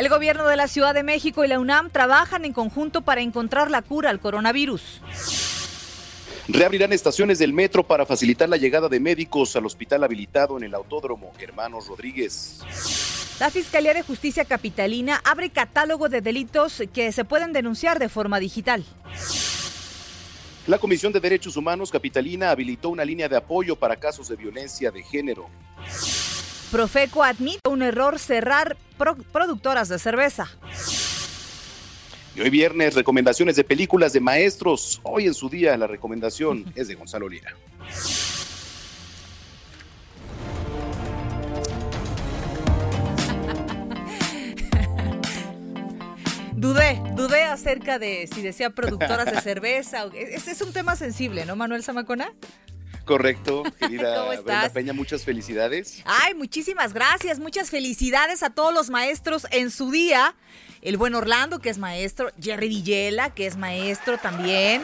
El 0.00 0.08
gobierno 0.08 0.46
de 0.46 0.56
la 0.56 0.66
Ciudad 0.66 0.94
de 0.94 1.02
México 1.02 1.44
y 1.44 1.48
la 1.48 1.58
UNAM 1.58 1.90
trabajan 1.90 2.46
en 2.46 2.54
conjunto 2.54 3.02
para 3.02 3.20
encontrar 3.20 3.70
la 3.70 3.82
cura 3.82 4.08
al 4.08 4.18
coronavirus. 4.18 5.02
Reabrirán 6.48 6.94
estaciones 6.94 7.38
del 7.38 7.52
metro 7.52 7.86
para 7.86 8.06
facilitar 8.06 8.48
la 8.48 8.56
llegada 8.56 8.88
de 8.88 8.98
médicos 8.98 9.54
al 9.56 9.66
hospital 9.66 10.02
habilitado 10.02 10.56
en 10.56 10.64
el 10.64 10.74
Autódromo 10.74 11.32
Hermanos 11.38 11.86
Rodríguez. 11.86 12.60
La 13.38 13.50
Fiscalía 13.50 13.92
de 13.92 14.00
Justicia 14.00 14.46
Capitalina 14.46 15.20
abre 15.22 15.50
catálogo 15.50 16.08
de 16.08 16.22
delitos 16.22 16.82
que 16.94 17.12
se 17.12 17.26
pueden 17.26 17.52
denunciar 17.52 17.98
de 17.98 18.08
forma 18.08 18.40
digital. 18.40 18.82
La 20.66 20.78
Comisión 20.78 21.12
de 21.12 21.20
Derechos 21.20 21.58
Humanos 21.58 21.90
Capitalina 21.90 22.50
habilitó 22.52 22.88
una 22.88 23.04
línea 23.04 23.28
de 23.28 23.36
apoyo 23.36 23.76
para 23.76 23.96
casos 23.96 24.28
de 24.28 24.36
violencia 24.36 24.90
de 24.90 25.02
género. 25.02 25.50
Profeco 26.70 27.24
admite 27.24 27.68
un 27.68 27.82
error 27.82 28.20
cerrar 28.20 28.76
productoras 29.32 29.88
de 29.88 29.98
cerveza. 29.98 30.48
Y 32.36 32.40
hoy 32.40 32.50
viernes, 32.50 32.94
recomendaciones 32.94 33.56
de 33.56 33.64
películas 33.64 34.12
de 34.12 34.20
maestros. 34.20 35.00
Hoy 35.02 35.26
en 35.26 35.34
su 35.34 35.48
día 35.48 35.76
la 35.76 35.88
recomendación 35.88 36.64
es 36.76 36.86
de 36.86 36.94
Gonzalo 36.94 37.28
Lira. 37.28 37.56
Dudé, 46.54 47.02
dudé 47.16 47.42
acerca 47.44 47.98
de 47.98 48.28
si 48.32 48.42
decía 48.42 48.70
productoras 48.70 49.26
de 49.32 49.40
cerveza. 49.42 50.04
Ese 50.14 50.52
es 50.52 50.60
un 50.60 50.72
tema 50.72 50.94
sensible, 50.94 51.46
¿no, 51.46 51.56
Manuel 51.56 51.82
Zamacona? 51.82 52.32
Correcto, 53.04 53.62
querida 53.78 54.24
Brenda 54.26 54.70
Peña, 54.70 54.92
muchas 54.92 55.24
felicidades. 55.24 56.02
Ay, 56.04 56.34
muchísimas 56.34 56.92
gracias, 56.92 57.38
muchas 57.38 57.70
felicidades 57.70 58.42
a 58.42 58.50
todos 58.50 58.72
los 58.72 58.90
maestros 58.90 59.46
en 59.50 59.70
su 59.70 59.90
día. 59.90 60.34
El 60.82 60.96
buen 60.96 61.14
Orlando, 61.14 61.58
que 61.58 61.68
es 61.70 61.78
maestro, 61.78 62.30
Jerry 62.40 62.68
Villela, 62.68 63.30
que 63.34 63.46
es 63.46 63.56
maestro 63.56 64.18
también. 64.18 64.82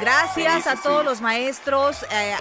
Gracias 0.00 0.66
a 0.66 0.80
todos 0.80 1.04
los 1.04 1.20
maestros. 1.20 2.02
Eh, 2.10 2.34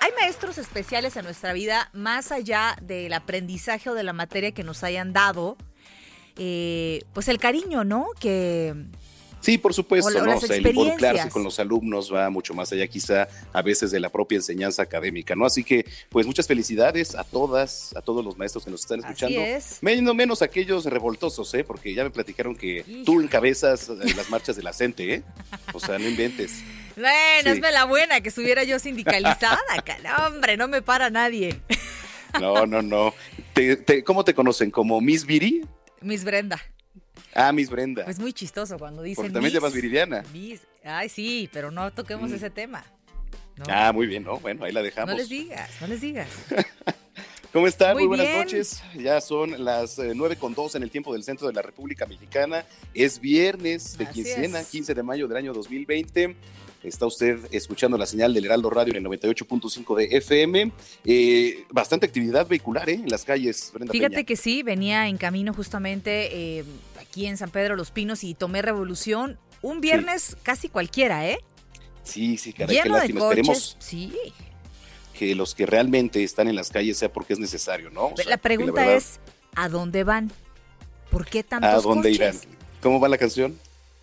hay 0.00 0.10
maestros 0.18 0.58
especiales 0.58 1.16
en 1.16 1.24
nuestra 1.24 1.52
vida, 1.52 1.90
más 1.92 2.32
allá 2.32 2.76
del 2.80 3.12
aprendizaje 3.12 3.90
o 3.90 3.94
de 3.94 4.02
la 4.02 4.12
materia 4.12 4.52
que 4.52 4.64
nos 4.64 4.82
hayan 4.82 5.12
dado. 5.12 5.56
Eh, 6.36 7.02
pues 7.12 7.28
el 7.28 7.38
cariño, 7.38 7.84
¿no? 7.84 8.06
Que, 8.18 8.74
Sí, 9.40 9.58
por 9.58 9.72
supuesto, 9.72 10.10
¿no? 10.24 10.36
O 10.36 10.40
sea, 10.40 10.56
el 10.56 10.66
involucrarse 10.66 11.28
con 11.30 11.42
los 11.42 11.58
alumnos 11.58 12.12
va 12.12 12.28
mucho 12.30 12.54
más 12.54 12.70
allá 12.72 12.86
quizá 12.86 13.28
a 13.52 13.62
veces 13.62 13.90
de 13.90 13.98
la 13.98 14.10
propia 14.10 14.36
enseñanza 14.36 14.82
académica, 14.82 15.34
¿no? 15.34 15.46
Así 15.46 15.64
que, 15.64 15.86
pues 16.10 16.26
muchas 16.26 16.46
felicidades 16.46 17.14
a 17.14 17.24
todas, 17.24 17.94
a 17.96 18.02
todos 18.02 18.24
los 18.24 18.36
maestros 18.36 18.64
que 18.64 18.70
nos 18.70 18.82
están 18.82 19.00
escuchando. 19.00 19.40
Menos, 19.80 20.14
menos 20.14 20.42
aquellos 20.42 20.84
revoltosos, 20.84 21.52
¿eh? 21.54 21.64
Porque 21.64 21.94
ya 21.94 22.04
me 22.04 22.10
platicaron 22.10 22.54
que 22.54 22.84
tú 23.04 23.20
encabezas 23.20 23.88
eh, 23.88 24.14
las 24.14 24.28
marchas 24.30 24.56
de 24.56 24.62
la 24.62 24.72
CENTE, 24.72 25.14
¿eh? 25.14 25.22
O 25.72 25.80
sea, 25.80 25.98
no 25.98 26.08
inventes. 26.08 26.62
Bueno, 26.96 27.50
es 27.50 27.72
la 27.72 27.84
buena 27.84 28.20
que 28.20 28.28
estuviera 28.28 28.64
yo 28.64 28.78
sindicalizada, 28.78 29.58
hombre, 30.26 30.56
no 30.56 30.68
me 30.68 30.82
para 30.82 31.08
nadie. 31.08 31.60
No, 32.38 32.66
no, 32.66 32.82
no. 32.82 33.14
cómo 34.04 34.24
te 34.24 34.34
conocen? 34.34 34.70
¿Como 34.70 35.00
Miss 35.00 35.24
Viri? 35.24 35.62
Miss 36.00 36.24
Brenda. 36.24 36.60
Ah, 37.34 37.52
Miss 37.52 37.70
Brenda. 37.70 38.04
Es 38.04 38.18
muy 38.18 38.32
chistoso 38.32 38.78
cuando 38.78 39.02
dicen. 39.02 39.22
Porque 39.22 39.32
también 39.32 39.52
te 39.52 39.58
llamas 39.58 39.72
Viridiana. 39.72 40.24
Ay, 40.84 41.08
sí, 41.08 41.48
pero 41.52 41.70
no 41.70 41.92
toquemos 41.92 42.30
mm. 42.30 42.34
ese 42.34 42.50
tema. 42.50 42.84
Ah, 43.68 43.92
muy 43.92 44.06
bien, 44.06 44.24
¿no? 44.24 44.38
Bueno, 44.38 44.64
ahí 44.64 44.72
la 44.72 44.82
dejamos. 44.82 45.12
No 45.12 45.18
les 45.18 45.28
digas, 45.28 45.70
no 45.80 45.86
les 45.86 46.00
digas. 46.00 46.28
¿Cómo 47.52 47.66
están? 47.66 47.94
Muy, 47.94 48.06
buenas 48.06 48.28
noches. 48.36 48.82
Ya 48.96 49.20
son 49.20 49.64
las 49.64 49.98
eh, 49.98 50.12
nueve 50.14 50.36
con 50.36 50.54
dos 50.54 50.76
en 50.76 50.84
el 50.84 50.90
tiempo 50.90 51.12
del 51.12 51.24
centro 51.24 51.48
de 51.48 51.52
la 51.52 51.62
República 51.62 52.06
Mexicana. 52.06 52.64
Es 52.94 53.20
viernes 53.20 53.98
de 53.98 54.06
quincena, 54.06 54.62
15 54.62 54.94
de 54.94 55.02
mayo 55.02 55.26
del 55.26 55.36
año 55.36 55.52
2020. 55.52 56.36
Está 56.82 57.06
usted 57.06 57.38
escuchando 57.50 57.98
la 57.98 58.06
señal 58.06 58.32
del 58.32 58.46
Heraldo 58.46 58.70
Radio 58.70 58.96
en 58.96 59.04
el 59.04 59.12
98.5 59.12 59.96
de 59.96 60.16
FM. 60.16 60.72
Eh, 61.04 61.64
bastante 61.70 62.06
actividad 62.06 62.48
vehicular 62.48 62.88
¿eh? 62.88 62.94
en 62.94 63.08
las 63.08 63.24
calles. 63.24 63.72
Fíjate 63.90 64.24
que 64.24 64.36
sí, 64.36 64.62
venía 64.62 65.06
en 65.08 65.18
camino 65.18 65.52
justamente 65.52 66.58
eh, 66.58 66.64
aquí 66.98 67.26
en 67.26 67.36
San 67.36 67.50
Pedro 67.50 67.76
Los 67.76 67.90
Pinos 67.90 68.24
y 68.24 68.34
tomé 68.34 68.62
Revolución. 68.62 69.38
Un 69.60 69.82
viernes 69.82 70.38
casi 70.42 70.70
cualquiera, 70.70 71.28
¿eh? 71.28 71.38
Sí, 72.02 72.38
sí, 72.38 72.54
caray, 72.54 72.80
qué 72.82 72.88
lástima. 72.88 73.20
Esperemos 73.20 73.76
sí. 73.78 74.14
que 75.18 75.34
los 75.34 75.54
que 75.54 75.66
realmente 75.66 76.24
están 76.24 76.48
en 76.48 76.56
las 76.56 76.70
calles 76.70 76.96
sea 76.96 77.12
porque 77.12 77.34
es 77.34 77.38
necesario, 77.38 77.90
¿no? 77.90 78.14
la 78.26 78.38
pregunta 78.38 78.94
es, 78.94 79.20
¿a 79.54 79.68
dónde 79.68 80.02
van? 80.02 80.32
¿Por 81.10 81.26
qué 81.26 81.42
tantos 81.42 81.70
¿A 81.70 81.80
dónde 81.80 82.10
irán? 82.10 82.36
¿Cómo 82.80 82.98
va 83.00 83.08
la 83.08 83.18
canción? 83.18 83.58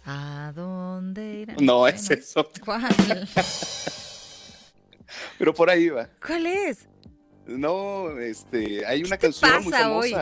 ¿A 0.10 0.54
dónde 0.56 1.42
irán? 1.42 1.58
No, 1.60 1.86
es 1.86 2.10
eso. 2.10 2.50
¿Cuál? 2.64 2.88
Pero 5.38 5.54
por 5.54 5.70
ahí 5.70 5.90
va. 5.90 6.08
¿Cuál 6.26 6.46
es? 6.46 6.88
No, 7.46 8.18
este, 8.18 8.86
hay 8.86 9.04
una 9.04 9.18
canción 9.18 9.64
muy 9.64 9.74
famosa. 9.74 9.90
Hoy? 9.98 10.14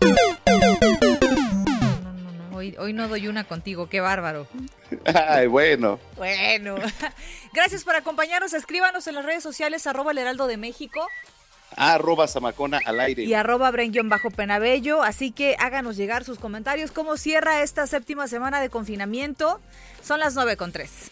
No, 0.00 0.08
no, 2.02 2.32
no, 2.32 2.56
hoy, 2.56 2.76
hoy 2.78 2.94
no 2.94 3.08
doy 3.08 3.28
una 3.28 3.44
contigo, 3.44 3.90
qué 3.90 4.00
bárbaro. 4.00 4.46
Ay, 5.04 5.48
bueno. 5.48 6.00
Bueno. 6.16 6.76
Gracias 7.52 7.84
por 7.84 7.94
acompañarnos. 7.94 8.54
Escríbanos 8.54 9.06
en 9.06 9.16
las 9.16 9.24
redes 9.26 9.42
sociales, 9.42 9.86
arroba 9.86 10.12
el 10.12 10.18
heraldo 10.18 10.46
de 10.46 10.56
México 10.56 11.06
arroba 11.78 12.26
Zamacona 12.26 12.80
al 12.84 13.00
aire. 13.00 13.24
Y 13.24 13.34
arroba 13.34 13.72
bajo 14.04 14.30
penabello 14.30 15.02
Así 15.02 15.30
que 15.30 15.56
háganos 15.58 15.96
llegar 15.96 16.24
sus 16.24 16.38
comentarios. 16.38 16.90
¿Cómo 16.90 17.16
cierra 17.16 17.62
esta 17.62 17.86
séptima 17.86 18.28
semana 18.28 18.60
de 18.60 18.68
confinamiento? 18.68 19.60
Son 20.02 20.20
las 20.20 20.34
nueve 20.34 20.56
con 20.56 20.72
tres. 20.72 21.10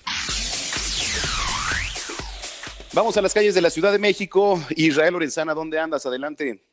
Vamos 2.92 3.16
a 3.16 3.22
las 3.22 3.34
calles 3.34 3.54
de 3.54 3.60
la 3.60 3.70
Ciudad 3.70 3.92
de 3.92 3.98
México. 3.98 4.60
Israel 4.70 5.12
Lorenzana, 5.12 5.54
¿dónde 5.54 5.78
andas? 5.78 6.06
Adelante. 6.06 6.64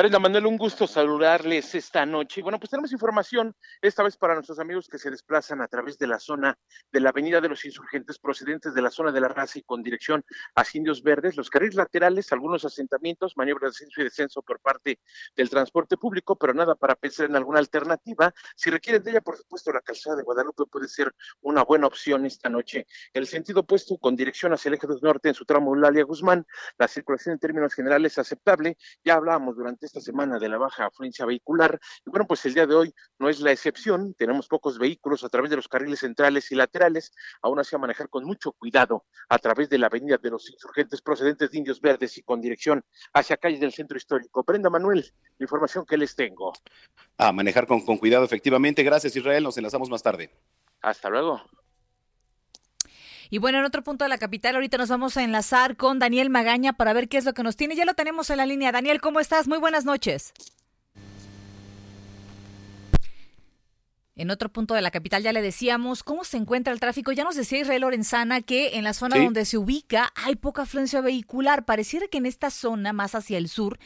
Brenda 0.00 0.18
Manuel, 0.18 0.46
un 0.46 0.56
gusto 0.56 0.86
saludarles 0.86 1.74
esta 1.74 2.06
noche. 2.06 2.40
Bueno, 2.40 2.58
pues 2.58 2.70
tenemos 2.70 2.90
información, 2.90 3.54
esta 3.82 4.02
vez 4.02 4.16
para 4.16 4.32
nuestros 4.32 4.58
amigos 4.58 4.88
que 4.88 4.96
se 4.96 5.10
desplazan 5.10 5.60
a 5.60 5.68
través 5.68 5.98
de 5.98 6.06
la 6.06 6.18
zona 6.18 6.58
de 6.90 7.00
la 7.00 7.10
Avenida 7.10 7.38
de 7.42 7.50
los 7.50 7.66
Insurgentes, 7.66 8.18
procedentes 8.18 8.72
de 8.72 8.80
la 8.80 8.90
zona 8.90 9.12
de 9.12 9.20
la 9.20 9.28
raza 9.28 9.58
y 9.58 9.62
con 9.62 9.82
dirección 9.82 10.24
a 10.54 10.64
Indios 10.72 11.02
Verdes, 11.02 11.36
los 11.36 11.50
carriles 11.50 11.74
laterales, 11.74 12.32
algunos 12.32 12.64
asentamientos, 12.64 13.36
maniobras 13.36 13.72
de 13.72 13.76
ascenso 13.76 14.00
y 14.00 14.04
descenso 14.04 14.40
por 14.40 14.58
parte 14.60 15.00
del 15.36 15.50
transporte 15.50 15.98
público, 15.98 16.34
pero 16.34 16.54
nada 16.54 16.76
para 16.76 16.94
pensar 16.94 17.26
en 17.26 17.36
alguna 17.36 17.58
alternativa. 17.58 18.32
Si 18.56 18.70
requieren 18.70 19.02
de 19.02 19.10
ella, 19.10 19.20
por 19.20 19.36
supuesto, 19.36 19.70
la 19.70 19.82
calzada 19.82 20.16
de 20.16 20.22
Guadalupe 20.22 20.64
puede 20.64 20.88
ser 20.88 21.14
una 21.42 21.62
buena 21.62 21.86
opción 21.86 22.24
esta 22.24 22.48
noche. 22.48 22.86
El 23.12 23.26
sentido 23.26 23.60
opuesto 23.60 23.98
con 23.98 24.16
dirección 24.16 24.54
hacia 24.54 24.70
el 24.70 24.76
eje 24.76 24.86
norte 25.02 25.28
en 25.28 25.34
su 25.34 25.44
tramo 25.44 25.76
Lalia 25.76 26.04
Guzmán, 26.04 26.46
la 26.78 26.88
circulación 26.88 27.34
en 27.34 27.38
términos 27.38 27.74
generales 27.74 28.12
es 28.12 28.18
aceptable. 28.18 28.78
Ya 29.04 29.16
hablábamos 29.16 29.56
durante 29.56 29.89
esta 29.90 30.00
semana 30.00 30.38
de 30.38 30.48
la 30.48 30.56
baja 30.56 30.86
afluencia 30.86 31.26
vehicular. 31.26 31.78
Y 32.06 32.10
bueno, 32.10 32.26
pues 32.26 32.44
el 32.46 32.54
día 32.54 32.66
de 32.66 32.74
hoy 32.74 32.94
no 33.18 33.28
es 33.28 33.40
la 33.40 33.50
excepción. 33.50 34.14
Tenemos 34.14 34.46
pocos 34.46 34.78
vehículos 34.78 35.24
a 35.24 35.28
través 35.28 35.50
de 35.50 35.56
los 35.56 35.66
carriles 35.66 36.00
centrales 36.00 36.50
y 36.52 36.54
laterales. 36.54 37.12
Aún 37.42 37.58
así, 37.58 37.74
a 37.74 37.78
manejar 37.78 38.08
con 38.08 38.24
mucho 38.24 38.52
cuidado 38.52 39.04
a 39.28 39.38
través 39.38 39.68
de 39.68 39.78
la 39.78 39.88
avenida 39.88 40.16
de 40.16 40.30
los 40.30 40.48
insurgentes 40.48 41.02
procedentes 41.02 41.50
de 41.50 41.58
Indios 41.58 41.80
Verdes 41.80 42.16
y 42.18 42.22
con 42.22 42.40
dirección 42.40 42.84
hacia 43.12 43.36
calles 43.36 43.60
del 43.60 43.72
centro 43.72 43.96
histórico. 43.96 44.44
Prenda 44.44 44.70
Manuel, 44.70 45.12
la 45.38 45.44
información 45.44 45.84
que 45.84 45.96
les 45.96 46.14
tengo. 46.14 46.52
A 47.18 47.32
manejar 47.32 47.66
con, 47.66 47.84
con 47.84 47.98
cuidado, 47.98 48.24
efectivamente. 48.24 48.84
Gracias, 48.84 49.16
Israel. 49.16 49.42
Nos 49.42 49.58
enlazamos 49.58 49.90
más 49.90 50.02
tarde. 50.02 50.30
Hasta 50.82 51.10
luego. 51.10 51.42
Y 53.30 53.38
bueno, 53.38 53.58
en 53.58 53.64
otro 53.64 53.82
punto 53.82 54.04
de 54.04 54.08
la 54.08 54.18
capital, 54.18 54.56
ahorita 54.56 54.76
nos 54.76 54.88
vamos 54.88 55.16
a 55.16 55.22
enlazar 55.22 55.76
con 55.76 56.00
Daniel 56.00 56.30
Magaña 56.30 56.72
para 56.72 56.92
ver 56.92 57.08
qué 57.08 57.16
es 57.16 57.24
lo 57.24 57.32
que 57.32 57.44
nos 57.44 57.56
tiene. 57.56 57.76
Ya 57.76 57.84
lo 57.84 57.94
tenemos 57.94 58.28
en 58.30 58.38
la 58.38 58.46
línea. 58.46 58.72
Daniel, 58.72 59.00
¿cómo 59.00 59.20
estás? 59.20 59.46
Muy 59.46 59.58
buenas 59.58 59.84
noches. 59.84 60.34
En 64.20 64.30
otro 64.30 64.50
punto 64.50 64.74
de 64.74 64.82
la 64.82 64.90
capital 64.90 65.22
ya 65.22 65.32
le 65.32 65.40
decíamos 65.40 66.02
cómo 66.02 66.24
se 66.24 66.36
encuentra 66.36 66.74
el 66.74 66.78
tráfico. 66.78 67.10
Ya 67.10 67.24
nos 67.24 67.36
decía 67.36 67.60
Israel 67.60 67.80
Lorenzana 67.80 68.42
que 68.42 68.76
en 68.76 68.84
la 68.84 68.92
zona 68.92 69.16
donde 69.16 69.46
se 69.46 69.56
ubica 69.56 70.12
hay 70.14 70.36
poca 70.36 70.62
afluencia 70.62 71.00
vehicular. 71.00 71.64
Pareciera 71.64 72.06
que 72.06 72.18
en 72.18 72.26
esta 72.26 72.50
zona, 72.50 72.92
más 72.92 73.14
hacia 73.14 73.38
el 73.38 73.48
sur, 73.48 73.78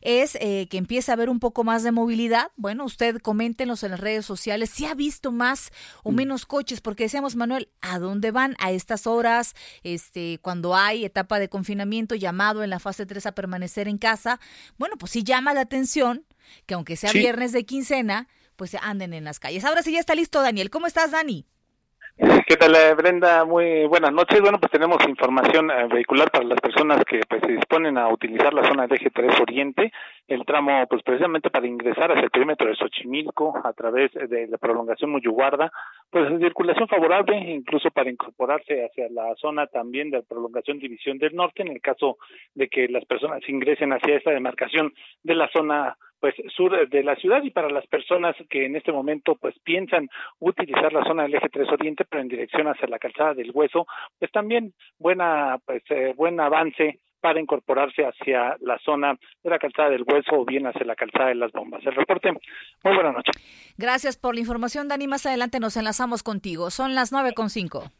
es 0.00 0.38
eh, 0.40 0.66
que 0.70 0.78
empieza 0.78 1.12
a 1.12 1.16
haber 1.16 1.28
un 1.28 1.40
poco 1.40 1.62
más 1.62 1.82
de 1.82 1.92
movilidad. 1.92 2.52
Bueno, 2.56 2.86
usted 2.86 3.18
coméntenos 3.18 3.82
en 3.82 3.90
las 3.90 4.00
redes 4.00 4.24
sociales 4.24 4.70
si 4.70 4.86
ha 4.86 4.94
visto 4.94 5.30
más 5.30 5.70
o 6.04 6.10
mm. 6.10 6.14
menos 6.14 6.46
coches, 6.46 6.80
porque 6.80 7.04
decíamos, 7.04 7.36
Manuel, 7.36 7.68
¿a 7.82 7.98
dónde 7.98 8.30
van 8.30 8.56
a 8.60 8.72
estas 8.72 9.06
horas? 9.06 9.52
Este, 9.82 10.38
cuando 10.40 10.74
hay 10.74 11.04
etapa 11.04 11.38
de 11.38 11.50
confinamiento, 11.50 12.14
llamado 12.14 12.62
en 12.62 12.70
la 12.70 12.78
fase 12.78 13.04
3 13.04 13.26
a 13.26 13.32
permanecer 13.32 13.88
en 13.88 13.98
casa. 13.98 14.40
Bueno, 14.78 14.96
pues 14.96 15.12
sí 15.12 15.22
llama 15.22 15.52
la 15.52 15.60
atención 15.60 16.24
que 16.66 16.74
aunque 16.74 16.96
sea 16.96 17.12
viernes 17.12 17.52
de 17.52 17.64
quincena, 17.64 18.28
pues 18.62 18.76
anden 18.80 19.12
en 19.12 19.24
las 19.24 19.40
calles. 19.40 19.64
Ahora 19.64 19.82
sí 19.82 19.92
ya 19.92 19.98
está 19.98 20.14
listo, 20.14 20.40
Daniel. 20.40 20.70
¿Cómo 20.70 20.86
estás, 20.86 21.10
Dani? 21.10 21.44
¿Qué 22.46 22.56
tal, 22.56 22.76
eh, 22.76 22.94
Brenda? 22.94 23.44
Muy 23.44 23.86
buenas 23.86 24.12
noches. 24.12 24.40
Bueno, 24.40 24.60
pues 24.60 24.70
tenemos 24.70 24.98
información 25.08 25.68
eh, 25.68 25.88
vehicular 25.92 26.30
para 26.30 26.44
las 26.44 26.60
personas 26.60 27.04
que 27.04 27.22
pues, 27.28 27.42
se 27.44 27.54
disponen 27.54 27.98
a 27.98 28.06
utilizar 28.06 28.54
la 28.54 28.62
zona 28.62 28.86
de 28.86 28.94
eje 28.94 29.10
3 29.10 29.40
Oriente, 29.40 29.90
el 30.28 30.44
tramo, 30.44 30.86
pues 30.88 31.02
precisamente 31.02 31.50
para 31.50 31.66
ingresar 31.66 32.12
hacia 32.12 32.22
el 32.22 32.30
perímetro 32.30 32.68
de 32.68 32.76
Xochimilco 32.76 33.52
a 33.64 33.72
través 33.72 34.12
de 34.12 34.46
la 34.46 34.58
prolongación 34.58 35.10
Muyuguarda, 35.10 35.72
pues 36.08 36.28
circulación 36.38 36.86
favorable, 36.86 37.36
incluso 37.36 37.90
para 37.90 38.10
incorporarse 38.10 38.84
hacia 38.84 39.08
la 39.10 39.34
zona 39.40 39.66
también 39.66 40.12
de 40.12 40.18
la 40.18 40.22
prolongación 40.22 40.78
División 40.78 41.18
del 41.18 41.34
Norte, 41.34 41.62
en 41.62 41.72
el 41.72 41.80
caso 41.80 42.18
de 42.54 42.68
que 42.68 42.86
las 42.86 43.04
personas 43.06 43.40
ingresen 43.48 43.92
hacia 43.92 44.14
esta 44.14 44.30
demarcación 44.30 44.94
de 45.24 45.34
la 45.34 45.48
zona 45.52 45.96
pues 46.22 46.36
sur 46.54 46.88
de 46.88 47.02
la 47.02 47.16
ciudad 47.16 47.42
y 47.42 47.50
para 47.50 47.68
las 47.68 47.84
personas 47.88 48.36
que 48.48 48.64
en 48.64 48.76
este 48.76 48.92
momento 48.92 49.34
pues 49.34 49.58
piensan 49.64 50.08
utilizar 50.38 50.92
la 50.92 51.02
zona 51.02 51.24
del 51.24 51.34
eje 51.34 51.48
3 51.48 51.68
Oriente 51.72 52.04
pero 52.08 52.22
en 52.22 52.28
dirección 52.28 52.68
hacia 52.68 52.86
la 52.86 53.00
calzada 53.00 53.34
del 53.34 53.50
Hueso, 53.52 53.88
pues 54.20 54.30
también 54.30 54.72
buena 55.00 55.58
pues 55.66 55.82
eh, 55.90 56.14
buen 56.16 56.38
avance 56.38 57.00
para 57.20 57.40
incorporarse 57.40 58.04
hacia 58.04 58.56
la 58.60 58.78
zona 58.84 59.16
de 59.42 59.50
la 59.50 59.58
calzada 59.58 59.90
del 59.90 60.04
Hueso 60.06 60.36
o 60.36 60.44
bien 60.44 60.64
hacia 60.68 60.86
la 60.86 60.94
calzada 60.94 61.30
de 61.30 61.34
las 61.34 61.50
Bombas. 61.50 61.84
El 61.84 61.96
reporte, 61.96 62.30
muy 62.30 62.94
buena 62.94 63.10
noche. 63.10 63.32
Gracias 63.76 64.16
por 64.16 64.34
la 64.34 64.40
información, 64.40 64.86
Dani. 64.86 65.08
Más 65.08 65.26
adelante 65.26 65.58
nos 65.58 65.76
enlazamos 65.76 66.22
contigo. 66.22 66.70
Son 66.70 66.94
las 66.94 67.10
nueve 67.10 67.32
con 67.34 67.50
cinco. 67.50 67.90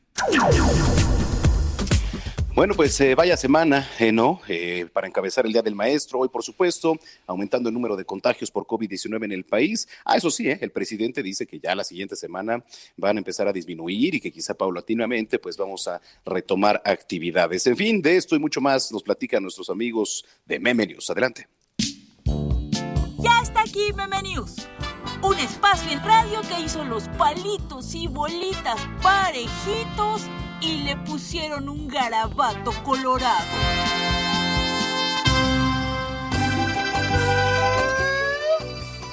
Bueno, 2.54 2.75
pues 2.75 3.00
eh, 3.00 3.14
vaya 3.14 3.34
semana, 3.38 3.88
eh, 3.99 4.12
¿no? 4.12 4.43
Eh, 4.46 4.87
para 4.93 5.06
encabezar 5.06 5.46
el 5.46 5.52
Día 5.52 5.62
del 5.62 5.75
Maestro, 5.75 6.19
hoy 6.19 6.28
por 6.28 6.43
supuesto, 6.43 6.99
aumentando 7.26 7.70
el 7.70 7.75
número 7.75 7.96
de 7.96 8.04
contagios 8.04 8.50
por 8.50 8.66
COVID-19 8.66 9.25
en 9.25 9.32
el 9.32 9.44
país. 9.44 9.88
Ah, 10.04 10.19
eso 10.19 10.31
sí, 10.31 10.49
el 10.49 10.70
presidente 10.70 11.22
dice 11.22 11.46
que 11.46 11.58
ya 11.58 11.75
la 11.75 11.82
siguiente 11.82 12.14
semana 12.14 12.62
van 12.99 13.16
a 13.16 13.20
empezar 13.20 13.49
a 13.49 13.54
disminuir 13.54 14.16
y 14.16 14.20
que 14.20 14.31
quizá 14.31 14.52
paulatinamente 14.52 15.38
pues 15.38 15.56
vamos 15.56 15.88
a 15.88 15.99
retomar 16.26 16.82
actividades. 16.84 17.66
En 17.66 17.76
fin, 17.76 18.02
de 18.02 18.19
esto 18.19 18.37
y 18.37 18.38
mucho 18.38 18.60
más 18.60 18.93
nos 18.93 19.02
platican 19.02 19.43
nuestros 19.43 19.70
amigos 19.70 20.22
de 20.44 20.60
Meme 20.60 20.87
News. 20.88 21.08
Adelante. 21.08 21.49
Ya 23.19 23.40
está 23.43 23.62
aquí 23.62 23.94
Meme 23.96 24.20
News, 24.20 24.56
un 25.22 25.38
espacio 25.38 25.90
en 25.90 26.04
radio 26.04 26.43
que 26.43 26.60
hizo 26.60 26.84
los 26.84 27.08
palitos 27.16 27.94
y 27.94 28.08
bolitas 28.08 28.78
parejitos 29.02 30.28
y 30.62 30.79
le 30.85 30.97
pusieron 30.97 31.69
un 31.69 31.88
garabato 31.88 32.73
colorado. 32.85 33.44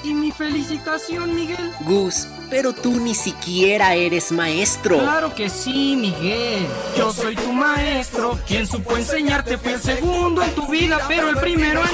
¿Y 0.04 0.14
mi 0.14 0.30
felicitación, 0.30 1.34
Miguel? 1.34 1.72
Gus, 1.80 2.26
pero 2.48 2.72
tú 2.72 3.00
ni 3.00 3.14
siquiera 3.14 3.94
eres 3.94 4.32
maestro. 4.32 4.98
Claro 4.98 5.34
que 5.34 5.50
sí, 5.50 5.96
Miguel. 5.96 6.66
Yo 6.96 7.12
soy 7.12 7.36
tu 7.36 7.52
maestro, 7.52 8.38
quien 8.46 8.66
supo 8.66 8.96
enseñarte 8.96 9.58
fue 9.58 9.74
el 9.74 9.80
segundo 9.80 10.42
en 10.42 10.54
tu 10.54 10.66
vida, 10.68 11.00
pero 11.08 11.28
el 11.28 11.36
primero 11.36 11.82
en... 11.82 11.90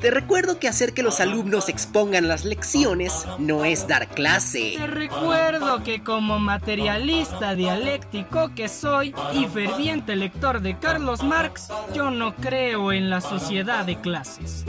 Te 0.00 0.10
recuerdo 0.10 0.58
que 0.58 0.68
hacer 0.68 0.92
que 0.92 1.02
los 1.02 1.20
alumnos 1.20 1.68
expongan 1.68 2.28
las 2.28 2.44
lecciones 2.44 3.26
no 3.38 3.64
es 3.64 3.88
dar 3.88 4.08
clase. 4.08 4.74
Te 4.76 4.86
recuerdo 4.86 5.82
que 5.82 6.02
como 6.02 6.38
materialista 6.38 7.54
dialéctico 7.54 8.54
que 8.54 8.68
soy 8.68 9.14
y 9.32 9.46
ferviente 9.46 10.14
lector 10.14 10.60
de 10.60 10.78
Carlos 10.78 11.22
Marx, 11.22 11.68
yo 11.94 12.10
no 12.10 12.34
creo 12.36 12.92
en 12.92 13.08
la 13.08 13.20
sociedad 13.22 13.86
de 13.86 13.98
clases. 14.00 14.64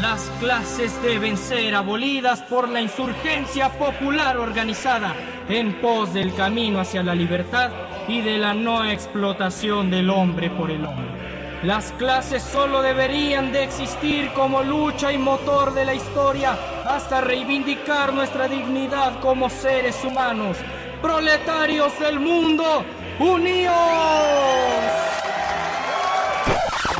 Las 0.00 0.30
clases 0.38 0.92
deben 1.02 1.36
ser 1.36 1.74
abolidas 1.74 2.40
por 2.42 2.68
la 2.68 2.80
insurgencia 2.80 3.76
popular 3.76 4.36
organizada 4.36 5.16
en 5.48 5.80
pos 5.80 6.14
del 6.14 6.32
camino 6.34 6.78
hacia 6.78 7.02
la 7.02 7.16
libertad 7.16 7.70
y 8.06 8.20
de 8.20 8.38
la 8.38 8.54
no 8.54 8.88
explotación 8.88 9.90
del 9.90 10.10
hombre 10.10 10.50
por 10.50 10.70
el 10.70 10.84
hombre. 10.84 11.17
Las 11.62 11.90
clases 11.92 12.44
solo 12.44 12.82
deberían 12.82 13.50
de 13.50 13.64
existir 13.64 14.32
como 14.32 14.62
lucha 14.62 15.12
y 15.12 15.18
motor 15.18 15.74
de 15.74 15.84
la 15.84 15.92
historia 15.92 16.56
hasta 16.86 17.20
reivindicar 17.20 18.12
nuestra 18.12 18.46
dignidad 18.46 19.18
como 19.20 19.50
seres 19.50 19.96
humanos. 20.04 20.56
Proletarios 21.02 21.98
del 21.98 22.20
mundo, 22.20 22.84
unidos. 23.18 23.74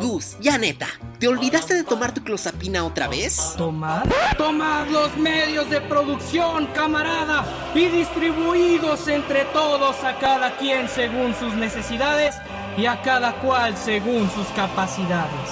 Gus, 0.00 0.36
ya 0.40 0.58
neta, 0.58 0.88
¿te 1.20 1.28
olvidaste 1.28 1.74
de 1.74 1.84
tomar 1.84 2.12
tu 2.12 2.24
clozapina 2.24 2.84
otra 2.84 3.06
vez? 3.06 3.54
¿Tomar? 3.56 4.08
Tomad 4.36 4.88
los 4.88 5.16
medios 5.16 5.70
de 5.70 5.80
producción, 5.82 6.66
camarada, 6.74 7.44
y 7.76 7.86
distribuidos 7.86 9.06
entre 9.06 9.44
todos 9.46 10.02
a 10.02 10.18
cada 10.18 10.56
quien 10.56 10.88
según 10.88 11.32
sus 11.36 11.54
necesidades 11.54 12.34
y 12.78 12.86
a 12.86 13.02
cada 13.02 13.32
cual 13.40 13.76
según 13.76 14.30
sus 14.30 14.46
capacidades. 14.48 15.50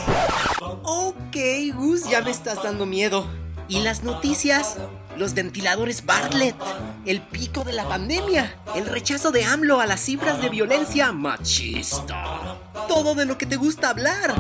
Ok, 0.85 1.37
Gus, 1.75 2.09
ya 2.09 2.23
me 2.23 2.31
estás 2.31 2.63
dando 2.63 2.87
miedo. 2.87 3.27
¿Y 3.69 3.81
las 3.81 4.05
noticias? 4.05 4.77
Los 5.17 5.35
ventiladores 5.35 6.07
Bartlett, 6.07 6.55
el 7.05 7.21
pico 7.21 7.65
de 7.65 7.73
la 7.73 7.89
pandemia, 7.89 8.55
el 8.77 8.87
rechazo 8.87 9.33
de 9.33 9.45
AMLO 9.45 9.81
a 9.81 9.87
las 9.87 10.01
cifras 10.01 10.41
de 10.41 10.51
violencia 10.51 11.11
machista. 11.11 12.59
Todo 12.87 13.15
de 13.15 13.25
lo 13.25 13.37
que 13.37 13.47
te 13.47 13.57
gusta 13.57 13.91
hablar. 13.91 14.35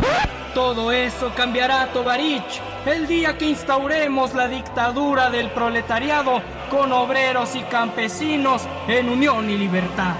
Todo 0.55 0.93
eso 0.93 1.33
cambiará, 1.35 1.93
Tovarich, 1.93 2.61
el 2.85 3.09
día 3.09 3.37
que 3.37 3.47
instauremos 3.47 4.35
la 4.35 4.47
dictadura 4.47 5.29
del 5.31 5.51
proletariado 5.51 6.41
con 6.71 6.93
obreros 6.93 7.57
y 7.57 7.63
campesinos 7.63 8.63
en 8.87 9.09
unión 9.09 9.51
y 9.51 9.57
libertad. 9.57 10.15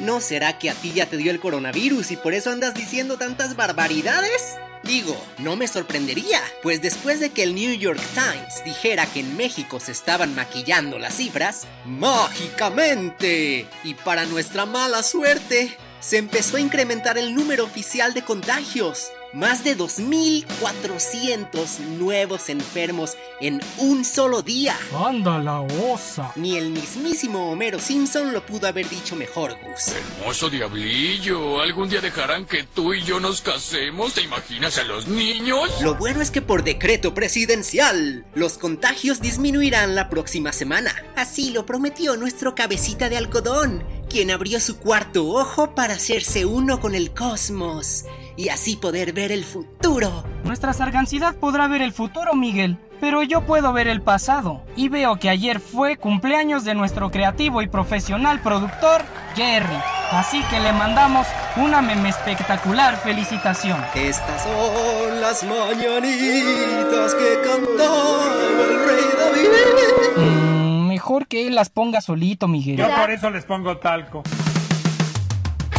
¿No 0.00 0.20
será 0.20 0.58
que 0.58 0.70
a 0.70 0.74
ti 0.74 0.92
ya 0.92 1.06
te 1.06 1.16
dio 1.16 1.30
el 1.30 1.40
coronavirus 1.40 2.10
y 2.12 2.16
por 2.16 2.32
eso 2.34 2.50
andas 2.50 2.74
diciendo 2.74 3.18
tantas 3.18 3.54
barbaridades? 3.54 4.56
Digo, 4.82 5.22
no 5.38 5.56
me 5.56 5.68
sorprendería, 5.68 6.40
pues 6.62 6.80
después 6.80 7.20
de 7.20 7.30
que 7.30 7.42
el 7.42 7.54
New 7.54 7.74
York 7.74 8.00
Times 8.14 8.64
dijera 8.64 9.04
que 9.04 9.20
en 9.20 9.36
México 9.36 9.78
se 9.78 9.92
estaban 9.92 10.34
maquillando 10.34 10.98
las 10.98 11.16
cifras, 11.16 11.66
mágicamente, 11.84 13.66
y 13.84 13.94
para 13.94 14.24
nuestra 14.24 14.64
mala 14.64 15.02
suerte, 15.02 15.76
se 16.00 16.16
empezó 16.16 16.56
a 16.56 16.60
incrementar 16.60 17.18
el 17.18 17.34
número 17.34 17.64
oficial 17.64 18.14
de 18.14 18.22
contagios. 18.22 19.10
Más 19.32 19.62
de 19.62 19.78
2.400 19.78 21.78
nuevos 22.00 22.48
enfermos 22.48 23.16
en 23.40 23.62
un 23.78 24.04
solo 24.04 24.42
día. 24.42 24.76
¡Anda 24.92 25.38
la 25.38 25.60
osa! 25.60 26.32
Ni 26.34 26.56
el 26.56 26.70
mismísimo 26.70 27.52
Homero 27.52 27.78
Simpson 27.78 28.32
lo 28.32 28.44
pudo 28.44 28.66
haber 28.66 28.88
dicho 28.88 29.14
mejor, 29.14 29.52
Gus. 29.52 29.94
Hermoso 30.18 30.50
diablillo, 30.50 31.60
¿algún 31.60 31.88
día 31.88 32.00
dejarán 32.00 32.44
que 32.44 32.64
tú 32.64 32.92
y 32.92 33.04
yo 33.04 33.20
nos 33.20 33.40
casemos? 33.40 34.14
¿Te 34.14 34.22
imaginas 34.22 34.78
a 34.78 34.82
los 34.82 35.06
niños? 35.06 35.80
Lo 35.80 35.94
bueno 35.94 36.22
es 36.22 36.32
que 36.32 36.42
por 36.42 36.64
decreto 36.64 37.14
presidencial, 37.14 38.26
los 38.34 38.58
contagios 38.58 39.20
disminuirán 39.20 39.94
la 39.94 40.10
próxima 40.10 40.52
semana. 40.52 40.92
Así 41.14 41.50
lo 41.50 41.66
prometió 41.66 42.16
nuestro 42.16 42.56
cabecita 42.56 43.08
de 43.08 43.18
algodón, 43.18 43.84
quien 44.08 44.32
abrió 44.32 44.58
su 44.58 44.78
cuarto 44.78 45.28
ojo 45.28 45.76
para 45.76 45.94
hacerse 45.94 46.46
uno 46.46 46.80
con 46.80 46.96
el 46.96 47.14
cosmos 47.14 48.06
y 48.40 48.48
así 48.48 48.76
poder 48.76 49.12
ver 49.12 49.32
el 49.32 49.44
futuro. 49.44 50.24
Nuestra 50.44 50.72
sargancidad 50.72 51.36
podrá 51.36 51.68
ver 51.68 51.82
el 51.82 51.92
futuro, 51.92 52.34
Miguel, 52.34 52.78
pero 52.98 53.22
yo 53.22 53.44
puedo 53.44 53.74
ver 53.74 53.86
el 53.86 54.00
pasado. 54.00 54.64
Y 54.76 54.88
veo 54.88 55.16
que 55.16 55.28
ayer 55.28 55.60
fue 55.60 55.98
cumpleaños 55.98 56.64
de 56.64 56.74
nuestro 56.74 57.10
creativo 57.10 57.60
y 57.60 57.68
profesional 57.68 58.40
productor, 58.40 59.02
Jerry. 59.36 59.76
Así 60.12 60.42
que 60.44 60.58
le 60.58 60.72
mandamos 60.72 61.26
una 61.56 61.82
meme 61.82 62.08
espectacular 62.08 62.96
felicitación. 62.96 63.78
Estas 63.94 64.42
son 64.42 65.20
las 65.20 65.44
mañanitas 65.44 67.14
que 67.14 67.40
cantaba 67.44 68.24
el 68.62 68.86
rey 68.86 69.04
David. 69.18 70.24
Mm, 70.24 70.88
mejor 70.88 71.26
que 71.26 71.46
él 71.46 71.54
las 71.54 71.68
ponga 71.68 72.00
solito, 72.00 72.48
Miguel. 72.48 72.78
Yo 72.78 72.88
por 72.88 73.10
eso 73.10 73.28
les 73.28 73.44
pongo 73.44 73.76
talco. 73.76 74.22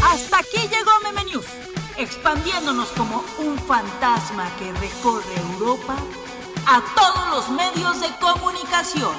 Hasta 0.03 0.37
aquí 0.37 0.59
llegó 0.69 0.91
Meme 1.03 1.23
News 1.31 1.70
expandiéndonos 2.01 2.89
como 2.89 3.23
un 3.37 3.57
fantasma 3.59 4.49
que 4.57 4.71
recorre 4.73 5.35
Europa 5.53 5.95
a 6.65 6.81
todos 6.95 7.29
los 7.29 7.49
medios 7.49 8.01
de 8.01 8.07
comunicación. 8.19 9.15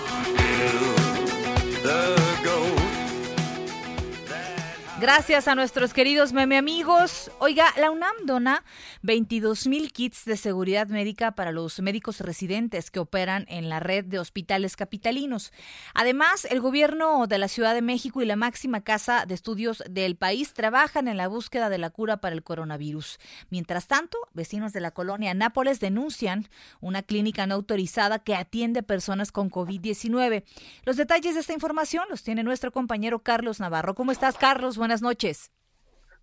Gracias 5.03 5.49
a 5.49 5.57
nuestros 5.57 5.93
queridos 5.93 6.33
meme 6.33 6.57
amigos. 6.57 7.33
Oiga, 7.41 7.67
la 7.77 7.91
UNAM 7.91 8.15
dona 8.25 8.63
22 9.03 9.67
mil 9.67 9.93
kits 9.93 10.25
de 10.25 10.37
seguridad 10.37 10.87
médica 10.87 11.33
para 11.33 11.51
los 11.51 11.81
médicos 11.81 12.21
residentes 12.21 12.93
que 12.93 13.01
operan 13.01 13.45
en 13.49 13.69
la 13.69 13.81
red 13.81 14.05
de 14.05 14.21
hospitales 14.21 14.77
capitalinos. 14.77 15.53
Además, 15.93 16.45
el 16.49 16.61
gobierno 16.61 17.27
de 17.27 17.39
la 17.39 17.49
Ciudad 17.49 17.75
de 17.75 17.83
México 17.83 18.23
y 18.23 18.27
la 18.27 18.37
máxima 18.37 18.83
casa 18.83 19.27
de 19.27 19.35
estudios 19.35 19.83
del 19.91 20.15
país 20.15 20.55
trabajan 20.55 21.09
en 21.09 21.17
la 21.17 21.27
búsqueda 21.27 21.69
de 21.69 21.79
la 21.79 21.91
cura 21.91 22.19
para 22.19 22.37
el 22.37 22.45
coronavirus. 22.45 23.19
Mientras 23.51 23.89
tanto, 23.89 24.19
vecinos 24.35 24.73
de 24.73 24.83
la 24.83 24.93
colonia 24.93 25.35
Nápoles 25.35 25.81
denuncian 25.81 26.49
una 26.81 27.03
clínica 27.03 27.49
no 27.49 27.57
autorizada 27.57 28.21
que 28.21 28.37
atiende 28.37 28.85
personas 28.85 29.33
con 29.33 29.51
COVID-19. 29.51 30.45
Los 30.85 30.97
detalles 30.97 31.35
de 31.35 31.41
esta 31.41 31.55
información 31.55 32.05
los 32.09 32.23
tiene 32.23 32.45
nuestro 32.45 32.71
compañero 32.71 33.19
Carlos 33.19 33.59
Navarro. 33.59 33.97
¿Cómo 33.97 34.13
estás, 34.13 34.39
Carlos? 34.39 34.79
Buenas 34.79 34.92
noches. 35.01 35.49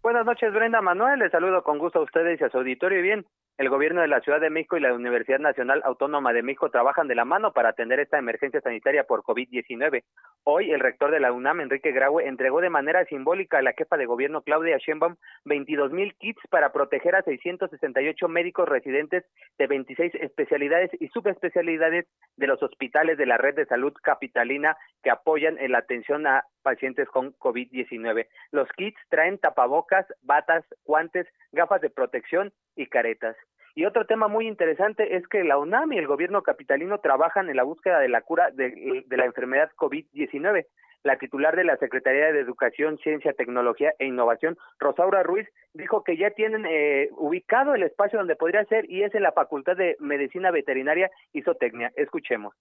Buenas 0.01 0.25
noches, 0.25 0.53
Brenda 0.53 0.81
Manuel. 0.81 1.19
Les 1.19 1.29
saludo 1.29 1.61
con 1.61 1.77
gusto 1.77 1.99
a 1.99 2.03
ustedes 2.03 2.39
y 2.39 2.43
a 2.45 2.49
su 2.49 2.57
auditorio. 2.57 2.99
Y 2.99 3.01
bien, 3.01 3.25
el 3.57 3.67
gobierno 3.67 3.99
de 3.99 4.07
la 4.07 4.21
Ciudad 4.21 4.39
de 4.39 4.49
México 4.49 4.77
y 4.77 4.79
la 4.79 4.93
Universidad 4.93 5.39
Nacional 5.39 5.81
Autónoma 5.83 6.31
de 6.31 6.41
México 6.41 6.71
trabajan 6.71 7.09
de 7.09 7.15
la 7.15 7.25
mano 7.25 7.51
para 7.51 7.67
atender 7.67 7.99
esta 7.99 8.17
emergencia 8.17 8.61
sanitaria 8.61 9.03
por 9.03 9.23
COVID-19. 9.23 10.03
Hoy, 10.45 10.71
el 10.71 10.79
rector 10.79 11.11
de 11.11 11.19
la 11.19 11.33
UNAM, 11.33 11.59
Enrique 11.59 11.91
Graue, 11.91 12.25
entregó 12.25 12.61
de 12.61 12.69
manera 12.69 13.03
simbólica 13.03 13.57
a 13.57 13.61
la 13.61 13.73
jefa 13.73 13.97
de 13.97 14.05
gobierno, 14.05 14.43
Claudia 14.43 14.77
Sheinbaum, 14.77 15.17
22 15.43 15.91
mil 15.91 16.15
kits 16.15 16.39
para 16.49 16.71
proteger 16.71 17.15
a 17.15 17.21
668 17.23 18.29
médicos 18.29 18.69
residentes 18.69 19.25
de 19.57 19.67
26 19.67 20.15
especialidades 20.15 20.91
y 20.97 21.09
subespecialidades 21.09 22.07
de 22.37 22.47
los 22.47 22.63
hospitales 22.63 23.17
de 23.17 23.25
la 23.25 23.37
red 23.37 23.55
de 23.55 23.65
salud 23.65 23.91
capitalina 24.01 24.77
que 25.03 25.11
apoyan 25.11 25.57
en 25.59 25.73
la 25.73 25.79
atención 25.79 26.25
a 26.27 26.45
pacientes 26.61 27.09
con 27.09 27.33
COVID-19. 27.33 28.27
Los 28.51 28.69
kits 28.77 28.99
traen 29.09 29.37
tapabocas, 29.37 29.88
batas, 30.21 30.63
guantes, 30.85 31.27
gafas 31.51 31.81
de 31.81 31.89
protección 31.89 32.51
y 32.75 32.87
caretas. 32.87 33.35
Y 33.75 33.85
otro 33.85 34.05
tema 34.05 34.27
muy 34.27 34.47
interesante 34.47 35.15
es 35.15 35.27
que 35.27 35.43
la 35.43 35.57
UNAM 35.57 35.93
y 35.93 35.97
el 35.97 36.07
gobierno 36.07 36.41
capitalino 36.43 36.99
trabajan 36.99 37.49
en 37.49 37.55
la 37.55 37.63
búsqueda 37.63 37.99
de 37.99 38.09
la 38.09 38.21
cura 38.21 38.49
de, 38.51 39.05
la 39.09 39.25
enfermedad 39.25 39.69
COVID-19. 39.77 40.65
La 41.03 41.17
titular 41.17 41.55
de 41.55 41.63
la 41.63 41.77
Secretaría 41.77 42.33
de 42.33 42.41
Educación, 42.41 42.97
Ciencia, 42.97 43.31
Tecnología 43.31 43.93
e 43.99 44.05
Innovación, 44.05 44.57
Rosaura 44.79 45.23
Ruiz, 45.23 45.47
dijo 45.73 46.03
que 46.03 46.17
ya 46.17 46.31
tienen 46.31 46.65
eh, 46.65 47.07
ubicado 47.11 47.73
el 47.73 47.83
espacio 47.83 48.19
donde 48.19 48.35
podría 48.35 48.65
ser 48.65 48.89
y 48.91 49.03
es 49.03 49.15
en 49.15 49.23
la 49.23 49.31
Facultad 49.31 49.77
de 49.77 49.95
Medicina 49.99 50.51
Veterinaria 50.51 51.09
y 51.31 51.41
Zootecnia. 51.43 51.93
Escuchemos. 51.95 52.53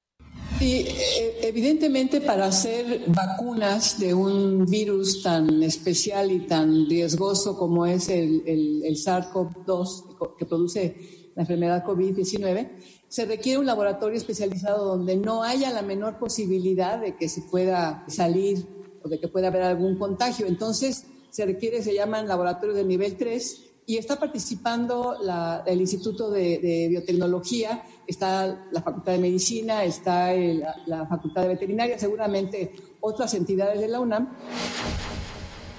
Sí, 0.59 0.87
eh, 0.89 1.39
evidentemente 1.43 2.21
para 2.21 2.47
hacer 2.47 3.05
vacunas 3.07 4.01
de 4.01 4.13
un 4.13 4.67
virus 4.67 5.23
tan 5.23 5.63
especial 5.63 6.33
y 6.33 6.47
tan 6.47 6.89
riesgoso 6.89 7.57
como 7.57 7.87
es 7.87 8.09
el, 8.09 8.43
el, 8.45 8.83
el 8.85 8.97
SARS-CoV-2 8.97 10.37
que 10.37 10.47
produce 10.47 11.31
la 11.37 11.43
enfermedad 11.43 11.85
COVID-19, 11.85 12.71
se 13.07 13.25
requiere 13.25 13.61
un 13.61 13.67
laboratorio 13.67 14.19
especializado 14.19 14.85
donde 14.85 15.17
no 15.17 15.45
haya 15.45 15.71
la 15.71 15.83
menor 15.83 16.19
posibilidad 16.19 17.01
de 17.01 17.17
que 17.17 17.29
se 17.29 17.43
pueda 17.43 18.05
salir 18.09 18.67
o 19.05 19.09
de 19.09 19.21
que 19.21 19.29
pueda 19.29 19.49
haber 19.49 19.63
algún 19.63 19.97
contagio. 19.97 20.47
Entonces, 20.47 21.07
se 21.31 21.47
requiere, 21.47 21.83
se 21.83 21.95
llaman 21.95 22.27
laboratorios 22.27 22.77
de 22.77 22.85
nivel 22.85 23.17
3 23.17 23.65
y 23.87 23.97
está 23.97 24.19
participando 24.19 25.17
la, 25.23 25.63
el 25.67 25.81
Instituto 25.81 26.31
de, 26.31 26.59
de, 26.59 26.89
Biotecnología, 26.89 27.83
está 28.09 28.67
la 28.73 28.81
Facultad 28.81 29.13
de 29.13 29.19
Medicina, 29.19 29.85
está 29.85 30.33
la, 30.33 31.07
Facultad 31.07 31.43
de 31.43 31.49
Veterinaria, 31.49 31.99
seguramente 31.99 32.73
otras 33.01 33.35
entidades 33.35 33.81
de 33.81 33.89
la 33.89 34.01
UNAM. 34.01 34.35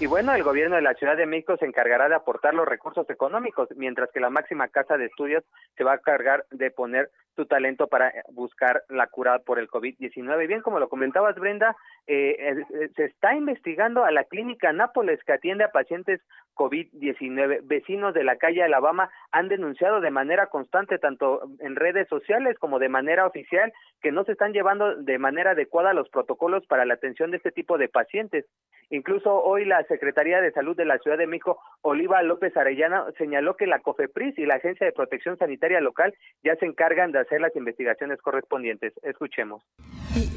Y 0.02 0.08
bueno, 0.08 0.34
el 0.34 0.44
gobierno 0.44 0.78
de 0.78 0.82
la 0.82 0.94
Ciudad 0.94 1.18
de 1.18 1.26
México 1.26 1.58
se 1.58 1.66
encargará 1.66 2.08
de 2.08 2.16
aportar 2.16 2.54
los 2.54 2.66
recursos 2.66 3.10
económicos, 3.10 3.68
mientras 3.76 4.10
que 4.12 4.22
la 4.22 4.30
máxima 4.30 4.70
casa 4.70 4.98
de 4.98 5.08
estudios 5.08 5.44
se 5.76 5.84
va 5.84 5.92
a 5.94 5.98
cargar 5.98 6.46
de 6.52 6.72
poner 6.72 7.10
su 7.36 7.46
talento 7.46 7.88
para 7.88 8.14
buscar 8.32 8.84
la 8.88 9.08
cura 9.08 9.40
por 9.40 9.60
el 9.60 9.70
COVID-19. 9.70 10.48
Bien, 10.48 10.62
como 10.62 10.80
lo 10.80 10.88
comentabas, 10.88 11.36
Brenda, 11.36 11.76
eh, 12.08 12.36
eh, 12.40 12.90
se 12.96 13.06
está 13.06 13.36
investigando 13.36 14.06
a 14.06 14.12
la 14.12 14.24
clínica 14.24 14.72
Nápoles 14.72 15.22
que 15.26 15.34
atiende 15.34 15.66
a 15.66 15.72
pacientes 15.72 16.22
COVID-19. 16.56 17.62
Vecinos 17.64 18.14
de 18.14 18.24
la 18.24 18.38
calle 18.38 18.64
Alabama 18.64 19.10
han 19.32 19.48
denunciado 19.48 20.02
de 20.02 20.12
manera 20.12 20.48
constante, 20.48 20.98
tanto 20.98 21.44
en 21.60 21.76
redes 21.76 22.08
sociales 22.08 22.58
como 22.60 22.80
de 22.80 22.90
manera 22.90 23.26
oficial, 23.26 23.72
que 24.02 24.12
no 24.12 24.24
se 24.24 24.34
están 24.34 24.54
llevando 24.54 24.96
de 24.96 25.18
manera 25.18 25.52
adecuada 25.52 25.94
los 25.94 26.10
protocolos 26.10 26.66
para 26.68 26.86
la 26.86 26.96
atención 26.96 27.32
de 27.32 27.38
este 27.38 27.52
tipo 27.52 27.78
de 27.78 27.90
pacientes. 27.90 28.46
Incluso 28.90 29.42
hoy 29.44 29.66
la 29.66 29.84
Secretaría 29.90 30.40
de 30.40 30.54
Salud 30.54 30.78
de 30.78 30.86
la 30.86 30.98
Ciudad 31.00 31.18
de 31.18 31.28
México, 31.28 31.60
Oliva 31.82 32.24
López 32.24 32.56
Arellana, 32.56 33.04
señaló 33.18 33.58
que 33.58 33.68
la 33.68 33.80
COFEPRIS 33.80 34.40
y 34.40 34.46
la 34.46 34.56
Agencia 34.56 34.86
de 34.86 34.94
Protección 34.94 35.38
Sanitaria 35.38 35.82
Local 35.82 36.16
ya 36.42 36.56
se 36.56 36.66
encargan 36.66 37.12
de 37.12 37.20
hacer 37.20 37.42
las 37.42 37.54
investigaciones 37.58 38.22
correspondientes. 38.22 38.94
Escuchemos. 39.04 39.62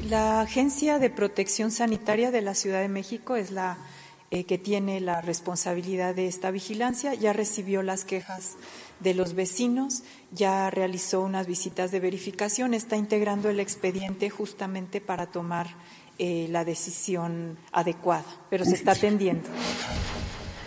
La 0.09 0.41
Agencia 0.41 0.99
de 0.99 1.09
Protección 1.09 1.71
Sanitaria 1.71 2.31
de 2.31 2.41
la 2.41 2.53
Ciudad 2.53 2.81
de 2.81 2.89
México 2.89 3.37
es 3.37 3.51
la 3.51 3.77
eh, 4.31 4.45
que 4.45 4.57
tiene 4.57 4.99
la 4.99 5.21
responsabilidad 5.21 6.15
de 6.15 6.25
esta 6.25 6.49
vigilancia. 6.49 7.13
Ya 7.13 7.33
recibió 7.33 7.83
las 7.83 8.03
quejas 8.03 8.57
de 8.99 9.13
los 9.13 9.35
vecinos, 9.35 10.03
ya 10.31 10.71
realizó 10.71 11.21
unas 11.21 11.45
visitas 11.45 11.91
de 11.91 11.99
verificación, 11.99 12.73
está 12.73 12.95
integrando 12.95 13.51
el 13.51 13.59
expediente 13.59 14.31
justamente 14.31 15.01
para 15.01 15.27
tomar 15.27 15.67
eh, 16.19 16.47
la 16.49 16.63
decisión 16.63 17.57
adecuada, 17.71 18.25
pero 18.49 18.65
se 18.65 18.75
está 18.75 18.91
atendiendo. 18.91 19.49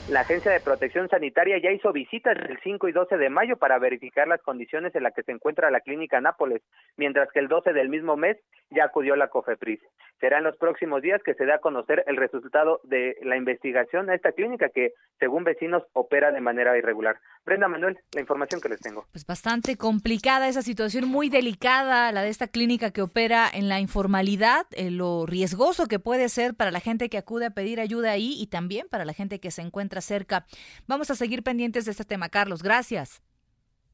La 0.08 0.20
Agencia 0.20 0.52
de 0.52 0.60
Protección 0.60 1.08
Sanitaria 1.08 1.58
ya 1.60 1.72
hizo 1.72 1.92
visitas 1.92 2.36
el 2.48 2.60
5 2.62 2.86
y 2.86 2.92
12 2.92 3.16
de 3.16 3.28
mayo 3.28 3.56
para 3.56 3.80
verificar 3.80 4.28
las 4.28 4.40
condiciones 4.40 4.94
en 4.94 5.02
las 5.02 5.12
que 5.12 5.24
se 5.24 5.32
encuentra 5.32 5.68
la 5.72 5.80
clínica 5.80 6.20
Nápoles, 6.20 6.62
mientras 6.96 7.28
que 7.32 7.40
el 7.40 7.48
12 7.48 7.72
del 7.72 7.88
mismo 7.88 8.16
mes 8.16 8.36
ya 8.70 8.84
acudió 8.84 9.16
la 9.16 9.26
COFEPRIS. 9.30 9.80
Será 10.20 10.38
en 10.38 10.44
los 10.44 10.56
próximos 10.58 11.02
días 11.02 11.20
que 11.24 11.34
se 11.34 11.44
dé 11.44 11.52
a 11.52 11.58
conocer 11.58 12.04
el 12.06 12.16
resultado 12.16 12.80
de 12.84 13.16
la 13.22 13.36
investigación 13.36 14.08
a 14.08 14.14
esta 14.14 14.30
clínica 14.30 14.68
que, 14.68 14.92
según 15.18 15.42
vecinos, 15.42 15.82
opera 15.92 16.30
de 16.30 16.40
manera 16.40 16.78
irregular. 16.78 17.16
Brenda 17.44 17.66
Manuel, 17.66 17.98
la 18.12 18.20
información 18.20 18.60
que 18.60 18.68
les 18.68 18.80
tengo. 18.80 19.06
Pues 19.10 19.26
bastante 19.26 19.76
complicada 19.76 20.48
esa 20.48 20.62
situación, 20.62 21.08
muy 21.08 21.30
delicada, 21.30 22.12
la 22.12 22.22
de 22.22 22.28
esta 22.28 22.46
clínica 22.46 22.92
que 22.92 23.02
opera 23.02 23.48
en 23.52 23.68
la 23.68 23.80
informalidad, 23.80 24.66
eh, 24.70 24.92
lo 24.92 25.26
riesgoso 25.26 25.88
que 25.88 25.98
puede 25.98 26.28
ser 26.28 26.54
para 26.54 26.70
la 26.70 26.80
gente 26.80 27.08
que 27.08 27.18
acude 27.18 27.46
a 27.46 27.50
pedir 27.50 27.80
ayuda 27.80 28.12
ahí 28.12 28.36
y 28.38 28.46
también 28.46 28.86
para 28.88 29.04
la 29.04 29.12
gente 29.12 29.40
que 29.40 29.50
se 29.50 29.62
encuentra 29.62 29.95
cerca. 30.00 30.46
Vamos 30.86 31.10
a 31.10 31.14
seguir 31.14 31.42
pendientes 31.42 31.84
de 31.84 31.92
este 31.92 32.04
tema, 32.04 32.28
Carlos. 32.28 32.62
Gracias. 32.62 33.22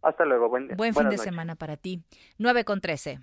Hasta 0.03 0.25
luego. 0.25 0.49
Buen, 0.49 0.69
Buen 0.77 0.95
fin 0.95 1.09
de 1.09 1.19
semana 1.19 1.55
para 1.55 1.77
ti. 1.77 2.03
9 2.39 2.65
con 2.65 2.81
13. 2.81 3.21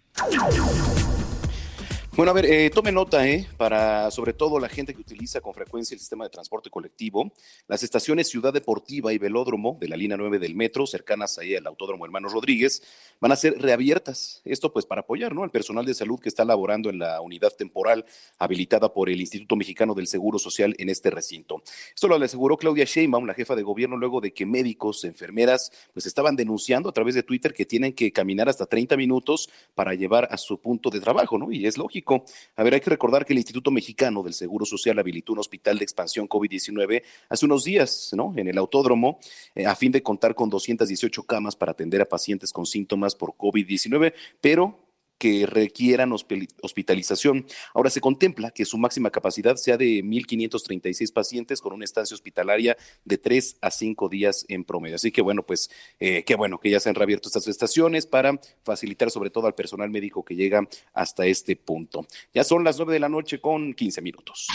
Bueno, 2.16 2.32
a 2.32 2.34
ver, 2.34 2.48
eh, 2.48 2.70
tome 2.72 2.92
nota, 2.92 3.26
¿eh? 3.30 3.48
Para 3.56 4.10
sobre 4.10 4.34
todo 4.34 4.60
la 4.60 4.68
gente 4.68 4.96
que 4.96 5.00
utiliza 5.00 5.42
con 5.42 5.54
frecuencia 5.54 5.94
el 5.94 6.00
sistema 6.00 6.24
de 6.24 6.32
transporte 6.32 6.70
colectivo, 6.70 7.32
las 7.68 7.84
estaciones 7.84 8.28
Ciudad 8.28 8.52
Deportiva 8.52 9.14
y 9.14 9.20
Velódromo 9.20 9.78
de 9.80 9.88
la 9.88 9.96
línea 9.96 10.18
9 10.18 10.40
del 10.40 10.56
metro, 10.56 10.88
cercanas 10.88 11.38
ahí 11.38 11.56
al 11.56 11.68
Autódromo 11.68 12.06
Hermanos 12.06 12.34
Rodríguez, 12.34 12.82
van 13.22 13.32
a 13.32 13.36
ser 13.36 13.62
reabiertas. 13.62 14.42
Esto 14.44 14.74
pues 14.74 14.88
para 14.88 15.02
apoyar, 15.02 15.36
¿no? 15.36 15.44
Al 15.44 15.52
personal 15.52 15.86
de 15.86 15.94
salud 15.94 16.20
que 16.20 16.30
está 16.30 16.44
laborando 16.44 16.90
en 16.90 16.98
la 16.98 17.22
unidad 17.22 17.54
temporal 17.54 18.04
habilitada 18.40 18.92
por 18.92 19.10
el 19.10 19.22
Instituto 19.22 19.56
Mexicano 19.56 19.94
del 19.94 20.08
Seguro 20.08 20.40
Social 20.40 20.76
en 20.80 20.90
este 20.90 21.12
recinto. 21.12 21.62
Esto 21.94 22.08
lo 22.08 22.16
aseguró 22.16 22.58
Claudia 22.58 22.86
Sheinbaum, 22.86 23.28
la 23.28 23.36
jefa 23.36 23.56
de 23.56 23.62
gobierno, 23.62 23.96
luego 23.96 24.20
de 24.20 24.34
que 24.34 24.48
médicos, 24.48 25.06
enfermeras, 25.06 25.72
pues 25.94 26.08
estaban 26.08 26.36
denunciando 26.36 26.90
a 26.90 26.92
través 26.92 27.14
de 27.14 27.24
Twitter 27.24 27.54
que 27.54 27.66
tienen 27.66 27.94
que 27.94 28.12
caminar 28.12 28.50
hasta 28.50 28.66
30 28.66 28.98
minutos 28.98 29.50
para 29.76 29.94
llevar 29.94 30.28
a 30.32 30.38
su 30.38 30.60
punto 30.60 30.90
de 30.90 31.00
trabajo, 31.00 31.38
¿no? 31.38 31.52
Y 31.52 31.68
es 31.68 31.78
lógico 31.78 32.09
a 32.56 32.64
ver, 32.64 32.74
hay 32.74 32.82
que 32.82 32.90
recordar 32.90 33.26
que 33.26 33.34
el 33.34 33.40
Instituto 33.40 33.72
Mexicano 33.72 34.24
del 34.24 34.34
Seguro 34.34 34.66
Social 34.66 34.98
habilitó 35.00 35.34
un 35.34 35.40
hospital 35.40 35.78
de 35.78 35.84
expansión 35.84 36.28
COVID-19 36.28 37.04
hace 37.30 37.46
unos 37.46 37.64
días, 37.64 38.12
¿no? 38.14 38.34
En 38.36 38.48
el 38.48 38.58
autódromo, 38.58 39.20
eh, 39.56 39.66
a 39.66 39.76
fin 39.76 39.92
de 39.92 40.04
contar 40.04 40.36
con 40.36 40.50
218 40.50 41.24
camas 41.24 41.56
para 41.56 41.72
atender 41.72 42.02
a 42.02 42.06
pacientes 42.06 42.52
con 42.52 42.66
síntomas 42.66 43.16
por 43.16 43.34
COVID-19, 43.36 44.14
pero 44.42 44.89
que 45.20 45.46
requieran 45.46 46.12
hospitalización. 46.14 47.46
Ahora 47.76 47.92
se 47.92 48.02
contempla 48.02 48.52
que 48.52 48.66
su 48.66 48.78
máxima 48.78 49.12
capacidad 49.12 49.58
sea 49.58 49.78
de 49.78 50.04
1.536 50.04 51.14
pacientes 51.14 51.62
con 51.62 51.74
una 51.74 51.86
estancia 51.86 52.16
hospitalaria 52.16 52.78
de 53.06 53.18
3 53.18 53.58
a 53.62 53.70
5 53.70 54.10
días 54.10 54.46
en 54.48 54.64
promedio. 54.64 54.96
Así 54.96 55.12
que 55.12 55.22
bueno, 55.22 55.44
pues 55.44 55.70
eh, 56.00 56.24
qué 56.24 56.36
bueno 56.36 56.60
que 56.60 56.72
ya 56.72 56.80
se 56.80 56.90
han 56.90 56.96
reabierto 56.96 57.30
estas 57.30 57.48
estaciones 57.48 58.08
para 58.08 58.40
facilitar 58.64 59.12
sobre 59.12 59.30
todo 59.30 59.46
al 59.46 59.56
personal 59.56 59.90
médico 59.90 60.24
que 60.24 60.36
llega 60.36 60.68
hasta 60.94 61.26
este 61.26 61.56
punto. 61.56 62.08
Ya 62.34 62.44
son 62.44 62.64
las 62.64 62.78
9 62.78 62.94
de 62.94 63.00
la 63.00 63.10
noche 63.10 63.42
con 63.42 63.74
15 63.74 64.02
minutos. 64.02 64.48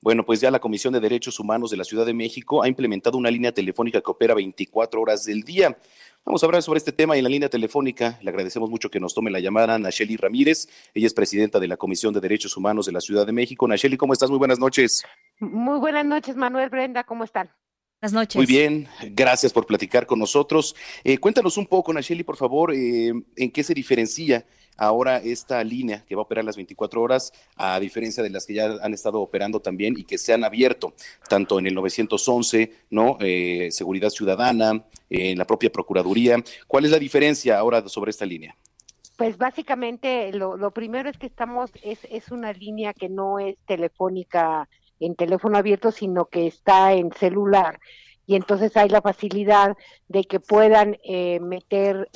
Bueno, 0.00 0.24
pues 0.24 0.40
ya 0.40 0.50
la 0.50 0.60
Comisión 0.60 0.92
de 0.92 1.00
Derechos 1.00 1.40
Humanos 1.40 1.72
de 1.72 1.76
la 1.76 1.82
Ciudad 1.82 2.06
de 2.06 2.14
México 2.14 2.62
ha 2.62 2.68
implementado 2.68 3.18
una 3.18 3.32
línea 3.32 3.50
telefónica 3.50 4.00
que 4.00 4.10
opera 4.10 4.32
24 4.32 5.00
horas 5.00 5.24
del 5.24 5.42
día. 5.42 5.76
Vamos 6.24 6.42
a 6.42 6.46
hablar 6.46 6.62
sobre 6.62 6.78
este 6.78 6.92
tema 6.92 7.16
y 7.16 7.18
en 7.18 7.24
la 7.24 7.30
línea 7.30 7.48
telefónica 7.48 8.16
le 8.22 8.30
agradecemos 8.30 8.70
mucho 8.70 8.90
que 8.90 9.00
nos 9.00 9.12
tome 9.12 9.30
la 9.30 9.40
llamada 9.40 9.76
Nacheli 9.76 10.16
Ramírez. 10.16 10.68
Ella 10.94 11.08
es 11.08 11.14
presidenta 11.14 11.58
de 11.58 11.66
la 11.66 11.76
Comisión 11.76 12.14
de 12.14 12.20
Derechos 12.20 12.56
Humanos 12.56 12.86
de 12.86 12.92
la 12.92 13.00
Ciudad 13.00 13.26
de 13.26 13.32
México. 13.32 13.66
Nacheli, 13.66 13.96
¿cómo 13.96 14.12
estás? 14.12 14.30
Muy 14.30 14.38
buenas 14.38 14.60
noches. 14.60 15.02
Muy 15.40 15.80
buenas 15.80 16.04
noches, 16.04 16.36
Manuel 16.36 16.68
Brenda, 16.68 17.02
¿cómo 17.02 17.24
están? 17.24 17.50
Buenas 18.00 18.12
noches. 18.12 18.36
Muy 18.36 18.46
bien, 18.46 18.86
gracias 19.10 19.52
por 19.52 19.66
platicar 19.66 20.06
con 20.06 20.20
nosotros. 20.20 20.76
Eh, 21.02 21.18
cuéntanos 21.18 21.56
un 21.56 21.66
poco, 21.66 21.92
Nacheli, 21.92 22.22
por 22.22 22.36
favor, 22.36 22.72
eh, 22.72 23.12
en 23.34 23.50
qué 23.50 23.64
se 23.64 23.74
diferencia 23.74 24.46
ahora 24.76 25.16
esta 25.16 25.64
línea 25.64 26.04
que 26.06 26.14
va 26.14 26.20
a 26.20 26.22
operar 26.22 26.44
las 26.44 26.54
24 26.54 27.02
horas, 27.02 27.32
a 27.56 27.80
diferencia 27.80 28.22
de 28.22 28.30
las 28.30 28.46
que 28.46 28.54
ya 28.54 28.66
han 28.80 28.94
estado 28.94 29.20
operando 29.20 29.58
también 29.58 29.98
y 29.98 30.04
que 30.04 30.16
se 30.16 30.32
han 30.32 30.44
abierto, 30.44 30.94
tanto 31.28 31.58
en 31.58 31.66
el 31.66 31.74
911, 31.74 32.72
¿no? 32.90 33.16
Eh, 33.18 33.68
Seguridad 33.72 34.10
Ciudadana, 34.10 34.84
en 35.10 35.36
la 35.36 35.44
propia 35.44 35.72
Procuraduría. 35.72 36.36
¿Cuál 36.68 36.84
es 36.84 36.92
la 36.92 37.00
diferencia 37.00 37.58
ahora 37.58 37.88
sobre 37.88 38.10
esta 38.10 38.24
línea? 38.24 38.54
Pues 39.16 39.36
básicamente 39.38 40.32
lo, 40.32 40.70
primero 40.70 41.10
es 41.10 41.18
que 41.18 41.26
estamos, 41.26 41.72
es, 41.82 41.98
es 42.08 42.30
una 42.30 42.52
línea 42.52 42.94
que 42.94 43.08
no 43.08 43.40
es 43.40 43.56
telefónica 43.66 44.68
en 45.00 45.14
teléfono 45.14 45.58
abierto, 45.58 45.92
sino 45.92 46.26
que 46.26 46.46
está 46.46 46.92
en 46.92 47.12
celular. 47.12 47.80
Y 48.26 48.36
entonces 48.36 48.76
hay 48.76 48.88
la 48.88 49.00
facilidad 49.00 49.76
de 50.08 50.24
que 50.24 50.40
puedan 50.40 50.98
eh, 51.02 51.40
meter 51.40 52.08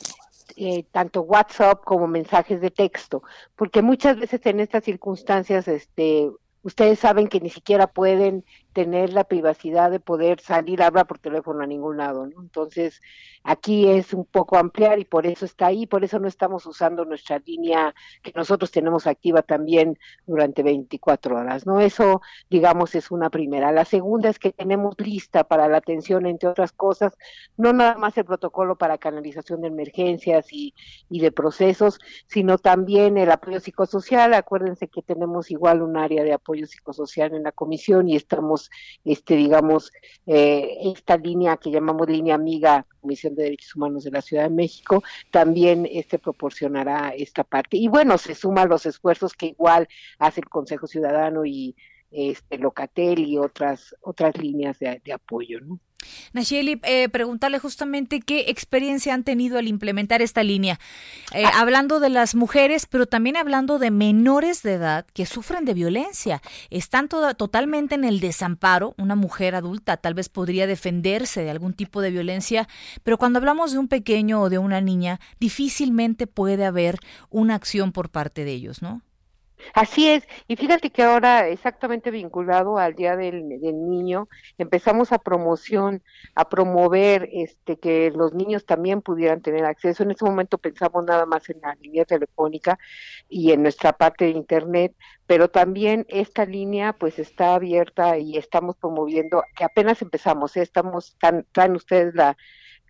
eh, 0.57 0.85
tanto 0.93 1.23
WhatsApp 1.23 1.83
como 1.85 2.07
mensajes 2.07 2.61
de 2.61 2.71
texto, 2.71 3.23
porque 3.57 3.81
muchas 3.81 4.19
veces 4.19 4.45
en 4.45 4.61
estas 4.61 4.85
circunstancias, 4.85 5.67
este, 5.69 6.31
ustedes 6.63 6.99
saben 6.99 7.29
que 7.29 7.41
ni 7.41 7.49
siquiera 7.49 7.87
pueden 7.87 8.45
tener 8.73 9.13
la 9.13 9.25
privacidad 9.25 9.91
de 9.91 10.01
poder 10.01 10.41
salir 10.41 10.83
a 10.83 10.87
hablar 10.87 11.07
por 11.07 11.19
teléfono 11.19 11.63
a 11.63 11.67
ningún 11.67 11.99
lado, 11.99 12.27
¿no? 12.27 12.41
Entonces, 12.41 13.01
aquí 13.45 13.89
es 13.89 14.15
un 14.15 14.25
poco 14.25 14.57
ampliar 14.57 14.99
y 14.99 15.05
por 15.05 15.27
eso 15.27 15.45
está 15.45 15.67
ahí, 15.67 15.87
por 15.87 16.05
eso 16.05 16.19
no 16.19 16.29
estamos 16.29 16.65
usando 16.67 17.05
nuestra 17.05 17.39
línea 17.45 17.95
que 18.23 18.33
nosotros 18.35 18.71
tenemos 18.71 19.07
activa 19.07 19.43
también 19.43 19.99
durante 20.27 20.63
24 20.63 21.37
horas, 21.37 21.67
¿no? 21.67 21.81
Eso, 21.81 22.23
digamos, 22.49 22.95
es 22.95 23.11
una 23.11 23.31
primera. 23.31 23.73
La 23.73 23.85
segunda 23.85 24.29
es 24.31 24.39
que 24.39 24.53
tenemos 24.53 24.95
lista 24.99 25.45
para 25.45 25.69
la 25.69 25.79
atención, 25.79 26.27
entre 26.27 26.49
otras 26.49 26.73
cosas, 26.73 27.17
no 27.57 27.73
nada 27.73 27.97
más 27.97 28.17
el 28.17 28.25
protocolo 28.25 28.77
para 28.77 28.99
canalización 28.99 29.61
de 29.61 29.69
emergencias 29.69 30.53
y, 30.53 30.75
y 31.11 31.21
de 31.21 31.33
procesos, 31.33 31.99
sino 32.27 32.59
también 32.59 33.19
el 33.19 33.31
apoyo 33.31 33.61
psicosocial. 33.61 34.35
Acuérdense 34.35 34.89
que 34.89 35.03
tenemos 35.03 35.51
igual 35.51 35.83
un 35.83 35.97
área 35.97 36.25
de 36.25 36.33
apoyo 36.33 36.67
psicosocial 36.67 37.35
en 37.35 37.43
la 37.43 37.53
comisión 37.53 38.09
y 38.09 38.17
estamos 38.17 38.62
este, 39.05 39.37
digamos, 39.37 39.93
eh, 40.27 40.79
esta 40.95 41.17
línea 41.17 41.57
que 41.57 41.71
llamamos 41.71 42.09
línea 42.09 42.35
amiga, 42.35 42.87
Comisión 43.01 43.35
de 43.35 43.45
Derechos 43.45 43.75
Humanos 43.75 44.05
de 44.05 44.11
la 44.11 44.23
Ciudad 44.23 44.45
de 44.45 44.51
México, 44.55 45.03
también 45.31 45.89
este 45.91 46.19
proporcionará 46.19 47.15
esta 47.17 47.45
parte. 47.45 47.77
Y 47.77 47.89
bueno, 47.89 48.19
se 48.19 48.35
suman 48.35 48.69
los 48.69 48.87
esfuerzos 48.87 49.35
que 49.35 49.47
igual 49.47 49.89
hace 50.19 50.41
el 50.41 50.49
Consejo 50.49 50.87
Ciudadano 50.87 51.45
y 51.45 51.75
este 52.11 52.59
Locatel 52.59 53.21
y 53.21 53.39
otras 53.39 53.97
otras 54.03 54.37
líneas 54.37 54.79
de, 54.79 55.01
de 55.05 55.13
apoyo, 55.13 55.61
¿no? 55.61 55.81
Nacheli, 56.33 56.81
eh, 56.85 57.09
preguntarle 57.09 57.59
justamente 57.59 58.21
qué 58.21 58.47
experiencia 58.49 59.15
han 59.15 59.25
tenido 59.25 59.59
al 59.59 59.69
implementar 59.69 60.23
esta 60.23 60.43
línea, 60.43 60.79
eh, 61.33 61.45
ah. 61.45 61.61
hablando 61.61 62.01
de 62.01 62.09
las 62.09 62.35
mujeres, 62.35 62.87
pero 62.87 63.07
también 63.07 63.37
hablando 63.37 63.79
de 63.79 63.91
menores 63.91 64.63
de 64.63 64.75
edad 64.75 65.07
que 65.13 65.27
sufren 65.27 65.65
de 65.65 65.75
violencia, 65.75 66.43
están 66.71 67.09
totalmente 67.09 67.95
en 67.95 68.05
el 68.05 68.21
desamparo, 68.21 68.95
una 68.99 69.17
mujer 69.17 69.55
adulta 69.55 69.97
tal 69.97 70.15
vez 70.15 70.29
podría 70.29 70.67
defenderse 70.67 71.43
de 71.43 71.51
algún 71.51 71.75
tipo 71.75 72.01
de 72.01 72.11
violencia, 72.11 72.69
pero 73.03 73.19
cuando 73.19 73.39
hablamos 73.39 73.73
de 73.73 73.79
un 73.79 73.89
pequeño 73.89 74.43
o 74.43 74.51
de 74.51 74.59
una 74.59 74.81
niña, 74.81 75.21
difícilmente 75.41 76.27
puede 76.27 76.65
haber 76.65 76.99
una 77.31 77.55
acción 77.55 77.93
por 77.93 78.11
parte 78.11 78.45
de 78.45 78.53
ellos, 78.53 78.83
¿no? 78.83 79.03
Así 79.75 80.09
es, 80.09 80.27
y 80.49 80.57
fíjate 80.57 80.91
que 80.91 81.03
ahora 81.03 81.49
exactamente 81.49 82.11
vinculado 82.11 82.79
al 82.79 82.95
Día 82.95 83.17
del, 83.17 83.49
Niño, 83.49 84.29
empezamos 84.59 85.13
a 85.13 85.19
promoción, 85.19 86.03
a 86.35 86.49
promover 86.49 87.29
este 87.33 87.79
que 87.79 88.11
los 88.11 88.35
niños 88.35 88.67
también 88.67 89.03
pudieran 89.03 89.41
tener 89.41 89.65
acceso. 89.65 90.03
En 90.03 90.11
este 90.11 90.25
momento 90.25 90.59
pensamos 90.59 91.05
nada 91.05 91.27
más 91.27 91.49
en 91.51 91.61
la 91.61 91.75
línea 91.77 92.05
telefónica 92.05 92.79
y 93.29 93.53
en 93.53 93.63
nuestra 93.63 93.93
parte 93.93 94.27
de 94.27 94.31
internet, 94.33 94.95
pero 95.27 95.49
también 95.49 96.07
esta 96.09 96.45
línea 96.45 96.93
pues 96.93 97.19
está 97.19 97.55
abierta 97.55 98.19
y 98.19 98.37
estamos 98.37 98.77
promoviendo, 98.77 99.45
que 99.57 99.65
apenas 99.65 100.03
empezamos, 100.03 100.57
¿eh? 100.57 100.63
estamos, 100.63 101.17
tan, 101.19 101.47
traen 101.53 101.77
ustedes 101.77 102.15
la 102.15 102.37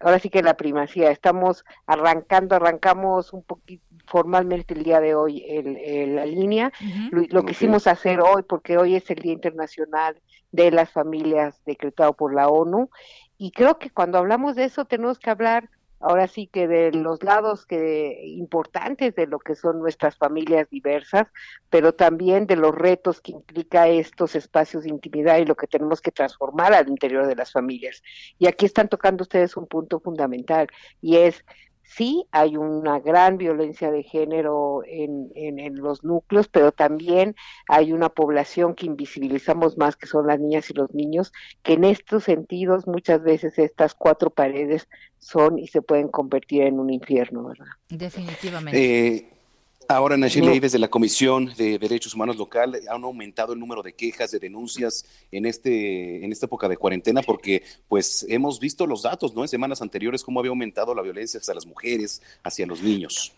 ahora 0.02 0.18
sí 0.18 0.30
que 0.30 0.42
la 0.42 0.56
primacía. 0.56 1.10
Estamos 1.10 1.64
arrancando, 1.86 2.56
arrancamos 2.56 3.32
un 3.32 3.42
poquito 3.42 3.84
formalmente 4.06 4.74
el 4.74 4.82
día 4.82 5.00
de 5.00 5.14
hoy 5.14 5.44
el, 5.48 6.16
la 6.16 6.26
línea. 6.26 6.72
Lo, 7.10 7.42
que 7.42 7.52
quisimos 7.52 7.86
hacer 7.86 8.20
hoy, 8.20 8.42
porque 8.42 8.76
hoy 8.76 8.96
es 8.96 9.10
el 9.10 9.18
Día 9.18 9.32
Internacional 9.32 10.20
de 10.50 10.70
las 10.70 10.90
familias 10.90 11.60
decretado 11.64 12.12
por 12.12 12.34
la 12.34 12.48
ONU. 12.48 12.90
Y 13.38 13.50
creo 13.52 13.78
que 13.78 13.90
cuando 13.90 14.18
hablamos 14.18 14.56
de 14.56 14.64
eso 14.64 14.84
tenemos 14.84 15.18
que 15.18 15.30
hablar 15.30 15.68
ahora 16.02 16.26
sí 16.26 16.48
que 16.48 16.66
de 16.66 16.92
los 16.92 17.22
lados 17.22 17.64
que 17.64 18.20
importantes 18.26 19.14
de 19.14 19.26
lo 19.26 19.38
que 19.38 19.54
son 19.54 19.78
nuestras 19.78 20.16
familias 20.16 20.68
diversas, 20.68 21.28
pero 21.70 21.94
también 21.94 22.46
de 22.46 22.56
los 22.56 22.74
retos 22.74 23.20
que 23.20 23.32
implica 23.32 23.88
estos 23.88 24.34
espacios 24.34 24.82
de 24.82 24.90
intimidad 24.90 25.38
y 25.38 25.46
lo 25.46 25.54
que 25.54 25.68
tenemos 25.68 26.00
que 26.00 26.10
transformar 26.10 26.74
al 26.74 26.88
interior 26.88 27.26
de 27.26 27.36
las 27.36 27.52
familias. 27.52 28.02
Y 28.38 28.48
aquí 28.48 28.66
están 28.66 28.88
tocando 28.88 29.22
ustedes 29.22 29.56
un 29.56 29.66
punto 29.66 30.00
fundamental 30.00 30.66
y 31.00 31.16
es 31.16 31.44
sí 31.82 32.26
hay 32.30 32.56
una 32.56 33.00
gran 33.00 33.36
violencia 33.36 33.90
de 33.90 34.02
género 34.02 34.82
en, 34.86 35.30
en, 35.34 35.76
los 35.76 36.04
núcleos, 36.04 36.48
pero 36.48 36.72
también 36.72 37.34
hay 37.68 37.92
una 37.92 38.08
población 38.08 38.74
que 38.74 38.86
invisibilizamos 38.86 39.76
más, 39.76 39.96
que 39.96 40.06
son 40.06 40.26
las 40.26 40.40
niñas 40.40 40.70
y 40.70 40.74
los 40.74 40.92
niños, 40.94 41.32
que 41.62 41.74
en 41.74 41.84
estos 41.84 42.24
sentidos 42.24 42.86
muchas 42.86 43.22
veces 43.22 43.58
estas 43.58 43.94
cuatro 43.94 44.30
paredes 44.30 44.88
son 45.18 45.58
y 45.58 45.68
se 45.68 45.82
pueden 45.82 46.08
convertir 46.08 46.62
en 46.62 46.78
un 46.78 46.90
infierno, 46.90 47.44
¿verdad? 47.44 47.66
Definitivamente. 47.88 49.16
Eh, 49.16 49.31
Ahora, 49.92 50.16
Nacheli, 50.16 50.58
desde 50.58 50.78
la 50.78 50.88
Comisión 50.88 51.52
de 51.54 51.78
Derechos 51.78 52.14
Humanos 52.14 52.36
Local 52.36 52.80
han 52.88 53.04
aumentado 53.04 53.52
el 53.52 53.60
número 53.60 53.82
de 53.82 53.92
quejas, 53.92 54.30
de 54.30 54.38
denuncias 54.38 55.04
en 55.30 55.44
este 55.44 56.24
en 56.24 56.32
esta 56.32 56.46
época 56.46 56.66
de 56.66 56.78
cuarentena, 56.78 57.20
porque 57.20 57.62
pues 57.88 58.24
hemos 58.30 58.58
visto 58.58 58.86
los 58.86 59.02
datos, 59.02 59.34
¿no? 59.34 59.42
En 59.42 59.48
semanas 59.48 59.82
anteriores 59.82 60.24
cómo 60.24 60.40
había 60.40 60.48
aumentado 60.48 60.94
la 60.94 61.02
violencia 61.02 61.40
hacia 61.40 61.52
las 61.52 61.66
mujeres, 61.66 62.22
hacia 62.42 62.64
los 62.64 62.82
niños. 62.82 63.34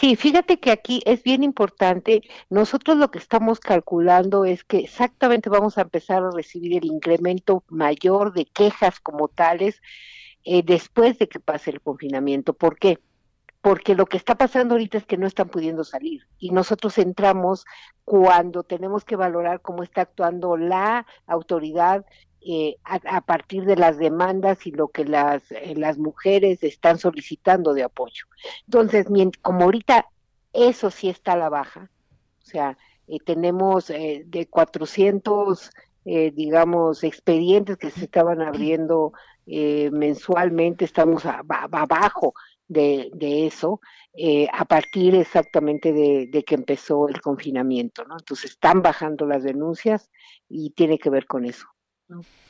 Sí, 0.00 0.16
fíjate 0.16 0.58
que 0.58 0.72
aquí 0.72 1.02
es 1.06 1.22
bien 1.22 1.44
importante. 1.44 2.22
Nosotros 2.50 2.96
lo 2.96 3.12
que 3.12 3.18
estamos 3.18 3.60
calculando 3.60 4.44
es 4.44 4.64
que 4.64 4.78
exactamente 4.78 5.50
vamos 5.50 5.78
a 5.78 5.82
empezar 5.82 6.24
a 6.24 6.32
recibir 6.32 6.78
el 6.78 6.86
incremento 6.86 7.62
mayor 7.68 8.32
de 8.32 8.46
quejas 8.46 8.98
como 8.98 9.28
tales 9.28 9.80
eh, 10.44 10.64
después 10.64 11.18
de 11.18 11.28
que 11.28 11.38
pase 11.38 11.70
el 11.70 11.80
confinamiento. 11.80 12.54
¿Por 12.54 12.76
qué? 12.76 12.98
Porque 13.62 13.94
lo 13.94 14.06
que 14.06 14.16
está 14.16 14.34
pasando 14.34 14.74
ahorita 14.74 14.98
es 14.98 15.06
que 15.06 15.16
no 15.16 15.26
están 15.26 15.48
pudiendo 15.48 15.84
salir 15.84 16.26
y 16.38 16.50
nosotros 16.50 16.98
entramos 16.98 17.64
cuando 18.04 18.64
tenemos 18.64 19.04
que 19.04 19.14
valorar 19.14 19.62
cómo 19.62 19.84
está 19.84 20.02
actuando 20.02 20.56
la 20.56 21.06
autoridad 21.26 22.04
eh, 22.44 22.76
a, 22.82 23.20
partir 23.20 23.64
de 23.64 23.76
las 23.76 23.98
demandas 23.98 24.66
y 24.66 24.72
lo 24.72 24.88
que 24.88 25.04
las, 25.04 25.48
eh, 25.52 25.74
las 25.76 25.96
mujeres 25.96 26.64
están 26.64 26.98
solicitando 26.98 27.72
de 27.72 27.84
apoyo. 27.84 28.24
Entonces, 28.66 29.06
como 29.40 29.62
ahorita 29.62 30.06
eso 30.52 30.90
sí 30.90 31.08
está 31.08 31.34
a 31.34 31.36
la 31.36 31.48
baja, 31.48 31.88
o 32.42 32.44
sea, 32.44 32.76
eh, 33.06 33.18
tenemos 33.24 33.86
de 33.86 34.48
400, 34.50 35.70
digamos, 36.04 37.04
expedientes 37.04 37.76
que 37.76 37.90
se 37.90 38.04
estaban 38.04 38.42
abriendo 38.42 39.12
mensualmente, 39.46 40.84
estamos 40.84 41.24
abajo 41.24 42.34
de, 42.72 43.10
de 43.14 43.46
eso 43.46 43.80
eh, 44.14 44.46
a 44.52 44.66
partir 44.66 45.14
exactamente 45.14 45.90
de, 45.90 46.44
que 46.44 46.54
empezó 46.54 47.08
el 47.08 47.22
confinamiento, 47.22 48.04
¿no? 48.04 48.16
Entonces 48.18 48.50
están 48.50 48.82
bajando 48.82 49.24
las 49.24 49.42
denuncias 49.42 50.10
y 50.50 50.70
tiene 50.70 50.98
que 50.98 51.08
ver 51.08 51.24
con 51.24 51.46
eso, 51.46 51.66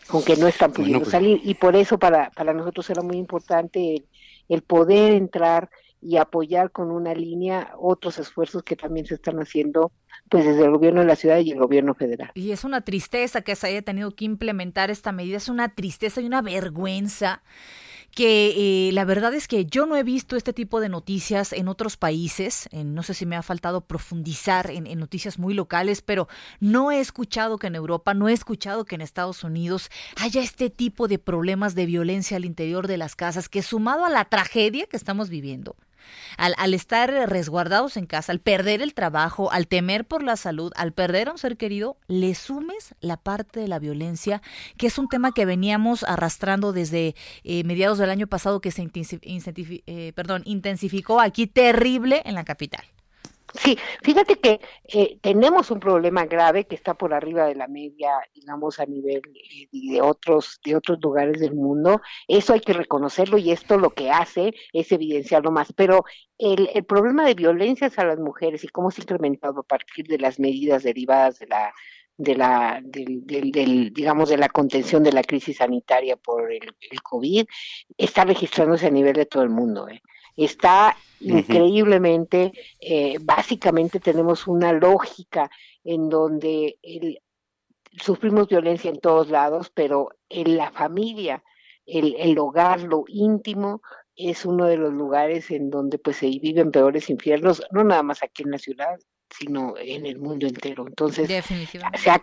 con 0.09 0.25
que 0.25 0.35
no 0.35 0.49
están 0.49 0.73
pudiendo 0.73 0.99
pues 0.99 1.13
salir 1.13 1.41
y 1.45 1.55
por 1.55 1.77
eso 1.77 2.01
para, 2.01 2.31
para 2.31 2.53
nosotros 2.53 2.91
era 2.91 3.03
muy 3.03 3.17
importante 3.17 4.05
el, 4.49 4.63
poder 4.63 5.13
entrar 5.13 5.71
y 6.01 6.17
apoyar 6.17 6.73
con 6.73 6.91
una 6.91 7.15
línea 7.15 7.73
otros 7.79 8.19
esfuerzos 8.19 8.65
que 8.65 8.75
también 8.75 9.07
se 9.07 9.15
están 9.15 9.39
haciendo 9.39 9.93
pues 10.29 10.45
desde 10.45 10.65
el 10.65 10.73
gobierno 10.73 11.03
de 11.03 11.07
la 11.07 11.15
ciudad 11.15 11.39
y 11.39 11.53
el 11.53 11.61
gobierno 11.61 11.95
federal. 11.95 12.33
Y 12.35 12.51
es 12.51 12.65
una 12.65 12.81
tristeza 12.81 13.43
que 13.43 13.55
se 13.55 13.69
haya 13.69 13.83
tenido 13.83 14.11
que 14.11 14.25
implementar 14.25 14.91
esta 14.91 15.13
medida, 15.13 15.37
es 15.37 15.49
una 15.49 15.77
tristeza 15.77 16.21
y 16.21 16.27
una 16.27 16.43
vergüenza 16.43 17.45
que 18.15 18.89
eh, 18.89 18.93
la 18.93 19.05
verdad 19.05 19.35
es 19.35 19.49
que 19.49 19.65
yo 19.65 19.87
no 19.87 19.97
he 19.97 20.03
visto 20.03 20.37
este 20.37 20.53
tipo 20.53 20.81
de 20.81 20.89
noticias 20.89 21.53
en 21.53 21.69
otros 21.69 21.97
países, 21.97 22.69
no 22.73 23.03
sé 23.03 23.15
si 23.15 23.27
me 23.27 23.37
ha 23.37 23.43
faltado 23.43 23.81
profundizar 23.81 24.71
en, 24.71 24.87
en, 24.87 24.99
noticias 24.99 25.39
muy 25.39 25.55
locales, 25.55 26.03
pero 26.03 26.29
no 26.61 26.93
he 26.93 27.01
escuchado 27.01 27.59
que 27.59 27.67
en 27.67 27.75
Europa, 27.75 28.15
no 28.15 28.29
he 28.29 28.33
escuchado 28.33 28.85
que 28.85 28.95
en 28.95 29.01
Estados 29.01 29.45
Unidos 29.45 29.91
haya 30.17 30.43
este 30.43 30.71
tipo 30.71 31.09
de 31.09 31.19
problemas 31.19 31.75
de 31.75 31.87
violencia 31.87 32.37
al 32.37 32.45
interior 32.45 32.87
de 32.87 32.99
las 32.99 33.17
casas, 33.17 33.49
que 33.49 33.63
sumado 33.63 34.05
a 34.05 34.11
la 34.11 34.27
tragedia 34.27 34.87
que 34.87 34.97
estamos 34.97 35.31
viviendo, 35.31 35.77
al, 36.37 36.55
al, 36.59 36.75
estar 36.75 37.11
resguardados 37.29 37.97
en 37.97 38.07
casa, 38.07 38.33
al 38.33 38.41
perder 38.41 38.83
el 38.83 38.95
trabajo, 38.95 39.51
al 39.53 39.67
temer 39.67 40.05
por 40.05 40.23
la 40.23 40.37
salud, 40.37 40.73
al 40.77 40.93
perder 40.93 41.29
a 41.29 41.33
un 41.33 41.39
ser 41.39 41.57
querido, 41.57 41.97
le 42.09 42.35
sumes 42.35 42.95
la 43.01 43.17
parte 43.17 43.61
de 43.61 43.69
la 43.69 43.79
violencia, 43.79 44.43
que 44.77 44.87
es 44.87 44.99
un 44.99 45.09
tema 45.09 45.33
que 45.33 45.45
veníamos 45.45 46.05
arrastrando 46.05 46.73
desde 46.73 47.15
eh, 47.45 47.65
mediados 47.65 47.99
del 47.99 48.11
año 48.11 48.27
pasado, 48.27 48.61
que 48.61 48.71
se 48.71 48.83
eh, 49.87 50.13
perdón, 50.15 50.43
intensificó 50.45 51.21
aquí 51.21 51.47
terrible 51.47 52.23
en 52.25 52.35
la 52.35 52.45
capital. 52.45 52.85
Sí, 53.55 53.79
fíjate 54.03 54.37
que 54.37 54.61
eh, 54.85 55.19
tenemos 55.21 55.71
un 55.71 55.79
problema 55.79 56.25
grave 56.25 56.65
que 56.65 56.75
está 56.75 56.95
por 56.95 57.13
arriba 57.13 57.47
de 57.47 57.55
la 57.55 57.69
media, 57.69 58.11
digamos, 58.35 58.81
a 58.81 58.87
nivel 58.87 59.21
eh, 59.35 59.69
de 59.71 60.01
otros 60.01 60.61
de 60.65 60.75
otros 60.75 60.99
lugares 61.03 61.41
del 61.41 61.55
mundo. 61.55 62.01
Eso 62.29 62.55
hay 62.55 62.61
que 62.61 62.73
reconocerlo 62.73 63.37
y 63.39 63.53
esto 63.53 63.77
lo 63.77 63.91
que 63.91 64.11
hace 64.11 64.55
es 64.73 64.91
evidenciarlo 64.93 65.51
más. 65.51 65.73
Pero 65.75 66.05
el, 66.39 66.85
problema 66.85 67.27
de 67.27 67.35
violencias 67.35 67.99
a 67.99 68.05
las 68.05 68.19
mujeres 68.19 68.65
y 68.65 68.69
cómo 68.69 68.91
se 68.91 69.03
ha 69.03 69.05
incrementado 69.05 69.61
a 69.61 69.65
partir 69.65 70.07
de 70.07 70.19
las 70.19 70.41
medidas 70.41 70.83
derivadas 70.83 71.39
de 71.39 71.47
la 71.47 71.75
de 72.17 72.35
la 72.37 72.81
del, 72.83 73.27
del, 73.27 73.93
digamos 73.93 74.29
de 74.29 74.37
la 74.37 74.49
contención 74.49 75.03
de 75.03 75.13
la 75.13 75.23
crisis 75.23 75.59
sanitaria 75.59 76.17
por 76.17 76.53
el, 76.53 76.75
el 76.91 77.03
COVID 77.03 77.47
está 77.97 78.25
registrándose 78.25 78.87
a 78.87 78.91
nivel 78.91 79.15
de 79.15 79.27
todo 79.27 79.43
el 79.43 79.51
mundo. 79.51 79.89
¿eh? 79.89 80.03
está 80.37 80.97
increíblemente, 81.23 82.53
eh, 82.81 83.19
básicamente 83.21 84.01
tenemos 84.01 84.47
una 84.47 84.73
lógica 84.73 85.51
en 85.85 86.09
donde 86.09 86.79
el, 86.83 87.21
sufrimos 88.01 88.49
violencia 88.49 88.91
en 88.91 89.01
todos 89.01 89.29
lados, 89.29 89.71
pero 89.75 90.11
en 90.29 90.57
la 90.57 90.71
familia, 90.71 91.43
el, 91.87 92.15
el 92.19 92.39
hogar, 92.39 92.83
lo 92.83 93.05
íntimo, 93.09 93.83
es 94.17 94.45
uno 94.45 94.67
de 94.67 94.77
los 94.77 94.93
lugares 94.93 95.51
en 95.51 95.71
donde 95.71 95.99
pues 95.99 96.19
se 96.19 96.27
viven 96.27 96.71
peores 96.71 97.11
infiernos, 97.11 97.63
no 97.71 97.83
nada 97.85 98.03
más 98.03 98.23
aquí 98.23 98.43
en 98.43 98.51
la 98.51 98.59
ciudad, 98.59 98.99
sino 99.31 99.75
en 99.79 100.07
el 100.07 100.19
mundo 100.19 100.47
entero. 100.47 100.87
Entonces, 100.87 101.27
se 101.29 102.11
ha, 102.11 102.21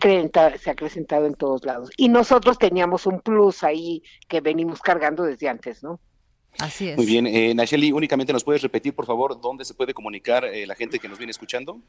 se 0.58 0.70
ha 0.70 0.72
acrecentado 0.72 1.26
en 1.26 1.34
todos 1.34 1.66
lados. 1.66 1.90
Y 1.98 2.10
nosotros 2.10 2.58
teníamos 2.58 3.06
un 3.06 3.22
plus 3.22 3.64
ahí 3.64 4.04
que 4.28 4.42
venimos 4.42 4.82
cargando 4.82 5.24
desde 5.24 5.50
antes, 5.50 5.84
¿no? 5.84 6.00
Así 6.58 6.90
es. 6.90 6.98
Muy 6.98 7.06
bien. 7.06 7.28
Eh, 7.28 7.54
Nacheli, 7.54 7.92
únicamente 7.92 8.34
nos 8.34 8.44
puedes 8.44 8.62
repetir, 8.62 8.94
por 8.94 9.06
favor, 9.06 9.40
dónde 9.40 9.64
se 9.66 9.74
puede 9.74 9.94
comunicar 9.94 10.46
eh, 10.46 10.66
la 10.66 10.76
gente 10.76 11.00
que 11.00 11.08
nos 11.08 11.18
viene 11.18 11.32
escuchando. 11.32 11.82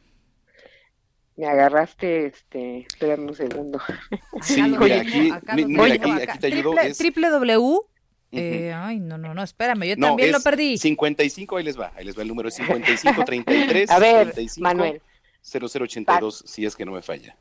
Me 1.36 1.46
agarraste, 1.46 2.26
este, 2.26 2.80
espérame 2.80 3.28
un 3.28 3.34
segundo. 3.34 3.80
Sí, 4.42 4.62
mira, 4.62 5.00
aquí, 5.00 5.30
aquí, 5.30 6.38
te 6.38 6.46
ayudo. 6.48 6.72
www. 6.72 7.90
Eh, 8.32 8.72
ay, 8.72 9.00
no, 9.00 9.18
no, 9.18 9.34
no, 9.34 9.42
espérame, 9.42 9.84
yo 9.84 9.96
también 9.96 10.30
lo 10.30 10.40
perdí. 10.40 10.78
55, 10.78 11.56
ahí 11.56 11.64
les 11.64 11.78
va, 11.78 11.92
ahí 11.96 12.04
les 12.04 12.16
va 12.16 12.22
el 12.22 12.28
número 12.28 12.50
55 12.50 13.24
33 13.24 13.90
A 13.90 13.98
ver, 13.98 14.34
Manuel. 14.58 15.02
0082, 15.42 16.44
si 16.46 16.64
es 16.64 16.76
que 16.76 16.84
no 16.84 16.92
me 16.92 17.02
falla. 17.02 17.36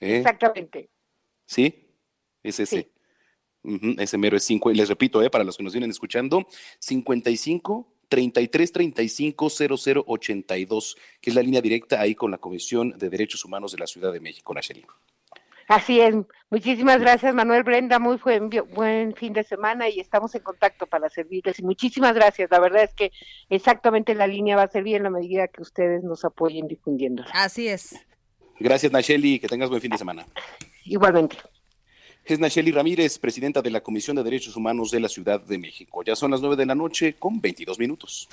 ¿Eh? 0.00 0.18
Exactamente. 0.18 0.90
¿Sí? 1.46 1.96
Es 2.42 2.60
ese. 2.60 2.90
Ese 3.98 4.18
mero 4.18 4.36
es 4.36 4.44
5, 4.44 4.70
les 4.72 4.88
repito, 4.88 5.22
eh, 5.22 5.30
para 5.30 5.44
los 5.44 5.56
que 5.56 5.62
nos 5.62 5.72
vienen 5.72 5.90
escuchando, 5.90 6.46
55 6.78 7.88
33 8.08 8.72
35 8.72 9.50
00 9.50 10.04
82, 10.06 10.96
que 11.20 11.30
es 11.30 11.36
la 11.36 11.42
línea 11.42 11.62
directa 11.62 12.00
ahí 12.00 12.14
con 12.14 12.30
la 12.30 12.38
Comisión 12.38 12.90
de 12.98 13.08
Derechos 13.08 13.44
Humanos 13.44 13.72
de 13.72 13.78
la 13.78 13.86
Ciudad 13.86 14.12
de 14.12 14.20
México, 14.20 14.52
Nacheli. 14.52 14.84
Así 15.68 16.00
es. 16.00 16.14
Muchísimas 16.50 17.00
gracias, 17.00 17.34
Manuel 17.34 17.62
Brenda. 17.62 17.98
Muy 17.98 18.16
buen, 18.16 18.50
buen 18.74 19.14
fin 19.14 19.32
de 19.32 19.44
semana 19.44 19.88
y 19.88 20.00
estamos 20.00 20.34
en 20.34 20.42
contacto 20.42 20.86
para 20.86 21.08
servirles. 21.08 21.58
Y 21.60 21.62
muchísimas 21.62 22.14
gracias. 22.14 22.50
La 22.50 22.60
verdad 22.60 22.82
es 22.82 22.92
que 22.92 23.12
exactamente 23.48 24.14
la 24.14 24.26
línea 24.26 24.56
va 24.56 24.64
a 24.64 24.68
servir 24.68 24.96
en 24.96 25.04
la 25.04 25.10
medida 25.10 25.48
que 25.48 25.62
ustedes 25.62 26.02
nos 26.02 26.24
apoyen 26.26 26.68
difundiendo. 26.68 27.24
Así 27.32 27.68
es. 27.68 27.94
Gracias, 28.58 28.92
Nacheli. 28.92 29.38
Que 29.38 29.48
tengas 29.48 29.70
buen 29.70 29.80
fin 29.80 29.90
de 29.90 29.98
semana. 29.98 30.26
Igualmente. 30.84 31.38
Es 32.24 32.38
Nacheli 32.38 32.70
Ramírez, 32.70 33.18
presidenta 33.18 33.62
de 33.62 33.70
la 33.70 33.80
Comisión 33.80 34.14
de 34.16 34.22
Derechos 34.22 34.54
Humanos 34.54 34.92
de 34.92 35.00
la 35.00 35.08
Ciudad 35.08 35.40
de 35.40 35.58
México. 35.58 36.04
Ya 36.04 36.14
son 36.14 36.30
las 36.30 36.40
nueve 36.40 36.54
de 36.54 36.66
la 36.66 36.76
noche 36.76 37.16
con 37.18 37.40
22 37.40 37.80
minutos. 37.80 38.28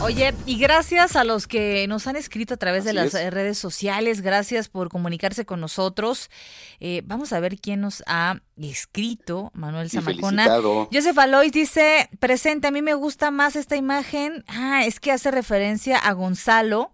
Oye, 0.00 0.32
y 0.46 0.58
gracias 0.58 1.16
a 1.16 1.24
los 1.24 1.48
que 1.48 1.86
nos 1.88 2.06
han 2.06 2.14
escrito 2.14 2.54
a 2.54 2.56
través 2.56 2.84
de 2.84 2.92
las 2.92 3.12
redes 3.12 3.58
sociales. 3.58 4.20
Gracias 4.20 4.68
por 4.68 4.90
comunicarse 4.90 5.44
con 5.44 5.60
nosotros. 5.60 6.30
Eh, 6.78 7.02
vamos 7.04 7.32
a 7.32 7.40
ver 7.40 7.58
quién 7.58 7.80
nos 7.80 8.04
ha 8.06 8.40
escrito. 8.56 9.50
Manuel 9.54 9.90
Zamacona. 9.90 10.60
Joseph 10.92 11.18
Alois 11.18 11.50
dice, 11.50 12.08
presente, 12.20 12.68
a 12.68 12.70
mí 12.70 12.80
me 12.80 12.94
gusta 12.94 13.32
más 13.32 13.56
esta 13.56 13.76
imagen. 13.76 14.44
Ah, 14.46 14.84
es 14.86 15.00
que 15.00 15.10
hace 15.10 15.32
referencia 15.32 15.98
a 15.98 16.12
Gonzalo 16.12 16.92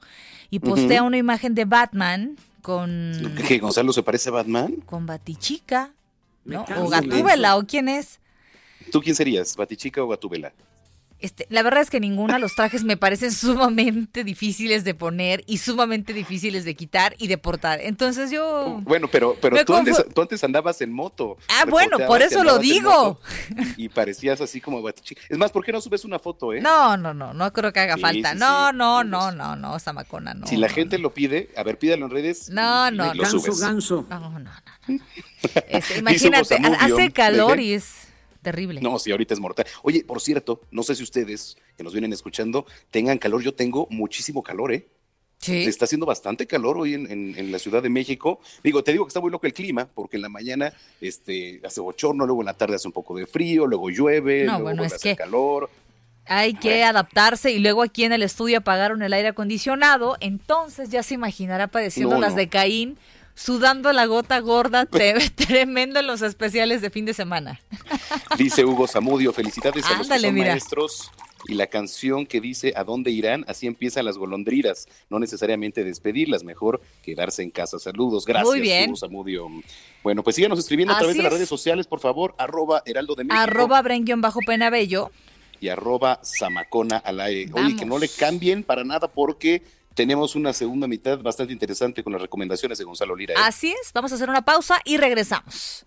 y 0.49 0.61
postea 0.61 1.03
una 1.03 1.18
imagen 1.18 1.55
de 1.55 1.66
Batman 1.66 2.37
con... 2.62 3.35
¿Que 3.47 3.59
Gonzalo 3.59 3.92
se 3.92 4.03
parece 4.03 4.31
a 4.31 4.33
Batman? 4.33 4.77
Con 4.87 5.05
Batichica, 5.05 5.92
¿no? 6.44 6.64
O 6.78 6.88
Gatúbela, 6.88 7.57
¿o 7.57 7.66
quién 7.66 7.88
es? 7.88 8.20
¿Tú 8.90 9.00
quién 9.00 9.14
serías, 9.14 9.57
Batichica 9.57 10.02
o 10.02 10.09
Gatúbela? 10.09 10.52
Este, 11.23 11.47
la 11.51 11.63
verdad 11.63 11.83
es 11.83 11.91
que 11.91 12.01
ninguna 12.01 12.35
de 12.35 12.41
los 12.41 12.55
trajes 12.55 12.85
me 12.85 12.97
parecen 12.97 13.33
sumamente 13.33 14.25
difíciles 14.25 14.85
de 14.85 14.95
poner 14.95 15.45
y 15.47 15.59
sumamente 15.59 16.13
difíciles 16.13 16.65
de 16.65 16.75
quitar 16.75 17.15
y 17.19 17.29
de 17.29 17.39
portar. 17.39 17.81
Entonces 17.81 18.31
yo... 18.31 18.81
Bueno, 18.83 19.09
pero, 19.09 19.37
pero 19.41 19.65
tú, 19.65 19.75
antes, 19.75 20.45
andabas 20.45 20.81
en 20.81 20.93
moto. 20.93 21.39
Ah, 21.49 21.65
bueno, 21.69 21.99
por 22.07 22.23
eso 22.23 22.43
lo 22.45 22.59
digo. 22.59 23.21
Y 23.77 23.89
parecías 23.89 24.41
así 24.41 24.61
como. 24.61 24.83
Es 24.89 25.39
más, 25.39 25.53
¿por 25.53 25.65
qué 25.65 25.73
no 25.73 25.81
subes 25.81 26.05
una 26.05 26.19
foto, 26.19 26.53
eh? 26.53 26.61
No, 26.61 26.97
no, 26.97 27.15
no, 27.15 27.33
no 27.33 27.53
creo 27.53 27.73
que 27.73 27.81
haga 27.81 27.97
falta. 27.97 28.35
no, 28.35 28.73
no, 28.73 29.05
no, 29.05 29.31
no, 29.31 29.57
no, 29.57 29.79
Samacona, 29.79 30.35
no. 30.35 30.47
Si 30.47 30.57
la 30.57 30.69
gente 30.69 30.99
lo 30.99 31.15
pide, 31.15 31.51
a 31.57 31.63
ver, 31.63 31.79
pídalo 31.79 32.07
en 32.07 32.11
redes. 32.11 32.51
No, 32.51 32.91
no, 32.91 33.15
no. 33.15 33.23
Ganso, 33.23 33.57
ganso. 33.57 34.07
No, 34.11 34.19
no, 34.19 34.39
no. 34.39 34.51
Este, 35.69 35.99
imagínate, 35.99 36.57
hace 36.79 37.13
calor 37.13 37.61
y 37.61 37.75
es 37.75 38.12
terrible. 38.42 38.81
No, 38.81 38.98
sí, 38.98 39.11
ahorita 39.11 39.35
es 39.35 39.40
mortal. 39.40 39.66
Oye, 39.83 40.05
por 40.05 40.20
cierto, 40.20 40.61
no 40.70 40.83
sé 40.83 40.94
si 40.94 41.02
ustedes 41.02 41.57
que 41.76 41.85
nos 41.85 41.92
vienen 41.92 42.12
escuchando 42.12 42.66
tengan 42.90 43.18
calor. 43.18 43.42
Yo 43.42 43.55
tengo 43.55 43.87
muchísimo 43.90 44.42
calor, 44.42 44.72
¿eh? 44.72 44.88
Sí. 45.38 45.64
Está 45.64 45.87
haciendo 45.87 46.07
bastante 46.07 46.46
calor 46.46 46.78
hoy 46.78 46.94
en, 46.94 47.50
la 47.50 47.59
Ciudad 47.59 47.83
de 47.83 47.88
México. 47.88 48.38
Digo, 48.62 48.85
te 48.85 48.92
digo 48.92 49.05
que 49.05 49.09
está 49.09 49.20
muy 49.20 49.31
loco 49.33 49.46
el 49.46 49.52
clima, 49.52 49.88
porque 49.92 50.16
en 50.16 50.22
la 50.22 50.28
mañana 50.28 50.72
este, 51.00 51.61
hace 51.64 51.81
bochorno, 51.81 52.26
luego 52.26 52.42
en 52.42 52.46
la 52.46 52.55
tarde 52.55 52.76
hace 52.76 52.87
un 52.87 52.92
poco 52.92 53.16
de 53.16 53.26
frío, 53.26 53.66
luego 53.66 53.90
llueve, 53.90 54.44
luego 54.44 54.62
bueno, 54.62 54.85
es 54.85 54.98
que 54.98 55.16
calor. 55.16 55.68
Hay 56.26 56.55
que 56.55 56.85
adaptarse 56.85 57.50
y 57.50 57.59
luego 57.59 57.83
aquí 57.83 58.05
en 58.05 58.12
el 58.12 58.22
estudio 58.22 58.59
apagaron 58.59 59.02
el 59.02 59.12
aire 59.12 59.28
acondicionado, 59.28 60.16
entonces 60.20 60.90
ya 60.90 61.02
se 61.02 61.14
imaginará 61.14 61.66
padeciendo 61.66 62.20
las 62.20 62.37
de 62.37 62.48
Caín 62.48 62.96
sudando 63.35 63.92
la 63.92 64.07
gota 64.07 64.38
gorda 64.40 64.87
tremendo 65.35 66.01
en 66.01 66.07
los 66.07 66.23
especiales 66.23 66.83
de 66.83 66.90
fin 66.90 67.05
de 67.05 67.14
semana. 67.14 67.61
Dice 68.38 68.64
Hugo 68.64 68.87
Zamudio, 68.87 69.33
felicidades 69.33 69.85
a 69.87 69.99
los 69.99 70.09
que 70.09 70.18
son 70.18 70.35
maestros 70.35 71.11
y 71.49 71.55
la 71.55 71.66
canción 71.66 72.27
que 72.27 72.40
dice 72.40 72.73
¿A 72.77 72.85
dónde 72.85 73.11
irán? 73.11 73.45
Así 73.49 73.66
empiezan 73.66 74.05
las 74.05 74.18
golondrinas. 74.18 74.87
No 75.11 75.18
necesariamente 75.18 75.85
despedirlas, 75.85 76.45
mejor 76.45 76.81
quedarse 77.03 77.42
en 77.42 77.51
casa. 77.51 77.79
Saludos, 77.79 78.25
gracias, 78.25 78.49
Muy 78.49 78.61
bien. 78.61 78.90
Hugo 78.90 78.97
Zamudio. 78.97 79.49
Bueno, 80.03 80.23
pues 80.23 80.37
síganos 80.37 80.59
escribiendo 80.59 80.95
a 80.95 80.99
través 80.99 81.16
de 81.16 81.23
las 81.23 81.33
redes 81.33 81.49
sociales, 81.49 81.87
por 81.87 82.01
favor, 82.01 82.35
arroba 82.38 82.83
Heraldo 82.87 83.14
de 83.14 83.25
México. 83.25 83.42
Arroba 83.42 83.83
bajo 84.16 84.40
penabello. 84.47 85.11
Y 85.61 85.68
arroba 85.68 86.21
Zamacona 86.25 86.97
al 86.99 87.21
aire. 87.21 87.51
Oye, 87.55 87.77
que 87.77 87.87
no 87.87 87.99
le 87.99 88.09
cambien 88.09 88.64
para 88.64 88.85
nada 88.85 89.09
porque 89.09 89.62
tenemos 89.94 90.35
una 90.35 90.52
segunda 90.52 90.87
mitad 90.87 91.18
bastante 91.20 91.52
interesante 91.52 92.02
con 92.02 92.12
las 92.12 92.22
recomendaciones 92.22 92.78
de 92.78 92.85
Gonzalo 92.85 93.16
Lira. 93.16 93.35
¿eh? 93.35 93.38
Así 93.40 93.70
es, 93.70 93.92
vamos 93.92 94.12
a 94.12 94.16
hacer 94.16 94.28
una 94.28 94.42
pausa 94.42 94.81
y 94.85 94.96
regresamos. 94.96 95.87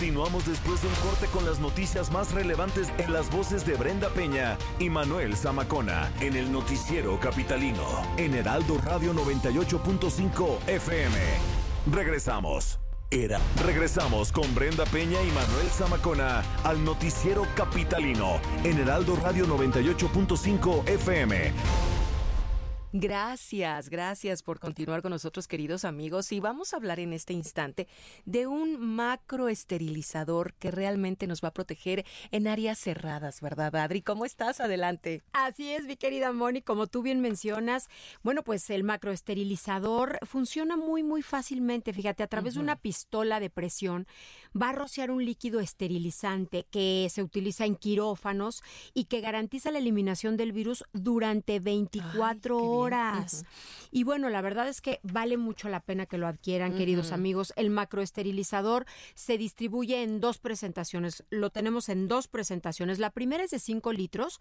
Continuamos 0.00 0.46
después 0.46 0.80
de 0.80 0.88
un 0.88 0.94
corte 0.94 1.26
con 1.26 1.44
las 1.44 1.58
noticias 1.58 2.10
más 2.10 2.32
relevantes 2.32 2.88
en 2.96 3.12
las 3.12 3.30
voces 3.30 3.66
de 3.66 3.74
Brenda 3.74 4.08
Peña 4.08 4.56
y 4.78 4.88
Manuel 4.88 5.36
Zamacona 5.36 6.10
en 6.22 6.36
el 6.36 6.50
noticiero 6.50 7.20
capitalino 7.20 7.84
en 8.16 8.32
Heraldo 8.32 8.78
Radio 8.78 9.12
98.5 9.12 10.68
FM. 10.68 11.16
Regresamos. 11.92 12.78
Era. 13.10 13.40
Regresamos 13.62 14.32
con 14.32 14.54
Brenda 14.54 14.86
Peña 14.86 15.20
y 15.20 15.30
Manuel 15.32 15.68
Zamacona 15.68 16.44
al 16.64 16.82
noticiero 16.82 17.46
capitalino 17.54 18.40
en 18.64 18.78
Heraldo 18.78 19.16
Radio 19.16 19.46
98.5 19.46 20.88
FM. 20.88 21.52
Gracias, 22.92 23.88
gracias 23.88 24.42
por 24.42 24.58
continuar 24.58 25.00
con 25.00 25.12
nosotros, 25.12 25.46
queridos 25.46 25.84
amigos. 25.84 26.32
Y 26.32 26.40
vamos 26.40 26.72
a 26.72 26.76
hablar 26.76 26.98
en 26.98 27.12
este 27.12 27.32
instante 27.32 27.86
de 28.24 28.48
un 28.48 28.80
macroesterilizador 28.80 30.54
que 30.54 30.72
realmente 30.72 31.28
nos 31.28 31.40
va 31.40 31.48
a 31.48 31.52
proteger 31.52 32.04
en 32.32 32.48
áreas 32.48 32.80
cerradas, 32.80 33.40
¿verdad, 33.40 33.76
Adri? 33.76 34.02
¿Cómo 34.02 34.24
estás? 34.24 34.58
Adelante. 34.58 35.22
Así 35.32 35.70
es, 35.72 35.84
mi 35.84 35.96
querida 35.96 36.32
Moni, 36.32 36.62
como 36.62 36.88
tú 36.88 37.02
bien 37.02 37.20
mencionas, 37.20 37.88
bueno, 38.24 38.42
pues 38.42 38.68
el 38.70 38.82
macroesterilizador 38.82 40.18
funciona 40.22 40.76
muy, 40.76 41.04
muy 41.04 41.22
fácilmente. 41.22 41.92
Fíjate, 41.92 42.24
a 42.24 42.26
través 42.26 42.54
de 42.54 42.60
una 42.60 42.74
pistola 42.74 43.38
de 43.38 43.50
presión 43.50 44.08
va 44.60 44.70
a 44.70 44.72
rociar 44.72 45.10
un 45.10 45.24
líquido 45.24 45.60
esterilizante 45.60 46.66
que 46.70 47.08
se 47.10 47.22
utiliza 47.22 47.64
en 47.64 47.76
quirófanos 47.76 48.62
y 48.94 49.04
que 49.04 49.20
garantiza 49.20 49.70
la 49.70 49.78
eliminación 49.78 50.36
del 50.36 50.52
virus 50.52 50.84
durante 50.92 51.60
24 51.60 52.56
horas. 52.58 53.44
Y 53.90 54.04
bueno, 54.04 54.28
la 54.30 54.40
verdad 54.40 54.68
es 54.68 54.80
que 54.80 55.00
vale 55.02 55.36
mucho 55.36 55.68
la 55.68 55.80
pena 55.80 56.06
que 56.06 56.18
lo 56.18 56.26
adquieran, 56.26 56.76
queridos 56.76 57.12
amigos. 57.12 57.52
El 57.56 57.70
macroesterilizador 57.70 58.86
se 59.14 59.38
distribuye 59.38 60.02
en 60.02 60.20
dos 60.20 60.38
presentaciones. 60.38 61.24
Lo 61.30 61.50
tenemos 61.50 61.88
en 61.88 62.08
dos 62.08 62.28
presentaciones. 62.28 62.98
La 62.98 63.10
primera 63.10 63.44
es 63.44 63.50
de 63.50 63.58
5 63.58 63.92
litros, 63.92 64.38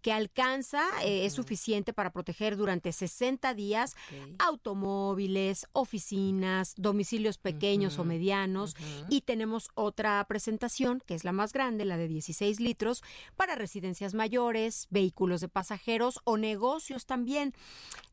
que 0.00 0.12
alcanza, 0.12 0.82
eh, 1.04 1.26
es 1.26 1.32
suficiente 1.32 1.92
para 1.92 2.12
proteger 2.12 2.56
durante 2.56 2.92
60 2.92 3.54
días 3.54 3.96
automóviles, 4.38 5.66
oficinas, 5.72 6.74
domicilios 6.76 7.38
pequeños 7.38 7.98
o 7.98 8.04
medianos. 8.04 8.76
Y 9.08 9.22
tenemos 9.22 9.70
otra 9.74 10.24
presentación, 10.28 11.02
que 11.06 11.14
es 11.14 11.24
la 11.24 11.32
más 11.32 11.52
grande, 11.52 11.84
la 11.84 11.96
de 11.96 12.08
16 12.08 12.60
litros, 12.60 13.02
para 13.36 13.54
residencias 13.54 14.14
mayores, 14.14 14.86
vehículos 14.90 15.40
de 15.40 15.48
pasajeros 15.48 16.20
o 16.24 16.36
negocios 16.36 17.06
también. 17.06 17.54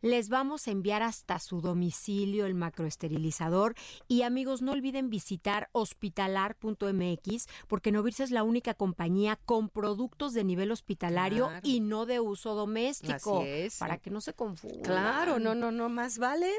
Les 0.02 0.30
vamos 0.30 0.68
a 0.68 0.72
enviar 0.80 1.04
hasta 1.04 1.40
su 1.40 1.60
domicilio 1.60 2.46
el 2.46 2.56
macroesterilizador 2.56 3.76
y 4.08 4.22
amigos, 4.22 4.62
no 4.62 4.72
olviden 4.72 5.10
visitar 5.10 5.70
hospitalar.mx 5.74 7.48
porque 7.68 7.92
Novirse 7.92 8.24
es 8.24 8.32
la 8.32 8.44
única 8.44 8.74
compañía 8.74 9.38
con 9.46 9.68
productos 9.68 10.34
de 10.34 10.46
nivel 10.46 10.72
hospitalario 10.72 11.50
y 11.64 11.82
no 11.82 12.06
de 12.06 12.22
uso 12.22 12.56
doméstico. 12.56 13.44
Para 13.78 13.98
que 13.98 14.10
no 14.10 14.22
se 14.22 14.34
confunda. 14.34 14.82
Claro, 14.84 15.38
no, 15.40 15.54
no, 15.54 15.72
no, 15.72 15.90
más 15.90 16.18
vale 16.18 16.50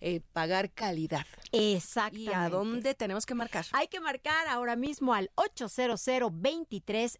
eh, 0.00 0.22
pagar 0.32 0.70
calidad. 0.72 1.26
Exactamente. 1.52 2.30
¿Y 2.30 2.34
a 2.34 2.48
dónde 2.48 2.94
tenemos 2.94 3.26
que 3.26 3.34
marcar? 3.34 3.66
Hay 3.72 3.88
que 3.88 4.00
marcar 4.00 4.48
ahora 4.48 4.76
mismo 4.76 5.12
al 5.12 5.30
800 5.34 6.00
23 6.32 7.18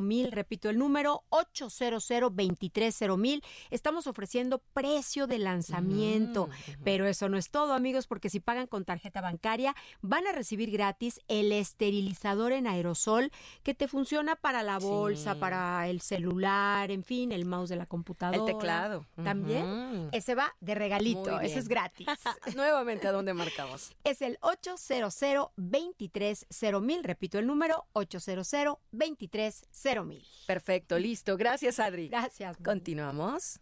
mil. 0.00 0.32
Repito 0.32 0.70
el 0.70 0.78
número 0.78 1.24
800 1.28 2.08
23 2.32 3.00
mil. 3.18 3.44
Estamos 3.70 4.06
ofreciendo 4.06 4.62
precio 4.72 5.26
de 5.26 5.38
lanzamiento. 5.38 5.89
Mm, 5.90 6.50
Pero 6.84 7.06
eso 7.06 7.28
no 7.28 7.36
es 7.36 7.50
todo, 7.50 7.72
amigos, 7.72 8.06
porque 8.06 8.30
si 8.30 8.40
pagan 8.40 8.66
con 8.66 8.84
tarjeta 8.84 9.20
bancaria, 9.20 9.74
van 10.00 10.26
a 10.26 10.32
recibir 10.32 10.70
gratis 10.70 11.20
el 11.28 11.52
esterilizador 11.52 12.52
en 12.52 12.66
aerosol 12.66 13.30
que 13.62 13.74
te 13.74 13.88
funciona 13.88 14.36
para 14.36 14.62
la 14.62 14.78
bolsa, 14.78 15.34
para 15.36 15.88
el 15.88 16.00
celular, 16.00 16.90
en 16.90 17.04
fin, 17.04 17.32
el 17.32 17.44
mouse 17.44 17.70
de 17.70 17.76
la 17.76 17.86
computadora. 17.86 18.38
El 18.38 18.44
teclado. 18.44 19.06
También. 19.22 20.08
Ese 20.12 20.34
va 20.34 20.54
de 20.60 20.74
regalito. 20.74 21.40
Ese 21.40 21.58
es 21.58 21.68
gratis. 21.68 22.06
Nuevamente, 22.56 23.08
¿a 23.08 23.12
dónde 23.12 23.34
marcamos? 23.34 23.94
Es 24.04 24.22
el 24.22 24.38
800 24.40 25.50
23 25.56 26.46
mil 26.80 27.04
Repito 27.04 27.38
el 27.38 27.46
número 27.46 27.86
800 27.92 28.78
23 28.92 29.62
mil 30.04 30.24
Perfecto, 30.46 30.98
listo. 30.98 31.36
Gracias, 31.36 31.78
Adri. 31.78 32.08
Gracias. 32.08 32.56
Continuamos. 32.62 33.60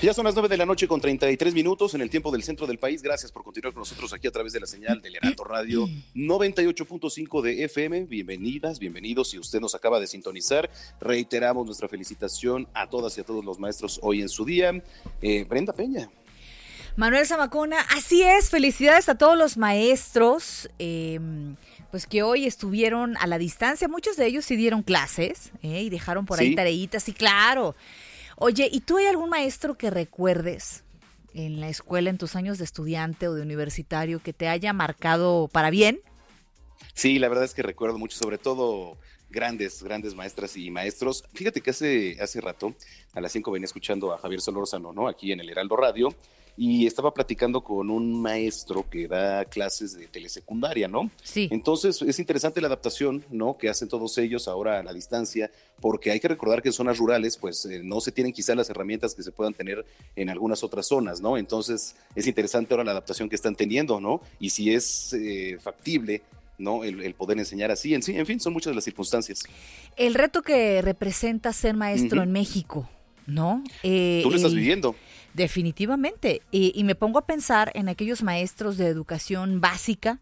Ya 0.00 0.14
son 0.14 0.26
las 0.26 0.34
9 0.34 0.48
de 0.48 0.56
la 0.56 0.64
noche 0.64 0.86
con 0.86 1.00
33 1.00 1.54
minutos 1.54 1.92
en 1.94 2.00
el 2.00 2.08
tiempo 2.08 2.30
del 2.30 2.44
centro 2.44 2.68
del 2.68 2.78
país. 2.78 3.02
Gracias 3.02 3.32
por 3.32 3.42
continuar 3.42 3.74
con 3.74 3.80
nosotros 3.80 4.12
aquí 4.12 4.28
a 4.28 4.30
través 4.30 4.52
de 4.52 4.60
la 4.60 4.66
señal 4.66 5.02
del 5.02 5.16
Heraldo 5.16 5.42
Radio 5.42 5.88
98.5 6.14 7.42
de 7.42 7.64
FM. 7.64 8.04
Bienvenidas, 8.04 8.78
bienvenidos. 8.78 9.30
Si 9.30 9.40
usted 9.40 9.58
nos 9.58 9.74
acaba 9.74 9.98
de 9.98 10.06
sintonizar, 10.06 10.70
reiteramos 11.00 11.66
nuestra 11.66 11.88
felicitación 11.88 12.68
a 12.74 12.88
todas 12.88 13.18
y 13.18 13.22
a 13.22 13.24
todos 13.24 13.44
los 13.44 13.58
maestros 13.58 13.98
hoy 14.00 14.22
en 14.22 14.28
su 14.28 14.44
día. 14.44 14.72
Eh, 15.20 15.44
Brenda 15.48 15.72
Peña. 15.72 16.08
Manuel 16.94 17.26
Zamacona, 17.26 17.80
así 17.96 18.22
es, 18.22 18.50
felicidades 18.50 19.08
a 19.08 19.16
todos 19.16 19.36
los 19.36 19.56
maestros. 19.56 20.70
Em, 20.78 21.56
pues 21.90 22.06
que 22.06 22.22
hoy 22.22 22.46
estuvieron 22.46 23.16
a 23.16 23.26
la 23.26 23.38
distancia, 23.38 23.88
muchos 23.88 24.16
de 24.16 24.26
ellos 24.26 24.44
sí 24.44 24.54
dieron 24.54 24.84
clases 24.84 25.50
¿eh? 25.62 25.82
y 25.82 25.90
dejaron 25.90 26.24
por 26.24 26.38
ahí 26.38 26.54
tareitas, 26.54 27.08
y 27.08 27.12
claro, 27.12 27.74
Oye, 28.40 28.68
¿y 28.70 28.80
tú 28.80 28.98
hay 28.98 29.06
algún 29.06 29.30
maestro 29.30 29.76
que 29.76 29.90
recuerdes 29.90 30.84
en 31.34 31.58
la 31.58 31.68
escuela, 31.68 32.08
en 32.08 32.18
tus 32.18 32.36
años 32.36 32.58
de 32.58 32.64
estudiante 32.64 33.26
o 33.26 33.34
de 33.34 33.42
universitario, 33.42 34.22
que 34.22 34.32
te 34.32 34.46
haya 34.48 34.72
marcado 34.72 35.48
para 35.52 35.70
bien? 35.70 36.00
Sí, 36.94 37.18
la 37.18 37.28
verdad 37.28 37.44
es 37.44 37.52
que 37.52 37.64
recuerdo 37.64 37.98
mucho, 37.98 38.16
sobre 38.16 38.38
todo 38.38 38.96
grandes, 39.28 39.82
grandes 39.82 40.14
maestras 40.14 40.56
y 40.56 40.70
maestros. 40.70 41.24
Fíjate 41.34 41.60
que 41.60 41.70
hace, 41.70 42.16
hace 42.20 42.40
rato, 42.40 42.76
a 43.12 43.20
las 43.20 43.32
5 43.32 43.50
venía 43.50 43.64
escuchando 43.64 44.12
a 44.12 44.18
Javier 44.18 44.40
Solórzano, 44.40 44.92
¿no? 44.92 45.08
Aquí 45.08 45.32
en 45.32 45.40
el 45.40 45.50
Heraldo 45.50 45.76
Radio, 45.76 46.14
y 46.60 46.88
estaba 46.88 47.14
platicando 47.14 47.62
con 47.62 47.88
un 47.88 48.20
maestro 48.20 48.84
que 48.90 49.06
da 49.06 49.44
clases 49.44 49.96
de 49.96 50.08
telesecundaria, 50.08 50.88
¿no? 50.88 51.08
Sí. 51.22 51.46
Entonces 51.52 52.02
es 52.02 52.18
interesante 52.18 52.60
la 52.60 52.66
adaptación, 52.66 53.24
¿no? 53.30 53.56
Que 53.56 53.68
hacen 53.68 53.88
todos 53.88 54.18
ellos 54.18 54.48
ahora 54.48 54.80
a 54.80 54.82
la 54.82 54.92
distancia, 54.92 55.52
porque 55.80 56.10
hay 56.10 56.18
que 56.18 56.26
recordar 56.26 56.60
que 56.60 56.70
en 56.70 56.72
zonas 56.72 56.98
rurales, 56.98 57.36
pues 57.36 57.64
eh, 57.64 57.80
no 57.84 58.00
se 58.00 58.10
tienen 58.10 58.32
quizá 58.32 58.56
las 58.56 58.68
herramientas 58.70 59.14
que 59.14 59.22
se 59.22 59.30
puedan 59.30 59.54
tener 59.54 59.86
en 60.16 60.30
algunas 60.30 60.64
otras 60.64 60.88
zonas, 60.88 61.20
¿no? 61.20 61.36
Entonces 61.36 61.94
es 62.16 62.26
interesante 62.26 62.74
ahora 62.74 62.82
la 62.82 62.90
adaptación 62.90 63.28
que 63.28 63.36
están 63.36 63.54
teniendo, 63.54 64.00
¿no? 64.00 64.20
Y 64.40 64.50
si 64.50 64.74
es 64.74 65.12
eh, 65.12 65.58
factible 65.60 66.22
¿no? 66.58 66.82
El, 66.82 67.14
poder 67.14 67.38
enseñar 67.38 67.70
así. 67.70 67.94
En, 67.94 68.02
en 68.04 68.26
fin, 68.26 68.40
son 68.40 68.52
muchas 68.52 68.72
de 68.72 68.74
las 68.74 68.82
circunstancias. 68.82 69.44
El 69.96 70.14
reto 70.14 70.42
que 70.42 70.82
representa 70.82 71.52
ser 71.52 71.76
maestro 71.76 72.20
en 72.20 72.32
México, 72.32 72.90
¿no? 73.28 73.62
Eh, 73.84 74.20
Tú 74.24 74.30
lo 74.30 74.34
estás 74.34 74.54
viviendo. 74.54 74.96
Definitivamente. 75.38 76.42
Y, 76.50 76.82
me 76.82 76.96
pongo 76.96 77.20
a 77.20 77.26
pensar 77.26 77.70
en 77.74 77.88
aquellos 77.88 78.24
maestros 78.24 78.76
de 78.76 78.88
educación 78.88 79.60
básica, 79.60 80.18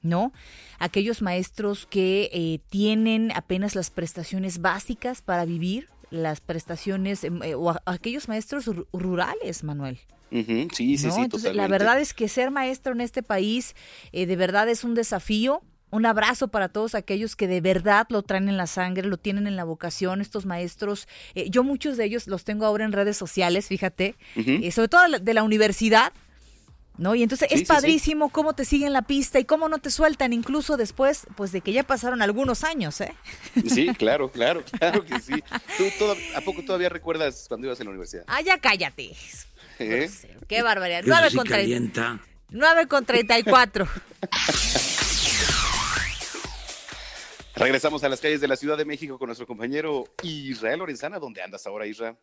¿no? 0.00 0.32
Aquellos 0.78 1.20
maestros 1.20 1.86
que 1.86 2.30
eh, 2.32 2.60
tienen 2.70 3.30
apenas 3.34 3.74
las 3.74 3.90
prestaciones 3.90 4.62
básicas 4.62 5.20
para 5.20 5.44
vivir, 5.44 5.88
las 6.10 6.40
prestaciones, 6.40 7.24
em, 7.24 7.42
eh, 7.42 7.54
o 7.54 7.74
aquellos 7.84 8.26
maestros 8.26 8.70
rurales, 8.90 9.64
Manuel. 9.64 9.98
sí, 10.30 10.66
sí, 10.72 10.96
sí, 10.96 11.08
Entonces, 11.14 11.54
La 11.54 11.68
verdad 11.68 12.00
es 12.00 12.14
que 12.14 12.26
ser 12.28 12.50
maestro 12.50 12.94
en 12.94 13.02
este 13.02 13.22
país 13.22 13.74
de 14.12 14.36
verdad 14.36 14.66
es 14.70 14.82
un 14.82 14.94
desafío 14.94 15.62
un 15.94 16.06
abrazo 16.06 16.48
para 16.48 16.68
todos 16.68 16.96
aquellos 16.96 17.36
que 17.36 17.46
de 17.46 17.60
verdad 17.60 18.06
lo 18.10 18.22
traen 18.22 18.48
en 18.48 18.56
la 18.56 18.66
sangre, 18.66 19.06
lo 19.06 19.16
tienen 19.16 19.46
en 19.46 19.54
la 19.54 19.62
vocación, 19.62 20.20
estos 20.20 20.44
maestros. 20.44 21.06
Eh, 21.36 21.48
yo 21.50 21.62
muchos 21.62 21.96
de 21.96 22.04
ellos 22.04 22.26
los 22.26 22.42
tengo 22.42 22.66
ahora 22.66 22.84
en 22.84 22.90
redes 22.90 23.16
sociales, 23.16 23.68
fíjate, 23.68 24.16
eh, 24.34 24.72
sobre 24.72 24.88
todo 24.88 25.02
de 25.20 25.34
la 25.34 25.42
universidad. 25.44 26.12
¿No? 26.96 27.16
Y 27.16 27.24
entonces 27.24 27.48
es 27.50 27.64
padrísimo 27.64 28.28
cómo 28.28 28.52
te 28.52 28.64
siguen 28.64 28.92
la 28.92 29.02
pista 29.02 29.40
y 29.40 29.44
cómo 29.44 29.68
no 29.68 29.78
te 29.78 29.90
sueltan, 29.90 30.32
incluso 30.32 30.76
después, 30.76 31.26
pues 31.36 31.50
de 31.50 31.60
que 31.60 31.72
ya 31.72 31.82
pasaron 31.82 32.22
algunos 32.22 32.62
años, 32.62 33.00
¿eh? 33.00 33.12
Sí, 33.68 33.88
claro, 33.98 34.30
claro, 34.30 34.62
claro 34.78 35.04
que 35.04 35.18
sí. 35.18 35.32
¿Tú 35.76 35.84
¿A 36.36 36.40
poco 36.42 36.62
todavía 36.62 36.88
recuerdas 36.88 37.46
cuando 37.48 37.66
ibas 37.66 37.80
a 37.80 37.84
la 37.84 37.90
universidad? 37.90 38.22
Ah, 38.28 38.42
ya 38.42 38.58
cállate. 38.58 39.10
¿Eh? 39.80 40.08
Qué 40.46 40.62
barbaridad. 40.62 41.02
9 41.04 41.30
con, 41.34 41.48
9 42.50 42.86
con 42.86 43.04
34. 43.04 43.88
Regresamos 47.56 48.02
a 48.02 48.08
las 48.08 48.20
calles 48.20 48.40
de 48.40 48.48
la 48.48 48.56
Ciudad 48.56 48.76
de 48.76 48.84
México 48.84 49.16
con 49.16 49.28
nuestro 49.28 49.46
compañero 49.46 50.02
Israel 50.24 50.80
Lorenzana. 50.80 51.20
¿Dónde 51.20 51.40
andas 51.40 51.64
ahora, 51.68 51.86
Israel? 51.86 52.18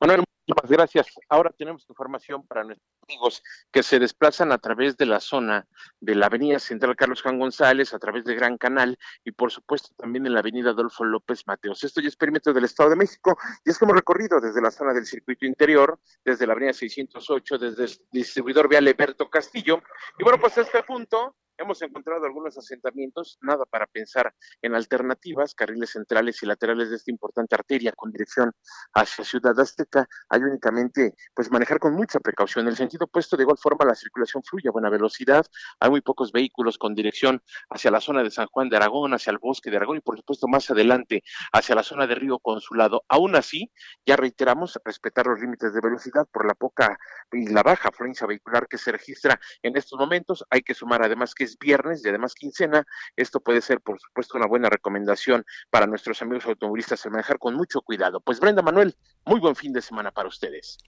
Manuel, 0.00 0.24
muchas 0.46 0.70
gracias. 0.70 1.06
Ahora 1.28 1.50
tenemos 1.50 1.84
información 1.90 2.46
para 2.46 2.64
nuestros 2.64 2.88
amigos 3.06 3.42
que 3.70 3.82
se 3.82 3.98
desplazan 3.98 4.52
a 4.52 4.58
través 4.58 4.96
de 4.96 5.04
la 5.04 5.20
zona 5.20 5.66
de 6.00 6.14
la 6.14 6.26
Avenida 6.26 6.58
Central 6.58 6.96
Carlos 6.96 7.20
Juan 7.20 7.38
González, 7.38 7.92
a 7.92 7.98
través 7.98 8.24
de 8.24 8.34
Gran 8.34 8.56
Canal 8.56 8.96
y 9.24 9.32
por 9.32 9.52
supuesto 9.52 9.90
también 9.94 10.24
en 10.24 10.32
la 10.32 10.40
Avenida 10.40 10.70
Adolfo 10.70 11.04
López 11.04 11.46
Mateos. 11.46 11.84
Esto 11.84 12.00
ya 12.00 12.08
es 12.08 12.16
perímetro 12.16 12.54
del 12.54 12.64
Estado 12.64 12.88
de 12.88 12.96
México 12.96 13.36
y 13.62 13.68
es 13.68 13.78
como 13.78 13.92
recorrido 13.92 14.40
desde 14.40 14.62
la 14.62 14.70
zona 14.70 14.94
del 14.94 15.04
circuito 15.04 15.44
interior, 15.44 16.00
desde 16.24 16.46
la 16.46 16.54
Avenida 16.54 16.72
608, 16.72 17.58
desde 17.58 17.84
el 17.84 17.90
distribuidor 18.10 18.70
vial 18.70 18.88
Eberto 18.88 19.28
Castillo. 19.28 19.82
Y 20.18 20.24
bueno, 20.24 20.40
pues 20.40 20.56
a 20.56 20.62
este 20.62 20.82
punto 20.82 21.36
Hemos 21.58 21.80
encontrado 21.80 22.26
algunos 22.26 22.58
asentamientos, 22.58 23.38
nada 23.40 23.64
para 23.64 23.86
pensar 23.86 24.34
en 24.60 24.74
alternativas, 24.74 25.54
carriles 25.54 25.90
centrales 25.90 26.42
y 26.42 26.46
laterales 26.46 26.90
de 26.90 26.96
esta 26.96 27.10
importante 27.10 27.54
arteria 27.54 27.92
con 27.92 28.12
dirección 28.12 28.52
hacia 28.92 29.24
Ciudad 29.24 29.58
Azteca. 29.58 30.06
Hay 30.28 30.42
únicamente, 30.42 31.14
pues, 31.34 31.50
manejar 31.50 31.78
con 31.78 31.94
mucha 31.94 32.20
precaución. 32.20 32.66
En 32.66 32.68
el 32.68 32.76
sentido 32.76 33.06
opuesto, 33.06 33.38
de 33.38 33.44
igual 33.44 33.56
forma, 33.56 33.86
la 33.86 33.94
circulación 33.94 34.42
fluye 34.42 34.68
a 34.68 34.72
buena 34.72 34.90
velocidad. 34.90 35.46
Hay 35.80 35.88
muy 35.88 36.02
pocos 36.02 36.30
vehículos 36.30 36.76
con 36.76 36.94
dirección 36.94 37.42
hacia 37.70 37.90
la 37.90 38.02
zona 38.02 38.22
de 38.22 38.30
San 38.30 38.48
Juan 38.48 38.68
de 38.68 38.76
Aragón, 38.76 39.14
hacia 39.14 39.30
el 39.30 39.38
bosque 39.38 39.70
de 39.70 39.78
Aragón 39.78 39.96
y, 39.96 40.00
por 40.00 40.18
supuesto, 40.18 40.48
más 40.48 40.70
adelante 40.70 41.22
hacia 41.52 41.74
la 41.74 41.82
zona 41.82 42.06
de 42.06 42.16
Río 42.16 42.38
Consulado. 42.38 43.02
Aún 43.08 43.34
así, 43.34 43.72
ya 44.04 44.16
reiteramos, 44.16 44.78
respetar 44.84 45.26
los 45.26 45.40
límites 45.40 45.72
de 45.72 45.80
velocidad 45.80 46.26
por 46.30 46.46
la 46.46 46.54
poca 46.54 46.98
y 47.32 47.48
la 47.48 47.62
baja 47.62 47.88
afluencia 47.88 48.26
vehicular 48.26 48.68
que 48.68 48.76
se 48.76 48.92
registra 48.92 49.40
en 49.62 49.74
estos 49.78 49.98
momentos. 49.98 50.44
Hay 50.50 50.60
que 50.60 50.74
sumar 50.74 51.02
además 51.02 51.34
que 51.34 51.45
es 51.46 51.58
viernes 51.58 52.04
y 52.04 52.08
además 52.08 52.34
quincena. 52.34 52.86
Esto 53.16 53.40
puede 53.40 53.60
ser, 53.60 53.80
por 53.80 53.98
supuesto, 54.00 54.36
una 54.36 54.46
buena 54.46 54.68
recomendación 54.68 55.44
para 55.70 55.86
nuestros 55.86 56.20
amigos 56.22 56.46
automovilistas 56.46 57.04
a 57.06 57.10
manejar 57.10 57.38
con 57.38 57.54
mucho 57.54 57.80
cuidado. 57.80 58.20
Pues 58.20 58.40
Brenda 58.40 58.62
Manuel, 58.62 58.96
muy 59.24 59.40
buen 59.40 59.56
fin 59.56 59.72
de 59.72 59.82
semana 59.82 60.10
para 60.10 60.28
ustedes. 60.28 60.78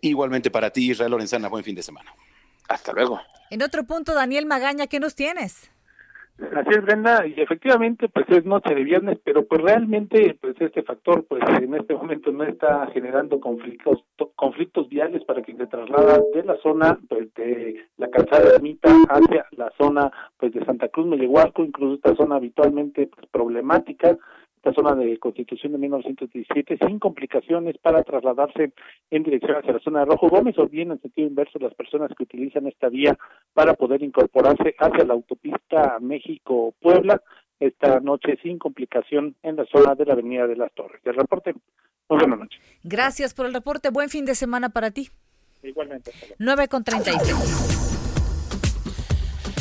Igualmente 0.00 0.50
para 0.50 0.70
ti, 0.70 0.90
Israel 0.90 1.10
Lorenzana, 1.10 1.48
buen 1.48 1.64
fin 1.64 1.74
de 1.74 1.82
semana. 1.82 2.14
Hasta 2.68 2.92
luego. 2.92 3.20
En 3.50 3.62
otro 3.62 3.84
punto, 3.84 4.14
Daniel 4.14 4.46
Magaña, 4.46 4.86
¿qué 4.86 5.00
nos 5.00 5.14
tienes? 5.14 5.70
Así 6.36 6.70
es, 6.70 6.82
Brenda, 6.82 7.24
y 7.26 7.40
efectivamente, 7.40 8.08
pues 8.08 8.26
es 8.28 8.44
noche 8.44 8.74
de 8.74 8.82
viernes, 8.82 9.20
pero 9.22 9.46
pues 9.46 9.62
realmente, 9.62 10.36
pues 10.40 10.56
este 10.60 10.82
factor, 10.82 11.24
pues 11.28 11.42
en 11.62 11.74
este 11.74 11.94
momento 11.94 12.32
no 12.32 12.42
está 12.42 12.88
generando 12.88 13.38
conflictos, 13.38 14.04
conflictos 14.34 14.88
viales 14.88 15.22
para 15.24 15.42
quien 15.42 15.58
se 15.58 15.68
traslada 15.68 16.20
de 16.34 16.42
la 16.42 16.56
zona, 16.56 16.98
pues 17.08 17.32
de 17.34 17.86
la 17.98 18.10
calzada 18.10 18.54
Ermita 18.56 18.90
hacia 19.10 19.46
la 19.52 19.70
zona, 19.78 20.10
pues 20.36 20.52
de 20.52 20.64
Santa 20.64 20.88
Cruz, 20.88 21.06
Mellehuasco, 21.06 21.62
incluso 21.62 21.94
esta 21.94 22.16
zona 22.16 22.36
habitualmente 22.36 23.06
pues, 23.06 23.26
problemática, 23.30 24.18
esta 24.64 24.80
zona 24.80 24.94
de 24.94 25.18
Constitución 25.18 25.72
de 25.72 25.78
1917 25.78 26.78
sin 26.86 26.98
complicaciones 26.98 27.76
para 27.78 28.02
trasladarse 28.02 28.72
en 29.10 29.22
dirección 29.22 29.58
hacia 29.58 29.74
la 29.74 29.80
zona 29.80 30.00
de 30.00 30.06
Rojo 30.06 30.28
Gómez 30.28 30.58
o 30.58 30.66
bien 30.66 30.90
en 30.90 31.02
sentido 31.02 31.28
inverso 31.28 31.58
las 31.58 31.74
personas 31.74 32.10
que 32.16 32.22
utilizan 32.22 32.66
esta 32.66 32.88
vía 32.88 33.18
para 33.52 33.74
poder 33.74 34.02
incorporarse 34.02 34.74
hacia 34.78 35.04
la 35.04 35.12
autopista 35.12 35.98
México-Puebla 36.00 37.20
esta 37.60 38.00
noche 38.00 38.38
sin 38.42 38.58
complicación 38.58 39.36
en 39.42 39.56
la 39.56 39.66
zona 39.66 39.94
de 39.94 40.06
la 40.06 40.14
Avenida 40.14 40.46
de 40.46 40.56
las 40.56 40.72
Torres. 40.72 41.02
El 41.04 41.14
reporte, 41.14 41.52
muy 42.08 42.18
buenas 42.18 42.38
noches. 42.38 42.58
Gracias 42.82 43.34
por 43.34 43.44
el 43.44 43.52
reporte. 43.52 43.90
Buen 43.90 44.08
fin 44.08 44.24
de 44.24 44.34
semana 44.34 44.70
para 44.70 44.90
ti. 44.90 45.10
Igualmente. 45.62 46.10
9 46.38 46.68
con 46.68 46.84
36. 46.84 47.84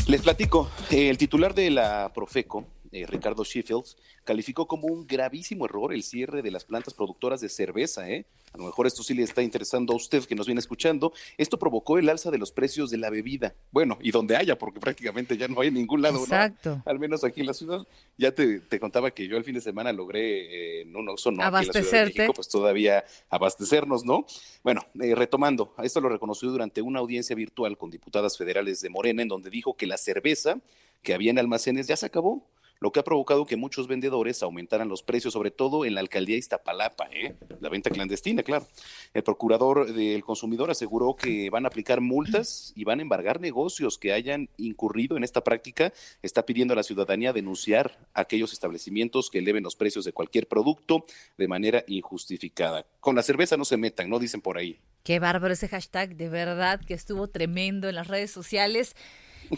Les 0.07 0.21
platico, 0.21 0.69
el 0.91 1.17
titular 1.17 1.53
de 1.53 1.71
la 1.71 2.11
Profeco, 2.13 2.65
eh, 2.93 3.05
Ricardo 3.07 3.43
Sheffield, 3.43 3.85
calificó 4.23 4.67
como 4.67 4.87
un 4.87 5.05
gravísimo 5.07 5.65
error 5.65 5.93
el 5.93 6.03
cierre 6.03 6.41
de 6.41 6.51
las 6.51 6.65
plantas 6.65 6.93
productoras 6.93 7.41
de 7.41 7.49
cerveza. 7.49 8.09
¿eh? 8.09 8.25
A 8.53 8.57
lo 8.57 8.65
mejor 8.65 8.85
esto 8.87 9.03
sí 9.03 9.13
le 9.13 9.23
está 9.23 9.41
interesando 9.41 9.93
a 9.93 9.95
usted 9.95 10.23
que 10.25 10.35
nos 10.35 10.45
viene 10.45 10.59
escuchando. 10.59 11.11
Esto 11.37 11.57
provocó 11.57 11.97
el 11.97 12.07
alza 12.09 12.29
de 12.29 12.37
los 12.37 12.51
precios 12.51 12.91
de 12.91 12.97
la 12.97 13.09
bebida. 13.09 13.55
Bueno, 13.71 13.97
y 14.01 14.11
donde 14.11 14.35
haya, 14.35 14.57
porque 14.57 14.79
prácticamente 14.79 15.37
ya 15.37 15.47
no 15.47 15.61
hay 15.61 15.69
en 15.69 15.73
ningún 15.73 16.01
lado, 16.01 16.19
Exacto. 16.19 16.81
Al 16.85 16.99
menos 16.99 17.23
aquí 17.23 17.41
en 17.41 17.47
la 17.47 17.53
ciudad. 17.53 17.85
Ya 18.17 18.31
te, 18.31 18.61
contaba 18.79 19.11
que 19.11 19.27
yo 19.27 19.37
el 19.37 19.43
fin 19.43 19.55
de 19.55 19.61
semana 19.61 19.91
logré 19.91 20.79
eh, 20.79 20.81
en 20.81 20.95
un 20.95 21.05
¿no? 21.05 21.43
Abastecerte. 21.43 22.29
pues 22.33 22.47
todavía 22.47 23.03
abastecernos, 23.29 24.05
¿no? 24.05 24.25
Bueno, 24.63 24.81
eh, 25.01 25.15
retomando, 25.15 25.73
esto 25.83 25.99
lo 25.99 26.09
reconoció 26.09 26.49
durante 26.49 26.81
una 26.81 26.99
audiencia 26.99 27.35
virtual 27.35 27.77
con 27.77 27.89
diputadas 27.89 28.37
federales 28.37 28.81
de 28.81 28.89
Morena, 28.89 29.21
en 29.21 29.27
donde 29.27 29.49
dijo 29.49 29.75
que 29.75 29.87
la 29.87 29.97
cerveza 29.97 30.59
que 31.01 31.13
había 31.13 31.31
en 31.31 31.39
almacenes 31.39 31.87
ya 31.87 31.97
se 31.97 32.05
acabó 32.05 32.47
lo 32.83 32.91
que 32.91 32.99
ha 32.99 33.03
provocado 33.03 33.45
que 33.45 33.55
muchos 33.55 33.87
vendedores 33.87 34.43
aumentaran 34.43 34.89
los 34.89 35.03
precios, 35.03 35.31
sobre 35.31 35.51
todo 35.51 35.85
en 35.85 35.95
la 35.95 36.01
alcaldía 36.01 36.35
Iztapalapa, 36.35 37.07
¿eh? 37.13 37.33
la 37.61 37.69
venta 37.69 37.89
clandestina, 37.89 38.43
claro. 38.43 38.67
El 39.13 39.23
procurador 39.23 39.93
del 39.93 40.21
consumidor 40.21 40.69
aseguró 40.69 41.15
que 41.15 41.49
van 41.49 41.63
a 41.63 41.69
aplicar 41.69 42.01
multas 42.01 42.73
y 42.75 42.83
van 42.83 42.99
a 42.99 43.01
embargar 43.03 43.39
negocios 43.39 43.97
que 43.97 44.11
hayan 44.11 44.49
incurrido 44.57 45.15
en 45.15 45.23
esta 45.23 45.45
práctica. 45.45 45.93
Está 46.21 46.45
pidiendo 46.45 46.73
a 46.73 46.75
la 46.75 46.83
ciudadanía 46.83 47.31
denunciar 47.31 47.97
aquellos 48.13 48.51
establecimientos 48.51 49.29
que 49.29 49.37
eleven 49.37 49.63
los 49.63 49.77
precios 49.77 50.03
de 50.03 50.11
cualquier 50.11 50.49
producto 50.49 51.05
de 51.37 51.47
manera 51.47 51.85
injustificada. 51.87 52.85
Con 52.99 53.15
la 53.15 53.23
cerveza 53.23 53.55
no 53.55 53.63
se 53.63 53.77
metan, 53.77 54.09
no 54.09 54.19
dicen 54.19 54.41
por 54.41 54.57
ahí. 54.57 54.77
Qué 55.03 55.19
bárbaro 55.19 55.53
ese 55.53 55.69
hashtag, 55.69 56.17
de 56.17 56.27
verdad 56.27 56.81
que 56.85 56.95
estuvo 56.95 57.29
tremendo 57.29 57.87
en 57.87 57.95
las 57.95 58.09
redes 58.09 58.31
sociales. 58.31 58.93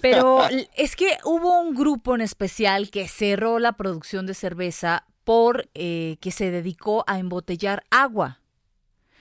Pero 0.02 0.42
es 0.76 0.96
que 0.96 1.18
hubo 1.24 1.60
un 1.60 1.76
grupo 1.76 2.16
en 2.16 2.22
especial 2.22 2.90
que 2.90 3.08
cerró 3.08 3.60
la 3.60 3.74
producción 3.74 4.26
de 4.26 4.34
cerveza 4.34 5.06
por 5.24 5.70
eh, 5.74 6.18
que 6.22 6.32
se 6.32 6.52
dedicó 6.52 7.04
a 7.08 7.20
embotellar 7.20 7.84
agua. 7.90 8.40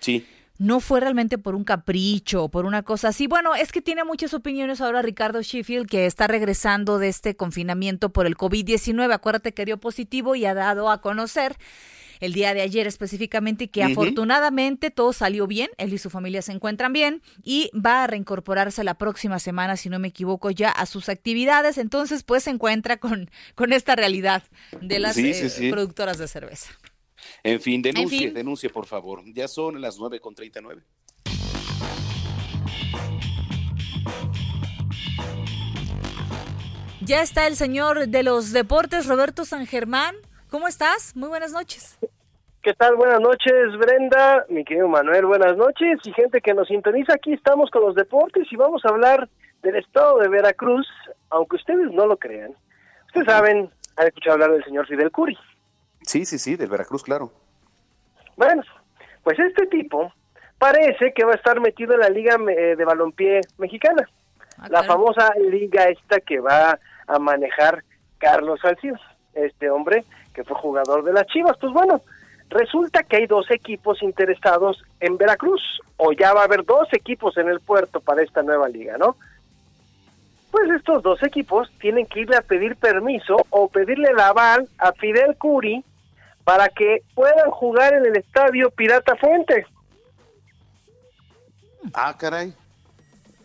Sí. 0.00 0.26
No 0.56 0.78
fue 0.78 1.00
realmente 1.00 1.36
por 1.36 1.56
un 1.56 1.64
capricho 1.64 2.44
o 2.44 2.48
por 2.48 2.64
una 2.64 2.84
cosa 2.84 3.08
así. 3.08 3.26
Bueno, 3.26 3.56
es 3.56 3.72
que 3.72 3.82
tiene 3.82 4.04
muchas 4.04 4.34
opiniones 4.34 4.80
ahora 4.80 5.02
Ricardo 5.02 5.42
Sheffield, 5.42 5.88
que 5.88 6.06
está 6.06 6.28
regresando 6.28 6.98
de 6.98 7.08
este 7.08 7.34
confinamiento 7.34 8.10
por 8.10 8.26
el 8.26 8.36
COVID-19. 8.36 9.12
Acuérdate 9.12 9.52
que 9.52 9.64
dio 9.64 9.78
positivo 9.78 10.36
y 10.36 10.44
ha 10.44 10.54
dado 10.54 10.90
a 10.90 11.00
conocer 11.00 11.56
el 12.24 12.32
día 12.32 12.54
de 12.54 12.62
ayer 12.62 12.86
específicamente, 12.86 13.68
que 13.68 13.82
afortunadamente 13.82 14.90
todo 14.90 15.12
salió 15.12 15.46
bien, 15.46 15.70
él 15.78 15.92
y 15.92 15.98
su 15.98 16.10
familia 16.10 16.42
se 16.42 16.52
encuentran 16.52 16.92
bien 16.92 17.22
y 17.42 17.70
va 17.74 18.04
a 18.04 18.06
reincorporarse 18.06 18.84
la 18.84 18.94
próxima 18.94 19.38
semana, 19.38 19.76
si 19.76 19.88
no 19.88 19.98
me 19.98 20.08
equivoco, 20.08 20.50
ya 20.50 20.70
a 20.70 20.86
sus 20.86 21.08
actividades. 21.08 21.78
Entonces, 21.78 22.22
pues 22.22 22.44
se 22.44 22.50
encuentra 22.50 22.96
con, 22.96 23.30
con 23.54 23.72
esta 23.72 23.96
realidad 23.96 24.42
de 24.80 24.98
las 24.98 25.18
eh, 25.18 25.70
productoras 25.70 26.18
de 26.18 26.28
cerveza. 26.28 26.70
En 27.42 27.60
fin, 27.60 27.82
denuncie, 27.82 28.30
denuncie, 28.30 28.70
por 28.70 28.86
favor. 28.86 29.22
Ya 29.32 29.48
son 29.48 29.80
las 29.80 29.98
9.39. 29.98 30.82
Ya 37.00 37.20
está 37.20 37.46
el 37.46 37.56
señor 37.56 38.08
de 38.08 38.22
los 38.22 38.52
deportes, 38.52 39.04
Roberto 39.06 39.44
San 39.44 39.66
Germán. 39.66 40.14
¿Cómo 40.48 40.68
estás? 40.68 41.14
Muy 41.16 41.28
buenas 41.28 41.52
noches. 41.52 41.98
¿Qué 42.64 42.72
tal? 42.72 42.96
Buenas 42.96 43.20
noches, 43.20 43.76
Brenda, 43.76 44.46
mi 44.48 44.64
querido 44.64 44.88
Manuel, 44.88 45.26
buenas 45.26 45.54
noches. 45.54 46.00
Y 46.02 46.14
gente 46.14 46.40
que 46.40 46.54
nos 46.54 46.66
sintoniza, 46.66 47.12
aquí 47.12 47.34
estamos 47.34 47.70
con 47.70 47.82
los 47.82 47.94
deportes 47.94 48.50
y 48.50 48.56
vamos 48.56 48.82
a 48.86 48.88
hablar 48.88 49.28
del 49.62 49.76
estado 49.76 50.18
de 50.20 50.28
Veracruz, 50.28 50.88
aunque 51.28 51.56
ustedes 51.56 51.92
no 51.92 52.06
lo 52.06 52.16
crean. 52.16 52.54
Ustedes 53.08 53.26
saben, 53.26 53.68
han 53.96 54.06
escuchado 54.06 54.32
hablar 54.36 54.52
del 54.52 54.64
señor 54.64 54.86
Fidel 54.86 55.10
Curi. 55.10 55.36
Sí, 56.06 56.24
sí, 56.24 56.38
sí, 56.38 56.56
del 56.56 56.70
Veracruz, 56.70 57.02
claro. 57.02 57.30
Bueno, 58.34 58.62
pues 59.22 59.38
este 59.38 59.66
tipo 59.66 60.10
parece 60.58 61.12
que 61.12 61.26
va 61.26 61.32
a 61.32 61.36
estar 61.36 61.60
metido 61.60 61.92
en 61.92 62.00
la 62.00 62.08
Liga 62.08 62.38
eh, 62.48 62.76
de 62.76 62.84
Balompié 62.86 63.42
Mexicana. 63.58 64.08
Ah, 64.56 64.68
la 64.70 64.84
famosa 64.84 65.34
liga 65.34 65.84
esta 65.90 66.18
que 66.20 66.40
va 66.40 66.78
a 67.08 67.18
manejar 67.18 67.84
Carlos 68.16 68.58
Salcido, 68.62 68.96
este 69.34 69.68
hombre 69.68 70.06
que 70.32 70.44
fue 70.44 70.56
jugador 70.56 71.04
de 71.04 71.12
las 71.12 71.26
Chivas. 71.26 71.58
Pues 71.60 71.74
bueno, 71.74 72.00
resulta 72.50 73.02
que 73.02 73.16
hay 73.16 73.26
dos 73.26 73.50
equipos 73.50 74.02
interesados 74.02 74.82
en 75.00 75.16
Veracruz, 75.16 75.62
o 75.96 76.12
ya 76.12 76.32
va 76.32 76.42
a 76.42 76.44
haber 76.44 76.64
dos 76.64 76.88
equipos 76.92 77.36
en 77.36 77.48
el 77.48 77.60
puerto 77.60 78.00
para 78.00 78.22
esta 78.22 78.42
nueva 78.42 78.68
liga, 78.68 78.96
¿no? 78.98 79.16
Pues 80.50 80.70
estos 80.70 81.02
dos 81.02 81.22
equipos 81.22 81.68
tienen 81.80 82.06
que 82.06 82.20
irle 82.20 82.36
a 82.36 82.42
pedir 82.42 82.76
permiso 82.76 83.36
o 83.50 83.68
pedirle 83.68 84.12
la 84.12 84.28
aval 84.28 84.68
a 84.78 84.92
Fidel 84.92 85.36
Curi 85.36 85.84
para 86.44 86.68
que 86.68 87.02
puedan 87.14 87.50
jugar 87.50 87.94
en 87.94 88.06
el 88.06 88.16
estadio 88.16 88.70
Pirata 88.70 89.16
Fuente. 89.16 89.66
Ah, 91.92 92.14
caray. 92.16 92.54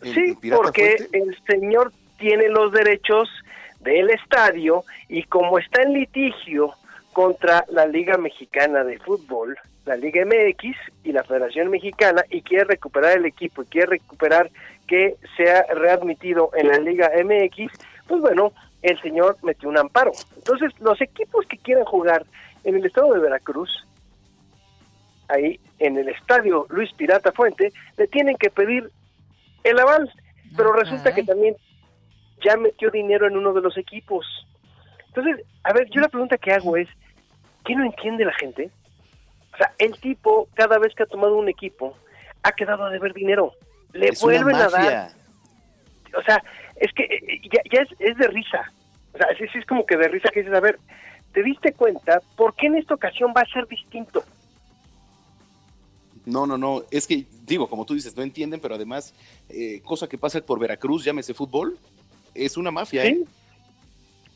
Sí, 0.04 0.38
porque 0.56 1.08
el 1.12 1.38
señor 1.48 1.92
tiene 2.20 2.48
los 2.50 2.72
derechos 2.72 3.28
del 3.80 4.10
estadio 4.12 4.84
y 5.08 5.24
como 5.24 5.58
está 5.58 5.82
en 5.82 5.94
litigio 5.94 6.74
contra 7.14 7.66
la 7.70 7.86
Liga 7.86 8.18
Mexicana 8.18 8.84
de 8.84 9.00
Fútbol, 9.00 9.58
la 9.86 9.96
Liga 9.96 10.24
MX 10.26 10.78
y 11.04 11.12
la 11.12 11.24
Federación 11.24 11.70
Mexicana 11.70 12.24
y 12.30 12.42
quiere 12.42 12.66
recuperar 12.66 13.18
el 13.18 13.26
equipo 13.26 13.64
y 13.64 13.66
quiere 13.66 13.88
recuperar 13.88 14.52
que 14.88 15.16
sea 15.38 15.66
readmitido 15.74 16.52
en 16.56 16.68
la 16.68 16.78
Liga 16.78 17.12
MX, 17.24 17.72
pues 18.08 18.22
bueno, 18.22 18.54
el 18.82 19.00
señor 19.02 19.38
metió 19.44 19.70
un 19.70 19.78
amparo. 19.78 20.12
Entonces, 20.36 20.72
los 20.80 21.00
equipos 21.02 21.46
que 21.48 21.58
quieran 21.58 21.86
jugar 21.86 22.26
en 22.64 22.76
el 22.76 22.86
estado 22.86 23.14
de 23.14 23.20
Veracruz, 23.20 23.70
ahí 25.28 25.60
en 25.80 25.98
el 25.98 26.10
estadio 26.10 26.66
Luis 26.70 26.92
Pirata 26.94 27.32
Fuente, 27.32 27.72
le 27.98 28.08
tienen 28.08 28.36
que 28.38 28.50
pedir 28.50 28.90
el 29.64 29.80
aval, 29.80 30.12
pero 30.56 30.74
resulta 30.74 31.14
que 31.14 31.24
también 31.24 31.56
ya 32.44 32.58
metió 32.58 32.90
dinero 32.90 33.28
en 33.28 33.38
uno 33.38 33.54
de 33.54 33.62
los 33.62 33.78
equipos. 33.78 34.26
Entonces, 35.10 35.46
a 35.64 35.74
ver, 35.74 35.90
yo 35.90 36.02
la 36.02 36.08
pregunta 36.08 36.38
que 36.38 36.52
hago 36.52 36.78
es, 36.78 36.88
¿qué 37.66 37.76
no 37.76 37.84
entiende 37.84 38.26
la 38.26 38.34
gente? 38.34 38.72
O 39.54 39.58
sea, 39.58 39.74
el 39.78 40.00
tipo, 40.00 40.48
cada 40.54 40.78
vez 40.78 40.94
que 40.96 41.04
ha 41.04 41.08
tomado 41.08 41.36
un 41.36 41.50
equipo, 41.50 41.96
ha 42.44 42.52
quedado 42.52 42.86
a 42.86 42.90
deber 42.90 43.14
dinero. 43.14 43.54
Le 43.94 44.12
vuelven 44.22 44.56
a 44.56 44.70
dar. 44.70 45.12
O 46.18 46.22
sea, 46.24 46.44
es 46.76 46.92
que 46.94 47.04
eh, 47.04 47.42
ya, 47.52 47.82
es, 47.82 48.18
de 48.18 48.28
risa. 48.28 48.72
O 49.14 49.18
sea, 49.18 49.28
es, 49.32 49.56
es 49.56 49.66
como 49.66 49.86
que 49.86 49.98
de 49.98 50.08
risa 50.08 50.30
que 50.30 50.42
dices, 50.42 50.56
a 50.56 50.62
ver, 50.62 50.80
¿te 51.34 51.44
diste 51.44 51.74
cuenta 51.74 52.22
por 52.36 52.56
qué 52.56 52.68
en 52.68 52.76
esta 52.76 52.94
ocasión 52.94 53.34
va 53.36 53.42
a 53.42 53.54
ser 53.54 53.68
distinto? 53.68 54.24
No, 56.26 56.46
no, 56.46 56.58
no. 56.58 56.84
Es 56.92 57.08
que, 57.08 57.26
digo, 57.44 57.68
como 57.68 57.86
tú 57.86 57.96
dices, 57.96 58.16
no 58.16 58.22
entienden, 58.22 58.60
pero 58.60 58.76
además, 58.76 59.16
eh, 59.50 59.82
cosa 59.84 60.08
que 60.08 60.18
pasa 60.18 60.40
por 60.42 60.60
Veracruz, 60.60 61.04
llámese 61.04 61.34
fútbol, 61.34 61.78
es 62.36 62.56
una 62.56 62.70
mafia, 62.70 63.06
¿eh? 63.06 63.24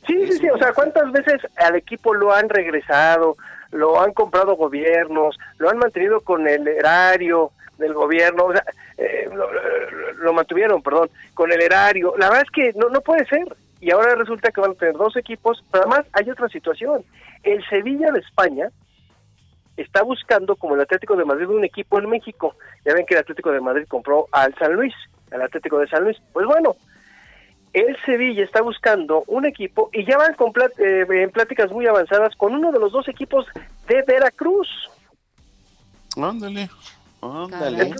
Sí, 0.07 0.27
sí, 0.27 0.33
sí. 0.39 0.49
O 0.49 0.57
sea, 0.57 0.73
¿cuántas 0.73 1.11
veces 1.11 1.41
al 1.57 1.75
equipo 1.75 2.13
lo 2.13 2.33
han 2.33 2.49
regresado? 2.49 3.35
Lo 3.71 4.01
han 4.01 4.13
comprado 4.13 4.55
gobiernos, 4.55 5.37
lo 5.57 5.69
han 5.69 5.77
mantenido 5.77 6.21
con 6.21 6.47
el 6.47 6.67
erario 6.67 7.51
del 7.77 7.93
gobierno, 7.93 8.45
o 8.45 8.53
sea, 8.53 8.63
eh, 8.97 9.29
lo, 10.17 10.33
mantuvieron, 10.33 10.81
perdón, 10.83 11.09
con 11.33 11.51
el 11.51 11.61
erario. 11.61 12.13
La 12.17 12.29
verdad 12.29 12.45
es 12.45 12.51
que 12.51 12.79
no, 12.79 12.89
no 12.89 13.01
puede 13.01 13.25
ser. 13.25 13.55
Y 13.81 13.91
ahora 13.91 14.15
resulta 14.15 14.51
que 14.51 14.61
van 14.61 14.71
a 14.71 14.75
tener 14.75 14.93
dos 14.93 15.17
equipos, 15.17 15.63
pero 15.71 15.85
además 15.85 16.05
hay 16.13 16.29
otra 16.29 16.47
situación. 16.49 17.03
El 17.43 17.65
Sevilla 17.67 18.11
de 18.11 18.19
España 18.19 18.69
está 19.75 20.03
buscando, 20.03 20.55
como 20.55 20.75
el 20.75 20.81
Atlético 20.81 21.15
de 21.15 21.25
Madrid, 21.25 21.49
un 21.49 21.65
equipo 21.65 21.99
en 21.99 22.09
México. 22.09 22.55
Ya 22.85 22.93
ven 22.93 23.05
que 23.05 23.15
el 23.15 23.21
Atlético 23.21 23.51
de 23.51 23.59
Madrid 23.59 23.85
compró 23.87 24.27
al 24.31 24.55
San 24.55 24.73
Luis, 24.73 24.93
al 25.31 25.41
Atlético 25.41 25.79
de 25.79 25.87
San 25.87 26.03
Luis. 26.03 26.17
Pues 26.31 26.45
bueno, 26.45 26.77
el 27.73 27.97
Sevilla 28.05 28.43
está 28.43 28.61
buscando 28.61 29.23
un 29.27 29.45
equipo 29.45 29.89
y 29.91 30.05
ya 30.05 30.17
van 30.17 30.35
con 30.35 30.53
eh, 30.77 31.05
en 31.09 31.31
pláticas 31.31 31.71
muy 31.71 31.87
avanzadas 31.87 32.35
con 32.35 32.53
uno 32.53 32.71
de 32.71 32.79
los 32.79 32.91
dos 32.91 33.07
equipos 33.07 33.47
de 33.87 34.01
Veracruz. 34.03 34.67
Ándale, 36.15 36.69
ándale. 37.21 37.95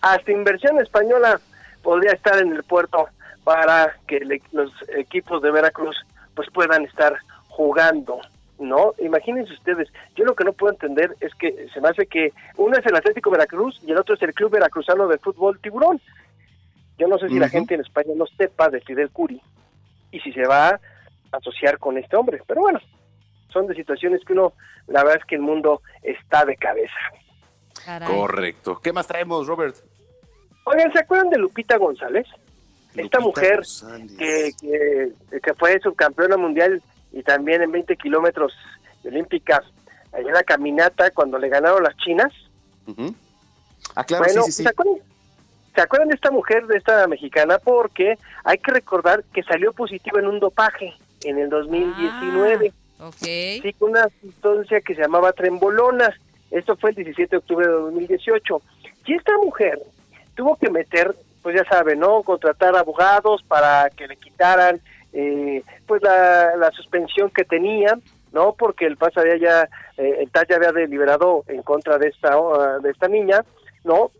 hasta 0.00 0.30
inversión 0.30 0.80
española 0.80 1.40
podría 1.82 2.12
estar 2.12 2.38
en 2.38 2.52
el 2.52 2.62
puerto 2.62 3.08
para 3.42 3.96
que 4.06 4.20
los 4.52 4.70
equipos 4.96 5.42
de 5.42 5.50
Veracruz 5.50 5.96
pues 6.34 6.48
puedan 6.50 6.84
estar 6.84 7.16
jugando. 7.48 8.20
No, 8.60 8.94
imagínense 9.00 9.52
ustedes, 9.54 9.88
yo 10.14 10.24
lo 10.24 10.36
que 10.36 10.44
no 10.44 10.52
puedo 10.52 10.72
entender 10.72 11.16
es 11.20 11.34
que 11.34 11.66
se 11.74 11.80
me 11.80 11.88
hace 11.88 12.06
que 12.06 12.32
uno 12.56 12.76
es 12.78 12.86
el 12.86 12.94
Atlético 12.94 13.30
Veracruz 13.30 13.80
y 13.84 13.90
el 13.90 13.98
otro 13.98 14.14
es 14.14 14.22
el 14.22 14.32
Club 14.34 14.52
Veracruzano 14.52 15.08
de 15.08 15.18
Fútbol 15.18 15.58
Tiburón. 15.58 16.00
Yo 17.02 17.08
no 17.08 17.18
sé 17.18 17.28
si 17.28 17.36
la 17.36 17.48
gente 17.48 17.74
en 17.74 17.80
España 17.80 18.12
no 18.14 18.26
sepa 18.38 18.70
de 18.70 18.80
Fidel 18.80 19.10
Curi 19.10 19.42
y 20.12 20.20
si 20.20 20.32
se 20.32 20.46
va 20.46 20.68
a 20.68 20.80
asociar 21.32 21.78
con 21.78 21.98
este 21.98 22.14
hombre, 22.14 22.40
pero 22.46 22.60
bueno, 22.60 22.78
son 23.52 23.66
de 23.66 23.74
situaciones 23.74 24.24
que 24.24 24.34
uno, 24.34 24.52
la 24.86 25.02
verdad 25.02 25.18
es 25.20 25.26
que 25.26 25.34
el 25.34 25.40
mundo 25.40 25.82
está 26.00 26.44
de 26.44 26.56
cabeza. 26.56 26.94
Correcto. 28.06 28.78
¿Qué 28.80 28.92
más 28.92 29.08
traemos, 29.08 29.48
Robert? 29.48 29.74
Oigan, 30.64 30.92
¿se 30.92 31.00
acuerdan 31.00 31.30
de 31.30 31.38
Lupita 31.38 31.76
González? 31.76 32.24
Esta 32.94 33.18
mujer 33.18 33.62
que, 34.16 34.52
que, 34.60 35.40
que, 35.40 35.54
fue 35.54 35.80
subcampeona 35.80 36.36
mundial 36.36 36.80
y 37.10 37.24
también 37.24 37.62
en 37.62 37.72
20 37.72 37.96
kilómetros 37.96 38.52
olímpicas, 39.04 39.64
allá 40.12 40.28
en 40.28 40.34
la 40.34 40.44
caminata 40.44 41.10
cuando 41.10 41.36
le 41.36 41.48
ganaron 41.48 41.82
las 41.82 41.96
chinas. 41.96 42.32
Ah, 43.96 44.04
claro, 44.04 44.44
sí, 44.44 44.52
sí, 44.52 44.62
¿se, 44.62 44.68
acuerdan, 44.68 45.02
de 45.74 46.14
esta 46.14 46.30
mujer, 46.30 46.66
de 46.66 46.76
esta 46.76 47.06
mexicana? 47.06 47.58
Porque 47.58 48.18
hay 48.44 48.58
que 48.58 48.72
recordar 48.72 49.24
que 49.32 49.42
salió 49.42 49.72
positivo 49.72 50.18
en 50.18 50.26
un 50.26 50.40
dopaje 50.40 50.94
en 51.24 51.38
el 51.38 51.48
2019. 51.48 52.72
Ah, 52.98 53.08
okay. 53.08 53.60
Sí, 53.60 53.72
con 53.74 53.90
una 53.90 54.08
sustancia 54.20 54.80
que 54.80 54.94
se 54.94 55.02
llamaba 55.02 55.32
trembolona. 55.32 56.14
Esto 56.50 56.76
fue 56.76 56.90
el 56.90 56.96
17 56.96 57.30
de 57.30 57.36
octubre 57.38 57.66
de 57.66 57.72
2018. 57.72 58.62
Y 59.06 59.14
esta 59.14 59.36
mujer 59.38 59.80
tuvo 60.34 60.56
que 60.56 60.70
meter, 60.70 61.14
pues 61.42 61.56
ya 61.56 61.64
saben, 61.64 62.00
¿no? 62.00 62.22
Contratar 62.22 62.76
abogados 62.76 63.42
para 63.42 63.88
que 63.90 64.06
le 64.06 64.16
quitaran 64.16 64.80
eh, 65.12 65.62
pues 65.86 66.02
la, 66.02 66.56
la, 66.56 66.70
suspensión 66.70 67.30
que 67.30 67.44
tenía, 67.44 67.98
¿no? 68.32 68.54
Porque 68.54 68.86
el 68.86 68.96
pasadía 68.96 69.36
ya, 69.36 69.68
eh, 69.98 70.18
el 70.20 70.30
TAS 70.30 70.46
ya 70.48 70.56
había 70.56 70.72
deliberado 70.72 71.44
en 71.48 71.62
contra 71.62 71.98
de 71.98 72.08
esta, 72.08 72.38
uh, 72.38 72.80
de 72.80 72.90
esta 72.90 73.08
niña, 73.08 73.44
¿no? 73.84 74.10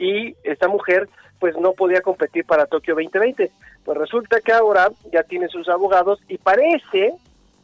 Y 0.00 0.34
esta 0.42 0.66
mujer, 0.66 1.08
pues 1.38 1.56
no 1.56 1.74
podía 1.74 2.00
competir 2.00 2.44
para 2.44 2.66
Tokio 2.66 2.94
2020. 2.94 3.52
Pues 3.84 3.98
resulta 3.98 4.40
que 4.40 4.52
ahora 4.52 4.90
ya 5.12 5.22
tiene 5.22 5.48
sus 5.48 5.68
abogados 5.68 6.18
y 6.28 6.38
parece 6.38 7.14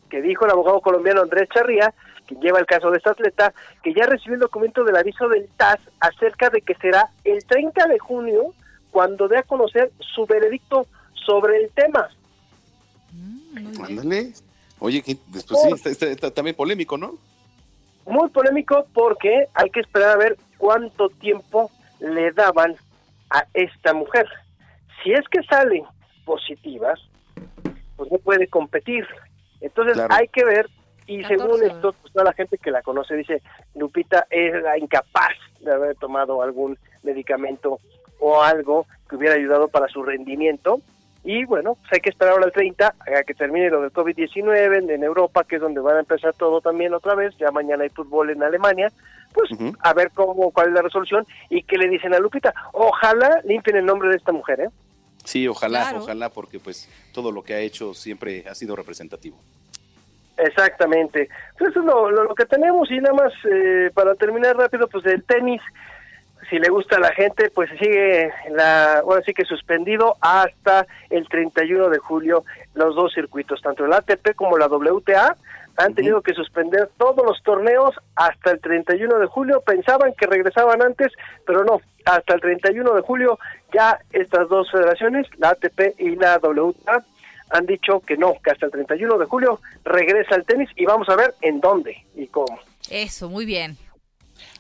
que 0.09 0.23
dijo 0.23 0.45
el 0.45 0.53
abogado 0.53 0.81
colombiano 0.81 1.23
Andrés 1.23 1.49
Charría, 1.53 1.93
que 2.27 2.37
lleva 2.37 2.61
el 2.61 2.67
caso 2.67 2.91
de 2.91 2.99
esta 2.99 3.11
atleta, 3.11 3.53
que 3.83 3.95
ya 3.95 4.07
recibió 4.07 4.35
el 4.35 4.41
documento 4.41 4.85
del 4.85 4.97
aviso 4.97 5.29
del 5.29 5.49
TAS 5.57 5.81
acerca 5.99 6.51
de 6.51 6.61
que 6.61 6.75
será 6.75 7.09
el 7.25 7.45
30 7.45 7.87
de 7.89 7.99
junio 7.99 8.53
cuando 8.91 9.29
dé 9.29 9.39
a 9.39 9.43
conocer 9.43 9.91
su 9.99 10.27
veredicto 10.27 10.87
sobre 11.13 11.59
el 11.59 11.71
tema. 11.71 12.09
Ándale. 13.83 14.33
Oye, 14.79 15.03
que 15.03 15.17
después 15.29 15.61
sí, 15.63 15.89
está, 15.91 16.31
también 16.31 16.55
polémico, 16.55 16.99
¿no? 16.99 17.17
Muy 18.05 18.29
polémico 18.29 18.87
porque 18.93 19.47
hay 19.55 19.71
que 19.71 19.81
esperar 19.81 20.11
a 20.11 20.17
ver 20.17 20.37
cuánto 20.59 21.09
tiempo 21.09 21.71
le 22.15 22.33
daban 22.33 22.77
a 23.31 23.45
esta 23.55 23.93
mujer. 23.93 24.27
Si 25.03 25.13
es 25.13 25.27
que 25.29 25.43
salen 25.45 25.85
positivas, 26.25 27.01
pues 27.97 28.11
no 28.11 28.19
puede 28.19 28.47
competir. 28.49 29.07
Entonces 29.61 29.99
hay 30.11 30.29
que 30.29 30.45
ver 30.45 30.69
Y 31.09 31.23
según 31.25 31.63
esto, 31.63 31.93
pues, 31.93 32.13
toda 32.13 32.25
la 32.25 32.33
gente 32.33 32.59
que 32.59 32.73
la 32.73 32.83
conoce 32.83 33.15
dice, 33.15 33.41
Lupita 33.77 34.27
era 34.29 34.77
incapaz 34.77 35.35
de 35.61 35.73
haber 35.73 35.97
tomado 35.97 36.43
algún 36.43 36.77
medicamento 37.05 37.79
o 38.19 38.43
algo 38.43 38.87
que 39.09 39.15
hubiera 39.15 39.37
ayudado 39.37 39.69
para 39.69 39.87
su 39.87 40.03
rendimiento. 40.03 40.81
Y 41.29 41.45
bueno, 41.45 41.75
pues 41.75 41.93
hay 41.93 41.99
que 41.99 42.11
esperar 42.11 42.35
ahora 42.35 42.47
el 42.47 42.53
30 42.53 42.87
a 42.87 43.23
que 43.25 43.35
termine 43.35 43.69
lo 43.69 43.83
del 43.83 43.93
COVID-19 43.93 44.93
en, 44.93 45.03
Europa, 45.03 45.43
que 45.43 45.57
es 45.57 45.61
donde 45.61 45.81
van 45.81 45.97
a 45.97 46.01
empezar 46.01 46.33
todo 46.35 46.61
también 46.61 46.95
otra 46.95 47.17
vez. 47.17 47.37
Ya 47.37 47.51
mañana 47.51 47.83
hay 47.83 47.89
fútbol 47.89 48.31
en 48.31 48.45
Alemania. 48.45 48.93
Pues 49.35 49.51
a 49.81 49.93
ver 49.93 50.13
cómo 50.15 50.53
cuál 50.53 50.69
es 50.69 50.75
la 50.75 50.83
resolución 50.83 51.27
y 51.51 51.65
qué 51.65 51.79
le 51.79 51.89
dicen 51.89 52.15
a 52.15 52.21
Lupita. 52.21 52.55
Ojalá 52.73 53.41
limpien 53.43 53.77
el 53.77 53.85
nombre 53.85 54.09
de 54.09 54.17
esta 54.19 54.31
mujer, 54.31 54.61
¿eh? 54.61 54.69
Sí, 55.25 55.49
ojalá, 55.49 55.95
ojalá, 55.97 56.31
porque 56.31 56.61
pues 56.61 56.89
todo 57.13 57.33
lo 57.33 57.43
que 57.43 57.55
ha 57.55 57.59
hecho 57.59 57.93
siempre 57.93 58.45
ha 58.49 58.55
sido 58.55 58.77
representativo. 58.77 59.37
Exactamente. 60.37 61.29
Pues 61.59 61.71
eso 61.71 61.81
es 61.81 61.87
lo, 61.87 62.09
lo, 62.09 62.35
que 62.37 62.47
tenemos 62.47 62.89
y 62.89 62.99
nada 62.99 63.15
más 63.15 63.33
eh, 63.51 63.91
para 63.93 64.15
terminar 64.15 64.57
rápido, 64.57 64.87
pues 64.87 65.05
el 65.07 65.25
tenis, 65.25 65.61
si 66.49 66.59
le 66.59 66.69
gusta 66.69 66.97
a 66.97 67.01
la 67.01 67.13
gente, 67.13 67.51
pues 67.51 67.71
sigue 67.79 68.31
la, 68.51 69.03
bueno, 69.05 69.23
sí 69.25 69.33
que 69.33 69.45
suspendido 69.45 70.17
hasta 70.21 70.87
el 71.11 71.29
31 71.29 71.89
de 71.89 71.99
julio 71.99 72.45
los 72.75 72.95
dos 72.95 73.13
circuitos, 73.15 73.61
tanto 73.63 73.85
el 73.85 73.93
ATP 73.93 74.35
como 74.35 74.59
la 74.59 74.67
WTA 74.67 75.37
han 75.77 75.95
tenido 75.95 76.23
que 76.23 76.33
suspender 76.33 76.89
todos 76.97 77.25
los 77.25 77.43
torneos 77.43 77.95
hasta 78.15 78.53
el 78.53 78.61
31 78.61 79.19
de 79.19 79.27
julio. 79.27 79.61
Pensaban 79.61 80.15
que 80.15 80.27
regresaban 80.27 80.83
antes, 80.83 81.13
pero 81.47 81.65
no. 81.65 81.81
Hasta 82.05 82.35
el 82.35 82.41
31 82.41 82.95
de 82.95 83.03
julio 83.03 83.39
ya 83.75 83.99
estas 84.11 84.49
dos 84.49 84.71
federaciones, 84.71 85.27
la 85.39 85.51
ATP 85.51 85.99
y 85.99 86.17
la 86.17 86.39
WTA, 86.39 87.05
han 87.51 87.67
dicho 87.67 88.01
que 88.01 88.17
no, 88.17 88.35
que 88.43 88.51
hasta 88.51 88.67
el 88.67 88.73
31 88.73 89.19
de 89.19 89.27
julio 89.27 89.61
regresa 89.85 90.35
el 90.35 90.45
tenis 90.45 90.71
y 90.77 90.85
vamos 90.85 91.09
a 91.09 91.17
ver 91.17 91.35
en 91.43 91.61
dónde 91.61 92.05
y 92.15 92.27
cómo. 92.27 92.59
Eso, 92.91 93.29
muy 93.29 93.45
bien. 93.45 93.77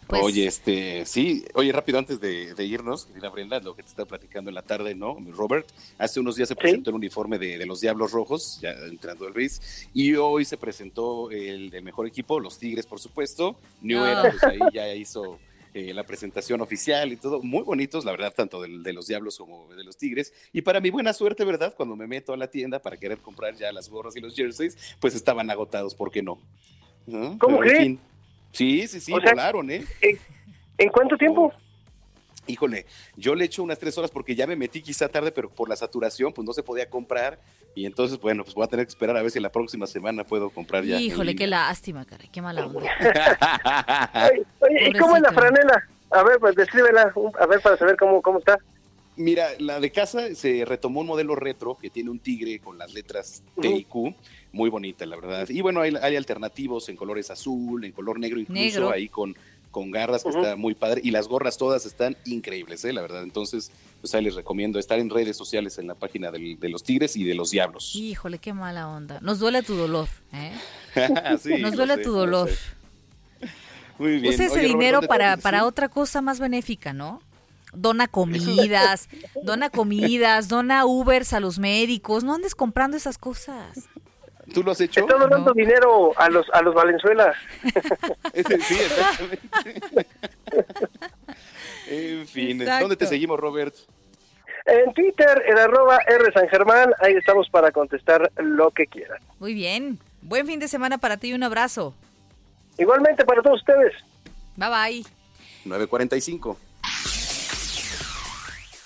Pues 0.07 0.23
oye, 0.23 0.47
este, 0.47 1.05
sí, 1.05 1.45
oye, 1.55 1.73
rápido 1.73 1.99
antes 1.99 2.21
de, 2.21 2.55
irnos, 2.65 3.09
Irina 3.11 3.29
Brenda, 3.29 3.59
lo 3.59 3.75
que 3.75 3.83
te 3.83 3.89
estaba 3.89 4.07
platicando 4.07 4.51
en 4.51 4.55
la 4.55 4.63
tarde, 4.63 4.95
¿no? 4.95 5.17
Robert, 5.33 5.67
hace 5.99 6.21
unos 6.21 6.37
días 6.37 6.49
se 6.49 6.55
presentó 6.55 6.91
el 6.91 6.97
uniforme 6.97 7.39
de, 7.39 7.65
los 7.67 7.81
Diablos 7.81 8.13
Rojos, 8.13 8.61
ya 8.61 8.71
entrando 8.89 9.27
al 9.27 9.33
BASE, 9.33 9.89
y 9.95 10.15
hoy 10.15 10.45
se 10.45 10.57
presentó 10.57 11.31
el 11.31 11.71
del 11.71 11.83
mejor 11.83 12.07
equipo, 12.07 12.39
los 12.39 12.59
Tigres, 12.59 12.87
por 12.87 13.01
supuesto. 13.01 13.57
New 13.83 14.05
Era, 14.05 14.23
pues 14.31 14.43
ahí 14.45 14.61
ya 14.73 14.95
hizo 14.95 15.41
eh, 15.75 15.93
la 15.93 16.05
presentación 16.05 16.61
oficial 16.61 17.13
y 17.13 17.17
todo, 17.17 17.43
muy 17.43 17.63
bonitos, 17.63 18.05
la 18.05 18.13
verdad, 18.13 18.33
tanto 18.35 18.63
de, 18.63 18.93
los 18.95 19.09
Diablos 19.09 19.37
como 19.37 19.69
de 19.75 19.85
los 19.85 19.97
Tigres. 19.97 20.33
Y 20.53 20.63
para 20.63 20.81
mi 20.81 20.89
buena 20.89 21.13
suerte, 21.13 21.45
¿verdad? 21.45 21.75
Cuando 21.77 21.97
me 21.97 22.07
meto 22.07 22.33
a 22.33 22.37
la 22.37 22.49
tienda 22.49 22.79
para 22.79 22.97
querer 22.97 23.19
comprar 23.19 23.57
ya 23.57 23.71
las 23.73 23.91
gorras 23.91 24.17
y 24.17 24.21
los 24.21 24.35
jerseys, 24.35 24.97
pues 25.01 25.15
estaban 25.15 25.51
agotados, 25.51 25.95
¿por 25.95 26.11
qué 26.11 26.23
no? 26.23 26.41
¿Cómo 27.39 27.61
que? 27.61 27.99
Sí, 28.57 28.89
sí, 28.89 29.01
sí, 29.01 29.13
volaron, 29.13 29.71
¿eh? 29.71 29.85
¿En, 30.79 30.89
cuánto 30.89 31.19
tiempo? 31.19 31.53
híjole, 32.47 32.87
yo 33.17 33.35
le 33.35 33.45
echo 33.45 33.63
unas 33.63 33.79
tres 33.79 33.99
horas 33.99 34.11
porque 34.11 34.35
ya 34.35 34.47
me 34.47 34.57
metí 34.57 34.81
quizá 34.81 35.09
tarde, 35.09 35.31
pero 35.31 35.51
por 35.51 35.69
la 35.69 35.77
saturación, 35.77 36.33
pues 36.33 36.47
no 36.47 36.55
se 36.55 36.63
podía 36.63 36.89
comprar. 36.89 37.39
Y 37.75 37.85
entonces, 37.85 38.19
bueno, 38.19 38.45
pues 38.45 38.55
voy 38.55 38.65
a 38.65 38.69
tener 38.69 38.87
que 38.87 38.91
esperar 38.91 39.17
a 39.17 39.23
ver 39.23 39.31
si 39.31 39.41
la 39.41 39.51
próxima 39.53 39.87
semana 39.87 40.25
puedo 40.25 40.49
comprar 40.49 40.85
ya. 40.85 40.99
Híjole, 40.99 41.37
qué 41.37 41.47
lástima, 41.47 42.07
cara, 42.07 42.25
qué 42.33 42.41
mala 42.41 42.67
onda. 42.67 42.81
oye, 44.61 44.89
¿y 44.89 44.93
cómo 44.95 45.17
es 45.17 45.23
la 45.23 45.33
franela? 45.33 45.87
A 46.11 46.23
ver, 46.23 46.39
pues 46.39 46.55
descríbela, 46.55 47.13
a 47.39 47.47
ver, 47.47 47.61
para 47.61 47.77
saber 47.77 47.97
cómo, 47.99 48.23
cómo 48.23 48.39
está. 48.39 48.59
Mira, 49.17 49.49
la 49.59 49.81
de 49.81 49.91
casa 49.91 50.35
se 50.35 50.65
retomó 50.65 51.01
un 51.01 51.07
modelo 51.07 51.35
retro 51.35 51.77
que 51.77 51.91
tiene 51.91 52.11
un 52.11 52.19
tigre 52.19 52.59
con 52.59 52.77
las 52.77 52.93
letras 52.93 53.43
T 53.61 53.69
y 53.69 53.85
Q 53.85 54.15
muy 54.53 54.71
bonita, 54.71 55.07
la 55.07 55.17
verdad. 55.17 55.49
Y 55.49 55.61
bueno, 55.61 55.81
hay, 55.81 56.17
alternativos 56.17 56.89
en 56.89 56.97
colores 56.97 57.31
azul, 57.31 57.85
en 57.85 57.93
color 57.93 58.19
negro, 58.19 58.41
incluso 58.41 58.91
ahí 58.91 59.09
con, 59.09 59.37
con 59.71 59.91
garras, 59.91 60.25
que 60.25 60.31
está 60.31 60.57
muy 60.57 60.75
padre. 60.75 61.03
Y 61.05 61.11
las 61.11 61.29
gorras 61.29 61.59
todas 61.59 61.87
están 61.87 62.17
increíbles, 62.25 62.85
¿eh? 62.85 62.93
la 62.93 63.03
verdad. 63.03 63.23
Entonces, 63.23 63.71
pues 64.01 64.15
ahí 64.15 64.25
les 64.25 64.35
recomiendo 64.35 64.79
estar 64.79 64.99
en 64.99 65.11
redes 65.11 65.37
sociales 65.37 65.79
en 65.79 65.87
la 65.87 65.95
página 65.95 66.31
de 66.31 66.69
los 66.69 66.83
Tigres 66.83 67.17
y 67.17 67.25
de 67.25 67.35
los 67.35 67.51
Diablos. 67.51 67.95
Híjole, 67.95 68.39
qué 68.39 68.53
mala 68.53 68.89
onda. 68.89 69.21
Nos 69.21 69.39
duele 69.39 69.63
tu 69.63 69.75
dolor, 69.75 70.09
¿eh? 70.33 70.53
Nos 71.61 71.75
duele 71.75 71.99
tu 71.99 72.13
dolor. 72.13 72.51
Muy 73.99 74.21
bien. 74.21 74.35
Use 74.35 74.47
ese 74.47 74.61
dinero 74.61 75.03
para, 75.03 75.37
para 75.37 75.65
otra 75.65 75.89
cosa 75.89 76.21
más 76.23 76.41
benéfica, 76.41 76.93
¿no? 76.93 77.23
Dona 77.77 78.09
comidas, 78.09 79.09
dona 79.43 79.71
comidas, 79.71 80.49
dona 80.49 80.87
Ubers 80.87 81.33
a 81.33 81.41
los 81.41 81.59
médicos, 81.59 82.25
no 82.25 82.35
andes 82.35 82.55
comprando 82.55 82.97
esas 82.97 83.19
cosas. 83.19 83.89
¿Tú 84.53 84.63
lo 84.63 84.71
has 84.73 84.81
hecho? 84.81 85.01
Están 85.01 85.19
donando 85.19 85.53
dinero 85.53 86.13
a 86.17 86.29
los 86.31 86.47
a 86.53 86.63
los 86.63 86.73
Valenzuela. 86.73 87.35
sí, 88.33 88.79
exactamente. 88.79 89.41
en 91.89 92.27
fin, 92.29 92.65
¿dónde 92.65 92.97
te 92.97 93.07
seguimos, 93.07 93.41
Robert? 93.41 93.75
En 94.67 94.93
Twitter, 94.95 95.43
en 95.47 95.59
arroba 95.59 95.99
R 96.07 96.33
San 96.33 96.49
Germán, 96.49 96.93
ahí 97.01 97.15
estamos 97.15 97.49
para 97.51 97.71
contestar 97.71 98.31
lo 98.37 98.71
que 98.71 98.87
quieran. 98.87 99.19
Muy 99.39 99.55
bien. 99.55 99.99
Buen 100.23 100.47
fin 100.47 100.59
de 100.59 100.67
semana 100.67 100.99
para 100.99 101.17
ti 101.17 101.29
y 101.29 101.35
un 101.35 101.45
abrazo. 101.45 101.95
Igualmente 102.79 103.25
para 103.25 103.43
todos 103.43 103.61
ustedes. 103.61 103.95
Bye 104.57 104.69
bye. 104.69 105.07
945. 105.65 106.66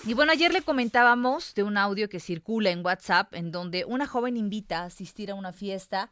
Y 0.07 0.15
bueno, 0.15 0.33
ayer 0.33 0.51
le 0.53 0.63
comentábamos 0.63 1.55
de 1.55 1.63
un 1.63 1.77
audio 1.77 2.09
que 2.09 2.21
circula 2.21 2.71
en 2.71 2.85
WhatsApp 2.85 3.35
en 3.35 3.53
donde 3.53 3.85
una 3.85 4.07
joven 4.07 4.39
invita 4.39 4.81
a 4.81 4.87
asistir 4.87 5.31
a 5.31 5.35
una 5.35 5.53
fiesta 5.53 6.11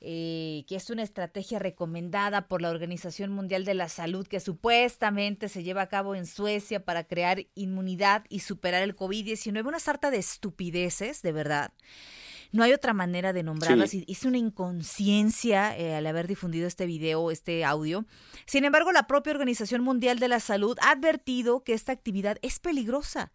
eh, 0.00 0.64
que 0.68 0.76
es 0.76 0.90
una 0.90 1.02
estrategia 1.02 1.58
recomendada 1.58 2.46
por 2.46 2.62
la 2.62 2.70
Organización 2.70 3.32
Mundial 3.32 3.64
de 3.64 3.74
la 3.74 3.88
Salud 3.88 4.28
que 4.28 4.38
supuestamente 4.38 5.48
se 5.48 5.64
lleva 5.64 5.82
a 5.82 5.88
cabo 5.88 6.14
en 6.14 6.26
Suecia 6.26 6.84
para 6.84 7.04
crear 7.04 7.46
inmunidad 7.56 8.24
y 8.28 8.40
superar 8.40 8.82
el 8.82 8.94
COVID-19. 8.94 9.66
Una 9.66 9.80
sarta 9.80 10.12
de 10.12 10.18
estupideces, 10.18 11.22
de 11.22 11.32
verdad. 11.32 11.72
No 12.56 12.62
hay 12.62 12.72
otra 12.72 12.94
manera 12.94 13.34
de 13.34 13.42
nombrarlas. 13.42 13.92
y 13.92 14.06
Es 14.08 14.24
una 14.24 14.38
inconsciencia 14.38 15.76
eh, 15.76 15.94
al 15.94 16.06
haber 16.06 16.26
difundido 16.26 16.66
este 16.66 16.86
video, 16.86 17.30
este 17.30 17.66
audio. 17.66 18.06
Sin 18.46 18.64
embargo, 18.64 18.92
la 18.92 19.06
propia 19.06 19.34
Organización 19.34 19.82
Mundial 19.82 20.18
de 20.18 20.28
la 20.28 20.40
Salud 20.40 20.78
ha 20.80 20.92
advertido 20.92 21.64
que 21.64 21.74
esta 21.74 21.92
actividad 21.92 22.38
es 22.40 22.58
peligrosa. 22.58 23.30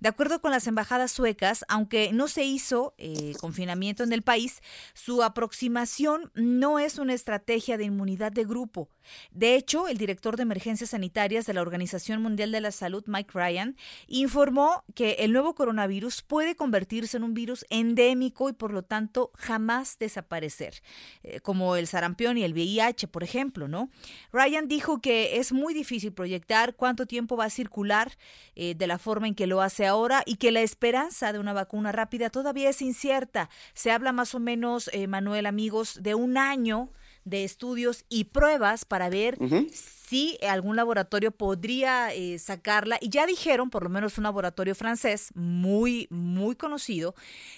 De 0.00 0.08
acuerdo 0.08 0.40
con 0.40 0.50
las 0.50 0.66
embajadas 0.66 1.12
suecas, 1.12 1.64
aunque 1.68 2.12
no 2.12 2.28
se 2.28 2.44
hizo 2.44 2.94
eh, 2.98 3.34
confinamiento 3.40 4.02
en 4.02 4.12
el 4.12 4.22
país, 4.22 4.62
su 4.94 5.22
aproximación 5.22 6.30
no 6.34 6.78
es 6.78 6.98
una 6.98 7.14
estrategia 7.14 7.78
de 7.78 7.84
inmunidad 7.84 8.32
de 8.32 8.44
grupo. 8.44 8.88
De 9.30 9.56
hecho, 9.56 9.88
el 9.88 9.98
director 9.98 10.36
de 10.36 10.42
emergencias 10.42 10.90
sanitarias 10.90 11.46
de 11.46 11.54
la 11.54 11.62
Organización 11.62 12.22
Mundial 12.22 12.52
de 12.52 12.60
la 12.60 12.70
Salud, 12.70 13.04
Mike 13.06 13.30
Ryan, 13.32 13.76
informó 14.06 14.84
que 14.94 15.12
el 15.20 15.32
nuevo 15.32 15.54
coronavirus 15.54 16.22
puede 16.22 16.54
convertirse 16.54 17.16
en 17.16 17.24
un 17.24 17.34
virus 17.34 17.64
endémico 17.70 18.48
y 18.48 18.52
por 18.52 18.72
lo 18.72 18.82
tanto 18.82 19.30
jamás 19.36 19.98
desaparecer, 19.98 20.82
eh, 21.22 21.40
como 21.40 21.76
el 21.76 21.86
sarampión 21.86 22.38
y 22.38 22.44
el 22.44 22.52
VIH, 22.52 23.08
por 23.08 23.24
ejemplo, 23.24 23.68
¿no? 23.68 23.90
Ryan 24.32 24.68
dijo 24.68 25.00
que 25.00 25.38
es 25.38 25.52
muy 25.52 25.74
difícil 25.74 26.12
proyectar 26.12 26.74
cuánto 26.74 27.06
tiempo 27.06 27.36
va 27.36 27.46
a 27.46 27.50
circular 27.50 28.16
eh, 28.54 28.74
de 28.74 28.86
la 28.86 28.98
forma 28.98 29.26
en 29.26 29.34
que 29.34 29.46
lo 29.46 29.59
hace 29.62 29.86
ahora 29.86 30.22
y 30.26 30.36
que 30.36 30.52
la 30.52 30.60
esperanza 30.60 31.32
de 31.32 31.38
una 31.38 31.52
vacuna 31.52 31.92
rápida 31.92 32.30
todavía 32.30 32.70
es 32.70 32.82
incierta. 32.82 33.50
Se 33.74 33.90
habla 33.90 34.12
más 34.12 34.34
o 34.34 34.40
menos, 34.40 34.90
eh, 34.92 35.06
Manuel, 35.06 35.46
amigos, 35.46 36.02
de 36.02 36.14
un 36.14 36.38
año 36.38 36.90
de 37.24 37.44
estudios 37.44 38.04
y 38.08 38.24
pruebas 38.24 38.84
para 38.84 39.10
ver 39.10 39.38
si 39.72 40.38
algún 40.48 40.76
laboratorio 40.76 41.30
podría 41.30 42.12
eh, 42.14 42.38
sacarla. 42.38 42.98
Y 43.00 43.10
ya 43.10 43.26
dijeron, 43.26 43.70
por 43.70 43.82
lo 43.82 43.90
menos 43.90 44.18
un 44.18 44.24
laboratorio 44.24 44.74
francés 44.74 45.30
muy, 45.34 46.08
muy 46.10 46.56
conocido, 46.56 47.14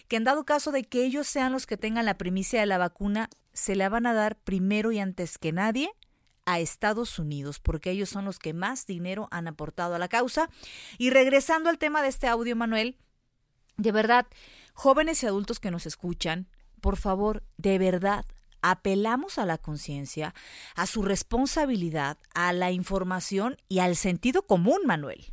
que 0.09 0.17
en 0.17 0.25
dado 0.25 0.45
caso 0.45 0.73
de 0.73 0.85
que 0.85 1.05
ellos 1.05 1.27
sean 1.27 1.53
los 1.53 1.67
que 1.67 1.77
tengan 1.77 2.05
la 2.05 2.19
primicia 2.19 2.61
de 2.61 2.67
la 2.67 2.79
vacuna, 2.79 3.31
se 3.53 3.77
la 3.77 3.89
van 3.89 4.07
a 4.07 4.15
dar 4.15 4.37
primero 4.37 4.93
y 4.93 4.99
antes 4.99 5.39
que 5.39 5.53
nadie 5.53 5.91
a 6.45 6.61
Estados 6.61 7.19
Unidos, 7.19 7.61
porque 7.61 7.91
ellos 7.91 8.09
son 8.09 8.25
los 8.25 8.39
que 8.39 8.53
más 8.53 8.87
dinero 8.87 9.29
han 9.31 9.49
aportado 9.49 9.95
a 9.95 9.99
la 9.99 10.09
causa. 10.09 10.49
Y 10.99 11.11
regresando 11.11 11.71
al 11.71 11.79
tema 11.79 12.03
de 12.03 12.09
este 12.09 12.27
audio, 12.27 12.57
Manuel, 12.57 12.97
de 13.77 13.93
verdad, 13.93 14.27
jóvenes 14.75 15.23
y 15.23 15.27
adultos 15.27 15.61
que 15.61 15.71
nos 15.71 15.87
escuchan, 15.87 16.49
por 16.81 16.97
favor, 16.97 17.43
de 17.57 17.79
verdad, 17.79 18.25
apelamos 18.61 19.39
a 19.39 19.47
la 19.47 19.59
conciencia, 19.59 20.35
a 20.75 20.87
su 20.87 21.03
responsabilidad, 21.03 22.19
a 22.35 22.53
la 22.53 22.71
información 22.71 23.57
y 23.69 23.81
al 23.81 23.97
sentido 23.97 24.43
común, 24.43 24.81
Manuel. 24.85 25.33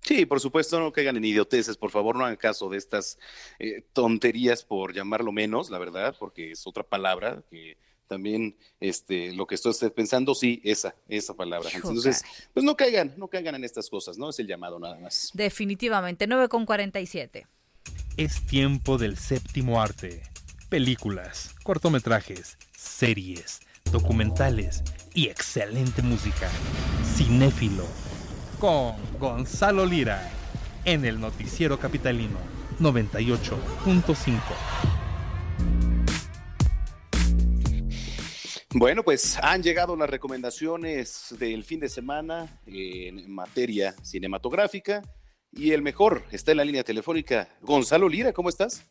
Sí, 0.00 0.26
por 0.26 0.40
supuesto, 0.40 0.80
no 0.80 0.92
caigan 0.92 1.16
en 1.16 1.24
idioteces, 1.24 1.76
por 1.76 1.92
favor, 1.92 2.16
no 2.16 2.24
hagan 2.24 2.36
caso 2.36 2.68
de 2.68 2.76
estas 2.76 3.18
eh, 3.60 3.82
tonterías, 3.92 4.64
por 4.64 4.92
llamarlo 4.92 5.30
menos, 5.30 5.70
la 5.70 5.78
verdad, 5.78 6.16
porque 6.18 6.50
es 6.50 6.66
otra 6.66 6.82
palabra 6.82 7.44
que 7.48 7.78
también 8.06 8.56
este, 8.80 9.32
lo 9.32 9.46
que 9.46 9.54
estoy 9.54 9.72
pensando, 9.90 10.34
sí, 10.34 10.60
esa, 10.64 10.94
esa 11.08 11.34
palabra. 11.34 11.70
Entonces, 11.74 12.22
pues 12.52 12.64
no 12.64 12.76
caigan, 12.76 13.14
no 13.16 13.28
caigan 13.28 13.54
en 13.54 13.64
estas 13.64 13.88
cosas, 13.88 14.18
¿no? 14.18 14.30
Es 14.30 14.38
el 14.38 14.46
llamado 14.46 14.78
nada 14.78 14.98
más. 14.98 15.30
Definitivamente, 15.34 16.26
9 16.26 16.48
con 16.48 16.66
47. 16.66 17.46
Es 18.16 18.46
tiempo 18.46 18.98
del 18.98 19.16
séptimo 19.16 19.80
arte. 19.80 20.22
Películas, 20.68 21.54
cortometrajes, 21.62 22.56
series, 22.76 23.60
documentales 23.90 24.82
y 25.14 25.28
excelente 25.28 26.02
música. 26.02 26.50
Cinéfilo 27.16 27.86
con 28.58 28.94
Gonzalo 29.18 29.84
Lira 29.84 30.30
en 30.84 31.04
el 31.04 31.20
Noticiero 31.20 31.78
Capitalino 31.78 32.38
98.5. 32.80 35.01
Bueno, 38.74 39.02
pues 39.02 39.38
han 39.42 39.62
llegado 39.62 39.94
las 39.96 40.08
recomendaciones 40.08 41.34
del 41.38 41.62
fin 41.62 41.78
de 41.78 41.90
semana 41.90 42.58
en 42.66 43.30
materia 43.30 43.94
cinematográfica 44.02 45.02
y 45.50 45.72
el 45.72 45.82
mejor 45.82 46.24
está 46.30 46.52
en 46.52 46.56
la 46.56 46.64
línea 46.64 46.82
telefónica. 46.82 47.48
Gonzalo 47.60 48.08
Lira, 48.08 48.32
¿cómo 48.32 48.48
estás? 48.48 48.90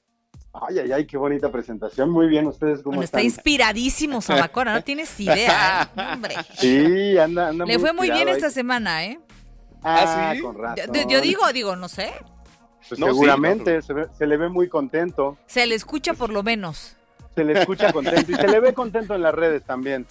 Ay, 0.53 0.79
ay, 0.79 0.91
ay, 0.91 1.07
qué 1.07 1.17
bonita 1.17 1.51
presentación. 1.51 2.11
Muy 2.11 2.27
bien, 2.27 2.45
¿ustedes 2.45 2.83
cómo 2.83 2.97
bueno, 2.97 3.05
Está 3.05 3.23
inspiradísimo, 3.23 4.21
Samacona, 4.21 4.75
no 4.75 4.83
tienes 4.83 5.19
idea, 5.19 5.91
¿eh? 5.97 6.01
hombre. 6.13 6.35
Sí, 6.59 7.17
anda, 7.17 7.47
anda 7.47 7.65
Le 7.65 7.79
fue 7.79 7.91
muy 7.91 8.11
bien 8.11 8.29
esta 8.29 8.51
semana, 8.51 9.05
¿eh? 9.05 9.19
Ah, 9.81 10.33
sí. 10.35 10.41
con 10.41 10.59
razón. 10.59 10.93
Yo, 11.09 11.21
digo, 11.21 11.51
digo, 11.53 11.75
no 11.75 11.89
sé. 11.89 12.11
Pues 12.87 12.99
seguramente, 12.99 13.81
se, 13.81 13.93
se, 14.15 14.27
le 14.27 14.37
ve 14.37 14.47
muy 14.49 14.69
contento. 14.69 15.37
Se 15.47 15.65
le 15.65 15.73
escucha 15.73 16.13
por 16.13 16.29
lo 16.29 16.43
menos 16.43 16.97
se 17.35 17.43
le 17.43 17.59
escucha 17.59 17.91
contento 17.93 18.31
y 18.31 18.35
se 18.35 18.47
le 18.47 18.59
ve 18.59 18.73
contento 18.73 19.15
en 19.15 19.21
las 19.21 19.33
redes 19.33 19.63
también. 19.63 20.05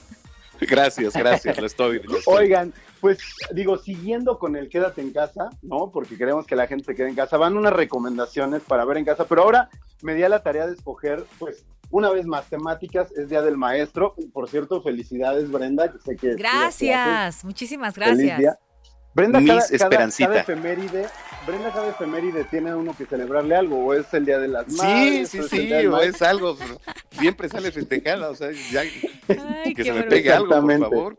Gracias, 0.61 1.15
gracias, 1.15 1.59
lo 1.59 1.67
estoy, 1.67 2.03
Oigan, 2.27 2.75
pues 3.01 3.19
digo, 3.53 3.79
siguiendo 3.79 4.39
con 4.39 4.57
el 4.57 4.69
quédate 4.69 5.01
en 5.01 5.11
casa, 5.11 5.49
¿no? 5.63 5.91
Porque 5.91 6.19
queremos 6.19 6.47
que 6.47 6.55
la 6.55 6.67
gente 6.67 6.85
se 6.85 6.95
quede 6.95 7.09
en 7.09 7.15
casa, 7.15 7.39
van 7.39 7.57
unas 7.57 7.73
recomendaciones 7.73 8.63
para 8.63 8.85
ver 8.85 8.99
en 8.99 9.07
casa, 9.07 9.25
pero 9.25 9.43
ahora 9.43 9.71
me 10.03 10.15
di 10.15 10.23
a 10.23 10.29
la 10.29 10.43
tarea 10.43 10.67
de 10.67 10.75
escoger, 10.75 11.25
pues, 11.39 11.65
una 11.91 12.11
vez 12.11 12.27
más, 12.27 12.47
temáticas, 12.49 13.11
es 13.13 13.29
Día 13.29 13.43
del 13.43 13.57
Maestro. 13.57 14.15
Por 14.33 14.49
cierto, 14.49 14.81
felicidades, 14.83 15.51
Brenda, 15.51 15.91
que 15.91 15.99
sé 15.99 16.17
que... 16.17 16.35
Gracias, 16.37 17.45
muchísimas 17.45 17.97
gracias. 17.97 18.59
Brenda, 19.13 19.41
cada, 19.45 19.61
Esperancita. 19.61 20.41
efeméride, 20.41 21.07
Brenda, 21.51 21.73
cada 21.73 21.89
efeméride 21.89 22.45
tiene 22.45 22.73
uno 22.73 22.95
que 22.97 23.07
celebrarle 23.07 23.57
algo, 23.57 23.85
o 23.85 23.93
es 23.93 24.15
el 24.15 24.25
Día 24.25 24.39
de 24.39 24.47
las 24.47 24.69
Madres. 24.73 25.29
Sí, 25.29 25.43
sí, 25.43 25.49
sí, 25.49 25.73
o 25.87 25.99
es 25.99 26.23
algo, 26.23 26.57
siempre 27.11 27.49
sale 27.49 27.73
festejada, 27.73 28.31
o 28.31 28.37
sea, 28.37 28.51
ya, 28.71 28.83
que 29.75 29.83
se 29.83 29.93
me 29.93 30.05
pegue 30.05 30.33
algo, 30.33 30.49
por 30.49 30.79
favor. 30.79 31.19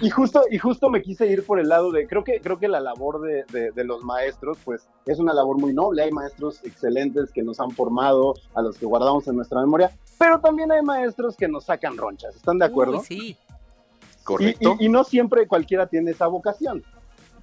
Y, 0.00 0.08
justo, 0.08 0.44
y 0.50 0.56
justo 0.56 0.88
me 0.88 1.02
quise 1.02 1.26
ir 1.26 1.44
por 1.44 1.60
el 1.60 1.68
lado 1.68 1.92
de, 1.92 2.06
creo 2.06 2.24
que, 2.24 2.40
creo 2.40 2.58
que 2.58 2.68
la 2.68 2.80
labor 2.80 3.20
de, 3.20 3.70
de, 3.70 3.84
los 3.84 4.02
maestros, 4.02 4.56
pues, 4.64 4.88
es 5.04 5.18
una 5.18 5.34
labor 5.34 5.58
muy 5.58 5.74
noble, 5.74 6.04
hay 6.04 6.10
maestros 6.10 6.64
excelentes 6.64 7.30
que 7.30 7.42
nos 7.42 7.60
han 7.60 7.70
formado, 7.72 8.34
a 8.54 8.62
los 8.62 8.78
que 8.78 8.86
guardamos 8.86 9.28
en 9.28 9.36
nuestra 9.36 9.60
memoria, 9.60 9.90
pero 10.18 10.40
también 10.40 10.72
hay 10.72 10.80
maestros 10.80 11.36
que 11.36 11.48
nos 11.48 11.64
sacan 11.64 11.98
ronchas, 11.98 12.34
¿están 12.34 12.58
de 12.58 12.64
acuerdo? 12.64 13.02
sí. 13.04 13.36
Correcto. 14.22 14.76
y 14.80 14.88
no 14.88 15.04
siempre 15.04 15.46
cualquiera 15.46 15.86
tiene 15.86 16.12
esa 16.12 16.28
vocación. 16.28 16.82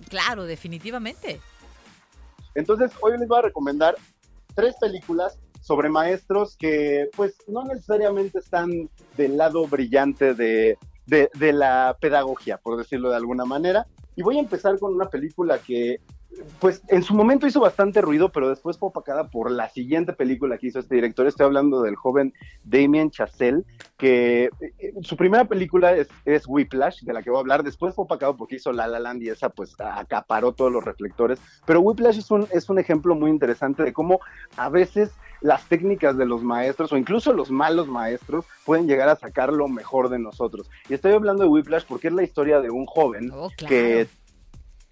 Claro, 0.09 0.45
definitivamente. 0.45 1.39
Entonces, 2.55 2.91
hoy 3.01 3.17
les 3.17 3.27
voy 3.27 3.39
a 3.39 3.43
recomendar 3.43 3.95
tres 4.55 4.75
películas 4.79 5.39
sobre 5.61 5.89
maestros 5.89 6.57
que 6.57 7.09
pues 7.15 7.37
no 7.47 7.63
necesariamente 7.63 8.39
están 8.39 8.89
del 9.15 9.37
lado 9.37 9.67
brillante 9.67 10.33
de, 10.33 10.77
de, 11.05 11.53
la 11.53 11.97
pedagogía, 11.99 12.57
por 12.57 12.77
decirlo 12.77 13.09
de 13.09 13.17
alguna 13.17 13.45
manera. 13.45 13.87
Y 14.15 14.23
voy 14.23 14.37
a 14.37 14.41
empezar 14.41 14.77
con 14.79 14.93
una 14.93 15.09
película 15.09 15.59
que 15.59 16.01
pues 16.59 16.81
en 16.87 17.03
su 17.03 17.13
momento 17.13 17.47
hizo 17.47 17.59
bastante 17.59 18.01
ruido, 18.01 18.29
pero 18.29 18.49
después 18.49 18.77
fue 18.77 18.89
opacada 18.89 19.27
por 19.29 19.51
la 19.51 19.69
siguiente 19.69 20.13
película 20.13 20.57
que 20.57 20.67
hizo 20.67 20.79
este 20.79 20.95
director. 20.95 21.27
Estoy 21.27 21.45
hablando 21.45 21.81
del 21.81 21.95
joven 21.95 22.33
Damien 22.63 23.11
Chazelle, 23.11 23.63
que 23.97 24.49
eh, 24.61 24.93
su 25.01 25.17
primera 25.17 25.45
película 25.45 25.95
es, 25.95 26.07
es, 26.25 26.43
Whiplash, 26.47 27.01
de 27.01 27.13
la 27.13 27.21
que 27.21 27.29
voy 27.29 27.37
a 27.37 27.41
hablar. 27.41 27.63
Después 27.63 27.95
fue 27.95 28.05
opacado 28.05 28.37
porque 28.37 28.55
hizo 28.55 28.71
La 28.71 28.87
La 28.87 28.99
Land 28.99 29.23
y 29.23 29.29
esa 29.29 29.49
pues 29.49 29.75
acaparó 29.79 30.53
todos 30.53 30.71
los 30.71 30.83
reflectores. 30.83 31.39
Pero 31.65 31.81
Whiplash 31.81 32.19
es 32.19 32.31
un, 32.31 32.47
es 32.51 32.69
un 32.69 32.79
ejemplo 32.79 33.15
muy 33.15 33.29
interesante 33.29 33.83
de 33.83 33.93
cómo 33.93 34.19
a 34.57 34.69
veces 34.69 35.11
las 35.41 35.67
técnicas 35.67 36.17
de 36.17 36.25
los 36.25 36.43
maestros 36.43 36.93
o 36.93 36.97
incluso 36.97 37.33
los 37.33 37.49
malos 37.49 37.87
maestros 37.87 38.45
pueden 38.63 38.87
llegar 38.87 39.09
a 39.09 39.15
sacar 39.15 39.51
lo 39.51 39.67
mejor 39.67 40.09
de 40.09 40.19
nosotros. 40.19 40.69
Y 40.87 40.93
estoy 40.93 41.13
hablando 41.13 41.43
de 41.43 41.49
Whiplash 41.49 41.85
porque 41.87 42.07
es 42.07 42.13
la 42.13 42.23
historia 42.23 42.61
de 42.61 42.69
un 42.69 42.85
joven 42.85 43.31
oh, 43.33 43.49
que 43.57 44.07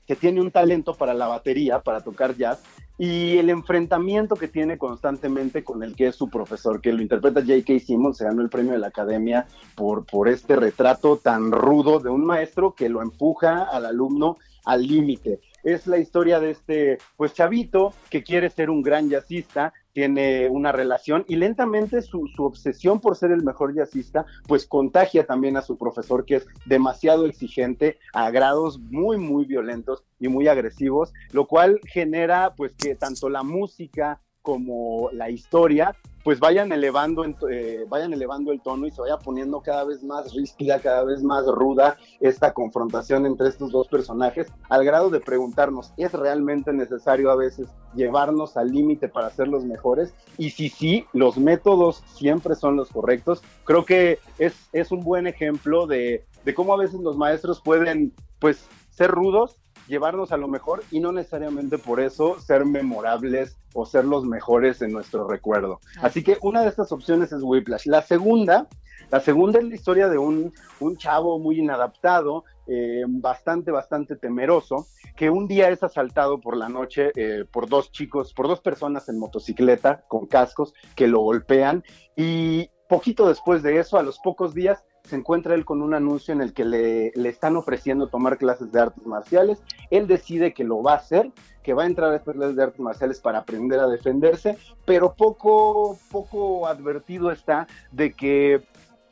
que 0.09 0.15
tiene 0.15 0.41
un 0.41 0.49
talento 0.49 0.95
para 0.95 1.13
la 1.13 1.27
batería, 1.27 1.81
para 1.81 2.01
tocar 2.01 2.35
jazz, 2.35 2.63
y 2.97 3.37
el 3.37 3.51
enfrentamiento 3.51 4.35
que 4.35 4.47
tiene 4.47 4.79
constantemente 4.79 5.63
con 5.63 5.83
el 5.83 5.95
que 5.95 6.07
es 6.07 6.15
su 6.15 6.31
profesor, 6.31 6.81
que 6.81 6.91
lo 6.91 7.03
interpreta 7.03 7.41
J.K. 7.41 7.77
Simmons, 7.77 8.17
se 8.17 8.23
ganó 8.23 8.41
el 8.41 8.49
premio 8.49 8.71
de 8.71 8.79
la 8.79 8.87
academia 8.87 9.45
por, 9.75 10.07
por 10.07 10.27
este 10.27 10.55
retrato 10.55 11.17
tan 11.17 11.51
rudo 11.51 11.99
de 11.99 12.09
un 12.09 12.25
maestro 12.25 12.73
que 12.73 12.89
lo 12.89 13.03
empuja 13.03 13.61
al 13.61 13.85
alumno 13.85 14.37
al 14.65 14.81
límite. 14.81 15.41
Es 15.63 15.85
la 15.85 15.99
historia 15.99 16.39
de 16.39 16.49
este, 16.49 16.97
pues, 17.15 17.35
chavito 17.35 17.93
que 18.09 18.23
quiere 18.23 18.49
ser 18.49 18.71
un 18.71 18.81
gran 18.81 19.11
jazzista, 19.11 19.73
tiene 19.93 20.49
una 20.49 20.71
relación 20.71 21.25
y 21.27 21.35
lentamente 21.35 22.01
su, 22.01 22.27
su, 22.35 22.45
obsesión 22.45 22.99
por 22.99 23.15
ser 23.15 23.31
el 23.31 23.43
mejor 23.43 23.73
jazzista 23.75 24.25
pues 24.47 24.65
contagia 24.65 25.25
también 25.25 25.57
a 25.57 25.61
su 25.61 25.77
profesor 25.77 26.25
que 26.25 26.37
es 26.37 26.47
demasiado 26.65 27.25
exigente 27.25 27.97
a 28.13 28.29
grados 28.31 28.79
muy 28.79 29.17
muy 29.17 29.45
violentos 29.45 30.03
y 30.19 30.27
muy 30.27 30.47
agresivos, 30.47 31.13
lo 31.31 31.47
cual 31.47 31.79
genera 31.85 32.53
pues 32.55 32.73
que 32.73 32.95
tanto 32.95 33.29
la 33.29 33.43
música 33.43 34.21
como 34.41 35.09
la 35.11 35.29
historia 35.29 35.95
pues 36.23 36.39
vayan 36.39 36.71
elevando, 36.71 37.25
eh, 37.49 37.85
vayan 37.87 38.13
elevando 38.13 38.51
el 38.51 38.61
tono 38.61 38.85
y 38.85 38.91
se 38.91 39.01
vaya 39.01 39.17
poniendo 39.17 39.61
cada 39.61 39.83
vez 39.85 40.03
más 40.03 40.33
ríspida, 40.33 40.79
cada 40.79 41.03
vez 41.03 41.23
más 41.23 41.45
ruda 41.45 41.97
esta 42.19 42.53
confrontación 42.53 43.25
entre 43.25 43.49
estos 43.49 43.71
dos 43.71 43.87
personajes, 43.87 44.51
al 44.69 44.83
grado 44.83 45.09
de 45.09 45.21
preguntarnos, 45.21 45.93
¿es 45.97 46.13
realmente 46.13 46.73
necesario 46.73 47.31
a 47.31 47.35
veces 47.35 47.67
llevarnos 47.95 48.57
al 48.57 48.69
límite 48.69 49.07
para 49.07 49.29
ser 49.29 49.47
los 49.47 49.63
mejores? 49.63 50.13
Y 50.37 50.51
si 50.51 50.69
sí, 50.69 51.05
los 51.13 51.37
métodos 51.37 52.03
siempre 52.13 52.55
son 52.55 52.75
los 52.75 52.89
correctos. 52.89 53.41
Creo 53.63 53.85
que 53.85 54.19
es, 54.37 54.53
es 54.73 54.91
un 54.91 55.03
buen 55.03 55.25
ejemplo 55.25 55.87
de, 55.87 56.25
de 56.43 56.53
cómo 56.53 56.73
a 56.73 56.77
veces 56.77 56.99
los 56.99 57.17
maestros 57.17 57.61
pueden, 57.61 58.13
pues, 58.39 58.67
ser 58.89 59.11
rudos, 59.11 59.57
llevarnos 59.89 60.31
a 60.31 60.37
lo 60.37 60.47
mejor 60.47 60.83
y 60.91 60.99
no 60.99 61.11
necesariamente 61.11 61.77
por 61.77 61.99
eso 61.99 62.39
ser 62.39 62.65
memorables 62.65 63.57
o 63.73 63.85
ser 63.85 64.05
los 64.05 64.23
mejores 64.23 64.81
en 64.81 64.91
nuestro 64.93 65.27
recuerdo. 65.27 65.79
Así 66.01 66.23
que 66.23 66.37
una 66.41 66.61
de 66.61 66.69
estas 66.69 66.91
opciones 66.91 67.31
es 67.31 67.41
Whiplash. 67.43 67.87
La 67.87 68.01
segunda, 68.01 68.67
la 69.11 69.19
segunda 69.19 69.59
es 69.59 69.65
la 69.65 69.75
historia 69.75 70.07
de 70.07 70.17
un, 70.17 70.53
un 70.79 70.97
chavo 70.97 71.39
muy 71.39 71.59
inadaptado, 71.59 72.45
eh, 72.67 73.03
bastante, 73.07 73.71
bastante 73.71 74.15
temeroso, 74.15 74.85
que 75.15 75.29
un 75.29 75.47
día 75.47 75.69
es 75.69 75.83
asaltado 75.83 76.39
por 76.39 76.55
la 76.55 76.69
noche 76.69 77.11
eh, 77.15 77.43
por 77.51 77.67
dos 77.67 77.91
chicos, 77.91 78.33
por 78.33 78.47
dos 78.47 78.61
personas 78.61 79.09
en 79.09 79.19
motocicleta 79.19 80.05
con 80.07 80.27
cascos 80.27 80.73
que 80.95 81.07
lo 81.07 81.19
golpean 81.19 81.83
y 82.15 82.69
poquito 82.87 83.27
después 83.27 83.63
de 83.63 83.79
eso, 83.79 83.97
a 83.97 84.03
los 84.03 84.19
pocos 84.19 84.53
días, 84.53 84.83
se 85.09 85.15
encuentra 85.15 85.55
él 85.55 85.65
con 85.65 85.81
un 85.81 85.93
anuncio 85.93 86.33
en 86.33 86.41
el 86.41 86.53
que 86.53 86.63
le, 86.63 87.11
le, 87.15 87.29
están 87.29 87.55
ofreciendo 87.55 88.07
tomar 88.07 88.37
clases 88.37 88.71
de 88.71 88.79
artes 88.79 89.05
marciales. 89.05 89.61
Él 89.89 90.07
decide 90.07 90.53
que 90.53 90.63
lo 90.63 90.81
va 90.83 90.93
a 90.93 90.97
hacer, 90.97 91.31
que 91.63 91.73
va 91.73 91.83
a 91.83 91.87
entrar 91.87 92.11
a 92.11 92.15
estas 92.15 92.35
clases 92.35 92.55
de 92.55 92.63
artes 92.63 92.79
marciales 92.79 93.19
para 93.19 93.39
aprender 93.39 93.79
a 93.79 93.87
defenderse, 93.87 94.57
pero 94.85 95.13
poco, 95.13 95.97
poco 96.11 96.67
advertido 96.67 97.31
está 97.31 97.67
de 97.91 98.13
que 98.13 98.63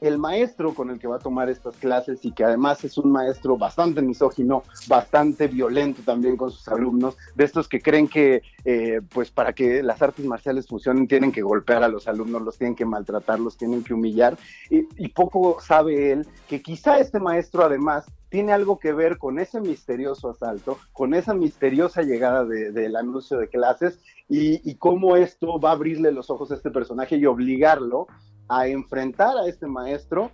el 0.02 0.18
maestro 0.18 0.74
con 0.74 0.90
el 0.90 1.00
que 1.00 1.08
va 1.08 1.16
a 1.16 1.20
tomar 1.20 1.50
estas 1.50 1.76
clases 1.78 2.24
y 2.24 2.32
que 2.32 2.44
además 2.44 2.84
es 2.84 2.98
un 2.98 3.12
maestro 3.12 3.58
bastante 3.58 4.02
misógino, 4.02 4.64
bastante 4.88 5.48
violento 5.48 6.02
también 6.06 6.38
con 6.38 6.52
sus 6.52 6.68
alumnos, 6.68 7.18
de 7.36 7.44
estos 7.44 7.68
que 7.68 7.82
creen 7.82 8.08
que 8.08 8.42
eh, 8.64 9.02
pues 9.14 9.32
para 9.32 9.54
que 9.54 9.82
las 9.82 10.02
artes 10.02 10.26
marciales 10.26 10.68
funcionen 10.68 11.08
tienen 11.08 11.32
que 11.32 11.42
golpear 11.42 11.84
a 11.84 11.88
los 11.88 12.08
alumnos, 12.08 12.42
los 12.42 12.58
tienen 12.58 12.76
que 12.76 12.86
maltratar, 12.86 13.40
los 13.40 13.58
tienen 13.58 13.84
que 13.84 13.94
humillar. 13.94 14.38
Y, 14.70 15.08
poco 15.18 15.58
sabe 15.62 16.12
él 16.12 16.28
que 16.48 16.62
quizá 16.62 17.00
este 17.00 17.20
maestro 17.20 17.64
además 17.64 18.06
tiene 18.30 18.52
algo 18.52 18.78
que 18.78 18.94
ver 18.94 19.18
con 19.18 19.40
ese 19.40 19.60
misterioso 19.62 20.30
asalto, 20.30 20.78
con 20.94 21.16
esa 21.16 21.34
misteriosa 21.34 22.04
llegada 22.04 22.46
del 22.46 22.96
anuncio 22.96 23.38
de 23.38 23.48
clases 23.48 24.00
y, 24.30 24.70
y, 24.70 24.76
cómo 24.76 25.16
esto 25.16 25.60
va 25.60 25.70
a 25.70 25.74
abrirle 25.74 26.12
los 26.12 26.30
ojos 26.30 26.52
a 26.52 26.56
este 26.56 26.70
personaje 26.70 27.16
y 27.16 27.26
obligarlo 27.26 28.08
a 28.50 28.68
enfrentar 28.68 29.38
a 29.38 29.48
este 29.48 29.68
maestro 29.68 30.32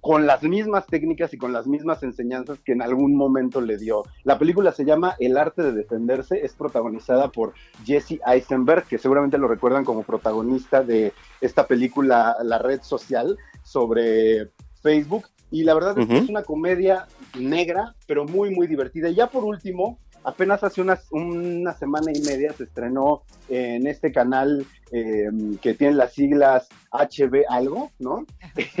con 0.00 0.26
las 0.26 0.42
mismas 0.42 0.86
técnicas 0.86 1.32
y 1.34 1.38
con 1.38 1.52
las 1.52 1.66
mismas 1.66 2.02
enseñanzas 2.02 2.58
que 2.64 2.72
en 2.72 2.82
algún 2.82 3.16
momento 3.16 3.60
le 3.60 3.78
dio. 3.78 4.04
La 4.24 4.38
película 4.38 4.72
se 4.72 4.84
llama 4.84 5.16
El 5.18 5.36
arte 5.36 5.62
de 5.62 5.72
defenderse, 5.72 6.44
es 6.44 6.54
protagonizada 6.54 7.30
por 7.30 7.54
Jesse 7.84 8.20
Eisenberg, 8.26 8.84
que 8.86 8.98
seguramente 8.98 9.38
lo 9.38 9.48
recuerdan 9.48 9.84
como 9.84 10.02
protagonista 10.02 10.82
de 10.82 11.12
esta 11.40 11.66
película 11.66 12.36
La 12.42 12.58
red 12.58 12.82
social 12.82 13.36
sobre 13.62 14.50
Facebook. 14.82 15.26
Y 15.50 15.64
la 15.64 15.72
verdad 15.72 15.98
es 15.98 16.06
que 16.06 16.18
es 16.18 16.28
una 16.28 16.42
comedia 16.42 17.06
negra, 17.38 17.94
pero 18.06 18.26
muy, 18.26 18.50
muy 18.54 18.66
divertida. 18.66 19.08
Y 19.08 19.14
ya 19.14 19.28
por 19.28 19.44
último, 19.44 19.98
apenas 20.24 20.62
hace 20.62 20.80
una, 20.80 20.98
una 21.10 21.72
semana 21.74 22.12
y 22.14 22.20
media 22.20 22.52
se 22.52 22.64
estrenó 22.64 23.22
en 23.48 23.86
este 23.86 24.12
canal 24.12 24.66
em, 24.92 25.56
que 25.58 25.74
tiene 25.74 25.94
las 25.94 26.12
siglas 26.12 26.68
HB 26.90 27.44
algo, 27.48 27.90
¿no? 27.98 28.26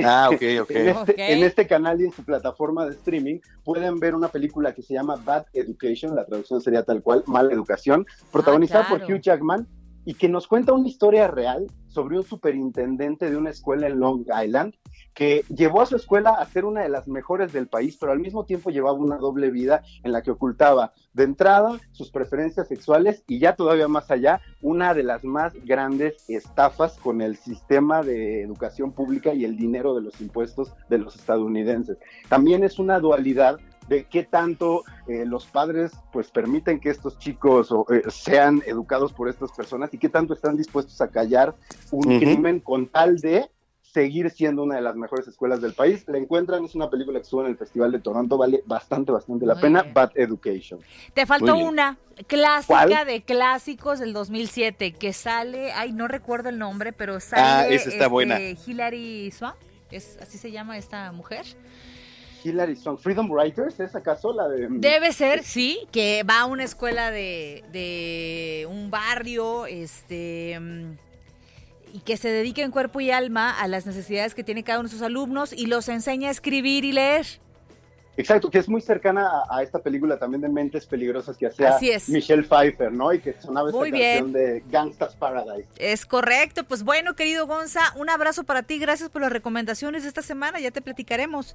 Ah, 0.04 0.28
ok, 0.32 0.42
ok. 0.62 0.70
en, 0.70 0.88
este, 0.88 1.32
en 1.32 1.44
este 1.44 1.66
canal 1.66 2.00
y 2.00 2.04
en 2.04 2.12
su 2.12 2.24
plataforma 2.24 2.84
de 2.86 2.92
streaming 2.92 3.40
pueden 3.64 3.98
ver 3.98 4.14
una 4.14 4.28
película 4.28 4.74
que 4.74 4.82
se 4.82 4.94
llama 4.94 5.16
Bad 5.16 5.46
Education, 5.52 6.14
la 6.14 6.24
traducción 6.24 6.60
sería 6.60 6.82
tal 6.82 7.02
cual, 7.02 7.22
Mala 7.26 7.52
Educación, 7.52 8.06
protagonizada 8.32 8.88
por 8.88 9.02
Hugh 9.02 9.20
Jackman 9.20 9.66
y 10.08 10.14
que 10.14 10.30
nos 10.30 10.46
cuenta 10.46 10.72
una 10.72 10.88
historia 10.88 11.28
real 11.28 11.66
sobre 11.88 12.16
un 12.16 12.24
superintendente 12.24 13.28
de 13.28 13.36
una 13.36 13.50
escuela 13.50 13.88
en 13.88 14.00
Long 14.00 14.24
Island 14.42 14.72
que 15.12 15.44
llevó 15.54 15.82
a 15.82 15.86
su 15.86 15.96
escuela 15.96 16.30
a 16.30 16.46
ser 16.46 16.64
una 16.64 16.80
de 16.80 16.88
las 16.88 17.08
mejores 17.08 17.52
del 17.52 17.68
país, 17.68 17.98
pero 18.00 18.12
al 18.12 18.18
mismo 18.18 18.46
tiempo 18.46 18.70
llevaba 18.70 18.96
una 18.96 19.18
doble 19.18 19.50
vida 19.50 19.82
en 20.02 20.12
la 20.12 20.22
que 20.22 20.30
ocultaba 20.30 20.94
de 21.12 21.24
entrada 21.24 21.78
sus 21.92 22.10
preferencias 22.10 22.68
sexuales 22.68 23.22
y 23.26 23.38
ya 23.38 23.54
todavía 23.54 23.86
más 23.86 24.10
allá, 24.10 24.40
una 24.62 24.94
de 24.94 25.02
las 25.02 25.24
más 25.24 25.52
grandes 25.66 26.24
estafas 26.30 26.96
con 26.96 27.20
el 27.20 27.36
sistema 27.36 28.02
de 28.02 28.40
educación 28.40 28.92
pública 28.92 29.34
y 29.34 29.44
el 29.44 29.58
dinero 29.58 29.94
de 29.94 30.00
los 30.00 30.18
impuestos 30.22 30.72
de 30.88 30.96
los 30.96 31.16
estadounidenses. 31.16 31.98
También 32.30 32.64
es 32.64 32.78
una 32.78 32.98
dualidad 32.98 33.58
de 33.88 34.04
qué 34.04 34.22
tanto 34.24 34.84
eh, 35.06 35.24
los 35.26 35.46
padres 35.46 35.92
pues 36.12 36.30
permiten 36.30 36.80
que 36.80 36.90
estos 36.90 37.18
chicos 37.18 37.72
eh, 37.90 38.02
sean 38.10 38.62
educados 38.66 39.12
por 39.12 39.28
estas 39.28 39.52
personas 39.52 39.92
y 39.92 39.98
qué 39.98 40.08
tanto 40.08 40.34
están 40.34 40.56
dispuestos 40.56 41.00
a 41.00 41.08
callar 41.08 41.54
un 41.90 42.18
crimen 42.18 42.60
con 42.60 42.86
tal 42.86 43.18
de 43.18 43.48
seguir 43.92 44.30
siendo 44.30 44.62
una 44.62 44.76
de 44.76 44.82
las 44.82 44.96
mejores 44.96 45.26
escuelas 45.26 45.60
del 45.60 45.72
país. 45.72 46.04
La 46.06 46.18
encuentran, 46.18 46.64
es 46.64 46.74
una 46.74 46.90
película 46.90 47.18
que 47.18 47.22
estuvo 47.22 47.42
en 47.42 47.48
el 47.48 47.56
Festival 47.56 47.90
de 47.90 47.98
Toronto, 47.98 48.36
vale 48.36 48.62
bastante, 48.66 49.12
bastante 49.12 49.46
la 49.46 49.58
pena, 49.58 49.82
Bad 49.82 50.12
Education. 50.14 50.80
Te 51.14 51.26
faltó 51.26 51.56
una 51.56 51.98
clásica 52.26 53.04
de 53.04 53.22
clásicos 53.22 53.98
del 53.98 54.12
2007 54.12 54.92
que 54.92 55.12
sale, 55.12 55.72
ay, 55.72 55.92
no 55.92 56.06
recuerdo 56.06 56.50
el 56.50 56.58
nombre, 56.58 56.92
pero 56.92 57.18
sale 57.20 57.42
ah, 57.42 57.66
esa 57.68 57.88
está 57.88 58.08
buena. 58.08 58.38
Este, 58.38 58.70
Hilary 58.70 59.30
Swank, 59.30 59.56
¿es, 59.90 60.18
así 60.20 60.38
se 60.38 60.50
llama 60.50 60.76
esta 60.76 61.10
mujer. 61.12 61.46
Hillary. 62.48 62.76
Freedom 62.98 63.30
Writers, 63.30 63.78
¿es 63.80 63.94
acaso 63.94 64.32
la 64.32 64.48
de...? 64.48 64.68
Mm, 64.68 64.80
Debe 64.80 65.12
ser, 65.12 65.42
sí, 65.42 65.86
que 65.92 66.24
va 66.28 66.40
a 66.40 66.46
una 66.46 66.64
escuela 66.64 67.10
de, 67.10 67.64
de 67.72 68.66
un 68.70 68.90
barrio, 68.90 69.66
este... 69.66 70.58
Mm, 70.58 70.96
y 71.92 72.00
que 72.00 72.16
se 72.16 72.28
dedique 72.28 72.62
en 72.62 72.70
cuerpo 72.70 73.00
y 73.00 73.10
alma 73.10 73.58
a 73.58 73.66
las 73.66 73.86
necesidades 73.86 74.34
que 74.34 74.44
tiene 74.44 74.62
cada 74.62 74.80
uno 74.80 74.88
de 74.88 74.92
sus 74.92 75.02
alumnos 75.02 75.54
y 75.54 75.66
los 75.66 75.88
enseña 75.88 76.28
a 76.28 76.30
escribir 76.30 76.84
y 76.84 76.92
leer. 76.92 77.26
Exacto, 78.18 78.50
que 78.50 78.58
es 78.58 78.68
muy 78.68 78.80
cercana 78.80 79.44
a, 79.48 79.62
esta 79.62 79.78
película 79.78 80.18
también 80.18 80.40
de 80.40 80.48
Mentes 80.48 80.86
Peligrosas 80.86 81.36
que 81.36 81.46
hacía 81.46 81.78
Michelle 82.08 82.42
Pfeiffer, 82.42 82.90
¿no? 82.90 83.12
Y 83.12 83.20
que 83.20 83.32
sonaba 83.40 83.70
esta 83.70 83.80
canción 83.80 84.32
de 84.32 84.64
Gangsta's 84.68 85.14
Paradise. 85.14 85.68
Es 85.78 86.04
correcto, 86.04 86.64
pues 86.64 86.82
bueno, 86.82 87.14
querido 87.14 87.46
Gonza, 87.46 87.80
un 87.94 88.10
abrazo 88.10 88.42
para 88.42 88.64
ti, 88.64 88.80
gracias 88.80 89.08
por 89.08 89.22
las 89.22 89.30
recomendaciones 89.30 90.02
de 90.02 90.08
esta 90.08 90.22
semana, 90.22 90.58
ya 90.58 90.72
te 90.72 90.82
platicaremos. 90.82 91.54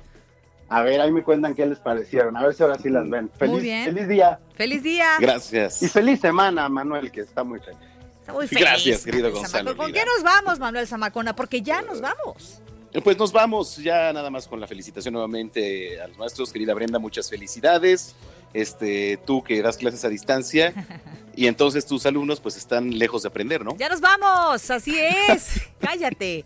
A 0.74 0.82
ver, 0.82 1.00
ahí 1.02 1.12
me 1.12 1.22
cuentan 1.22 1.54
qué 1.54 1.68
les 1.68 1.78
parecieron. 1.78 2.36
A 2.36 2.42
ver 2.42 2.56
si 2.56 2.64
ahora 2.64 2.80
sí 2.80 2.90
las 2.90 3.08
ven. 3.08 3.30
Feliz, 3.38 3.62
feliz 3.86 4.08
día. 4.08 4.40
Feliz 4.56 4.82
día. 4.82 5.08
Gracias. 5.20 5.84
Y 5.84 5.88
feliz 5.88 6.20
semana, 6.20 6.68
Manuel, 6.68 7.12
que 7.12 7.22
está 7.22 7.44
muy 7.44 7.60
feliz. 7.60 7.78
Está 8.20 8.34
muy 8.34 8.48
feliz. 8.48 8.64
Gracias, 8.64 9.06
querido 9.06 9.32
Gonzalo. 9.32 9.78
¿Con 9.78 9.94
qué 9.94 10.04
nos 10.04 10.24
vamos, 10.24 10.58
Manuel 10.58 10.88
Zamacona? 10.88 11.36
Porque 11.36 11.62
ya 11.62 11.84
nos 11.84 12.02
vamos. 12.02 12.60
Pues 13.04 13.16
nos 13.20 13.32
vamos 13.32 13.78
ya 13.78 14.12
nada 14.14 14.32
más 14.32 14.48
con 14.48 14.60
la 14.60 14.66
felicitación 14.66 15.14
nuevamente 15.14 16.02
a 16.02 16.08
los 16.08 16.18
maestros. 16.18 16.52
Querida 16.52 16.74
Brenda, 16.74 16.98
muchas 16.98 17.30
felicidades. 17.30 18.16
Este, 18.52 19.20
tú 19.28 19.44
que 19.44 19.62
das 19.62 19.78
clases 19.78 20.04
a 20.06 20.10
distancia 20.10 20.74
y 21.36 21.46
entonces 21.46 21.86
tus 21.86 22.08
alumnos 22.08 22.40
pues 22.40 22.58
están 22.58 22.98
lejos 22.98 23.22
de 23.22 23.28
aprender, 23.28 23.64
¿no? 23.64 23.78
Ya 23.78 23.90
nos 23.90 24.02
vamos, 24.02 24.72
así 24.72 24.98
es. 25.00 25.62
Cállate. 25.80 26.46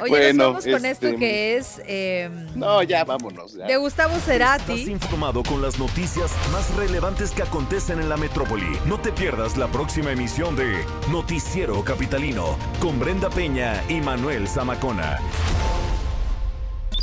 Oye, 0.00 0.32
nos 0.32 0.46
vamos 0.46 0.64
con 0.64 0.84
esto 0.84 1.06
este, 1.08 1.18
que 1.18 1.56
es. 1.56 1.80
Em, 1.86 2.46
no, 2.54 2.82
ya 2.82 3.04
vámonos. 3.04 3.54
De 3.54 3.76
Gustavo 3.76 4.18
Cerati. 4.20 4.72
Estás 4.72 4.88
informado 4.88 5.42
con 5.42 5.62
las 5.62 5.78
noticias 5.78 6.32
más 6.52 6.74
relevantes 6.76 7.30
que 7.30 7.42
acontecen 7.42 8.00
en 8.00 8.08
la 8.08 8.16
metrópoli. 8.16 8.78
No 8.86 8.98
te 8.98 9.12
pierdas 9.12 9.56
la 9.56 9.68
próxima 9.68 10.12
emisión 10.12 10.56
de 10.56 10.84
Noticiero 11.10 11.82
Capitalino 11.84 12.56
con 12.80 12.98
Brenda 12.98 13.30
Peña 13.30 13.82
y 13.88 14.00
Manuel 14.00 14.48
Zamacona. 14.48 15.18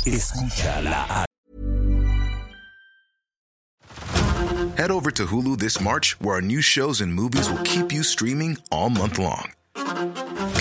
Escucha 0.04 0.80
la 0.80 1.26
Head 4.76 4.90
over 4.90 5.10
to 5.10 5.26
Hulu 5.26 5.58
this 5.58 5.78
March, 5.78 6.18
where 6.20 6.36
our 6.36 6.40
new 6.40 6.62
shows 6.62 7.02
and 7.02 7.12
movies 7.12 7.50
will 7.50 7.62
keep 7.64 7.92
you 7.92 8.02
streaming 8.02 8.56
all 8.72 8.88
month 8.88 9.18
long. 9.18 9.52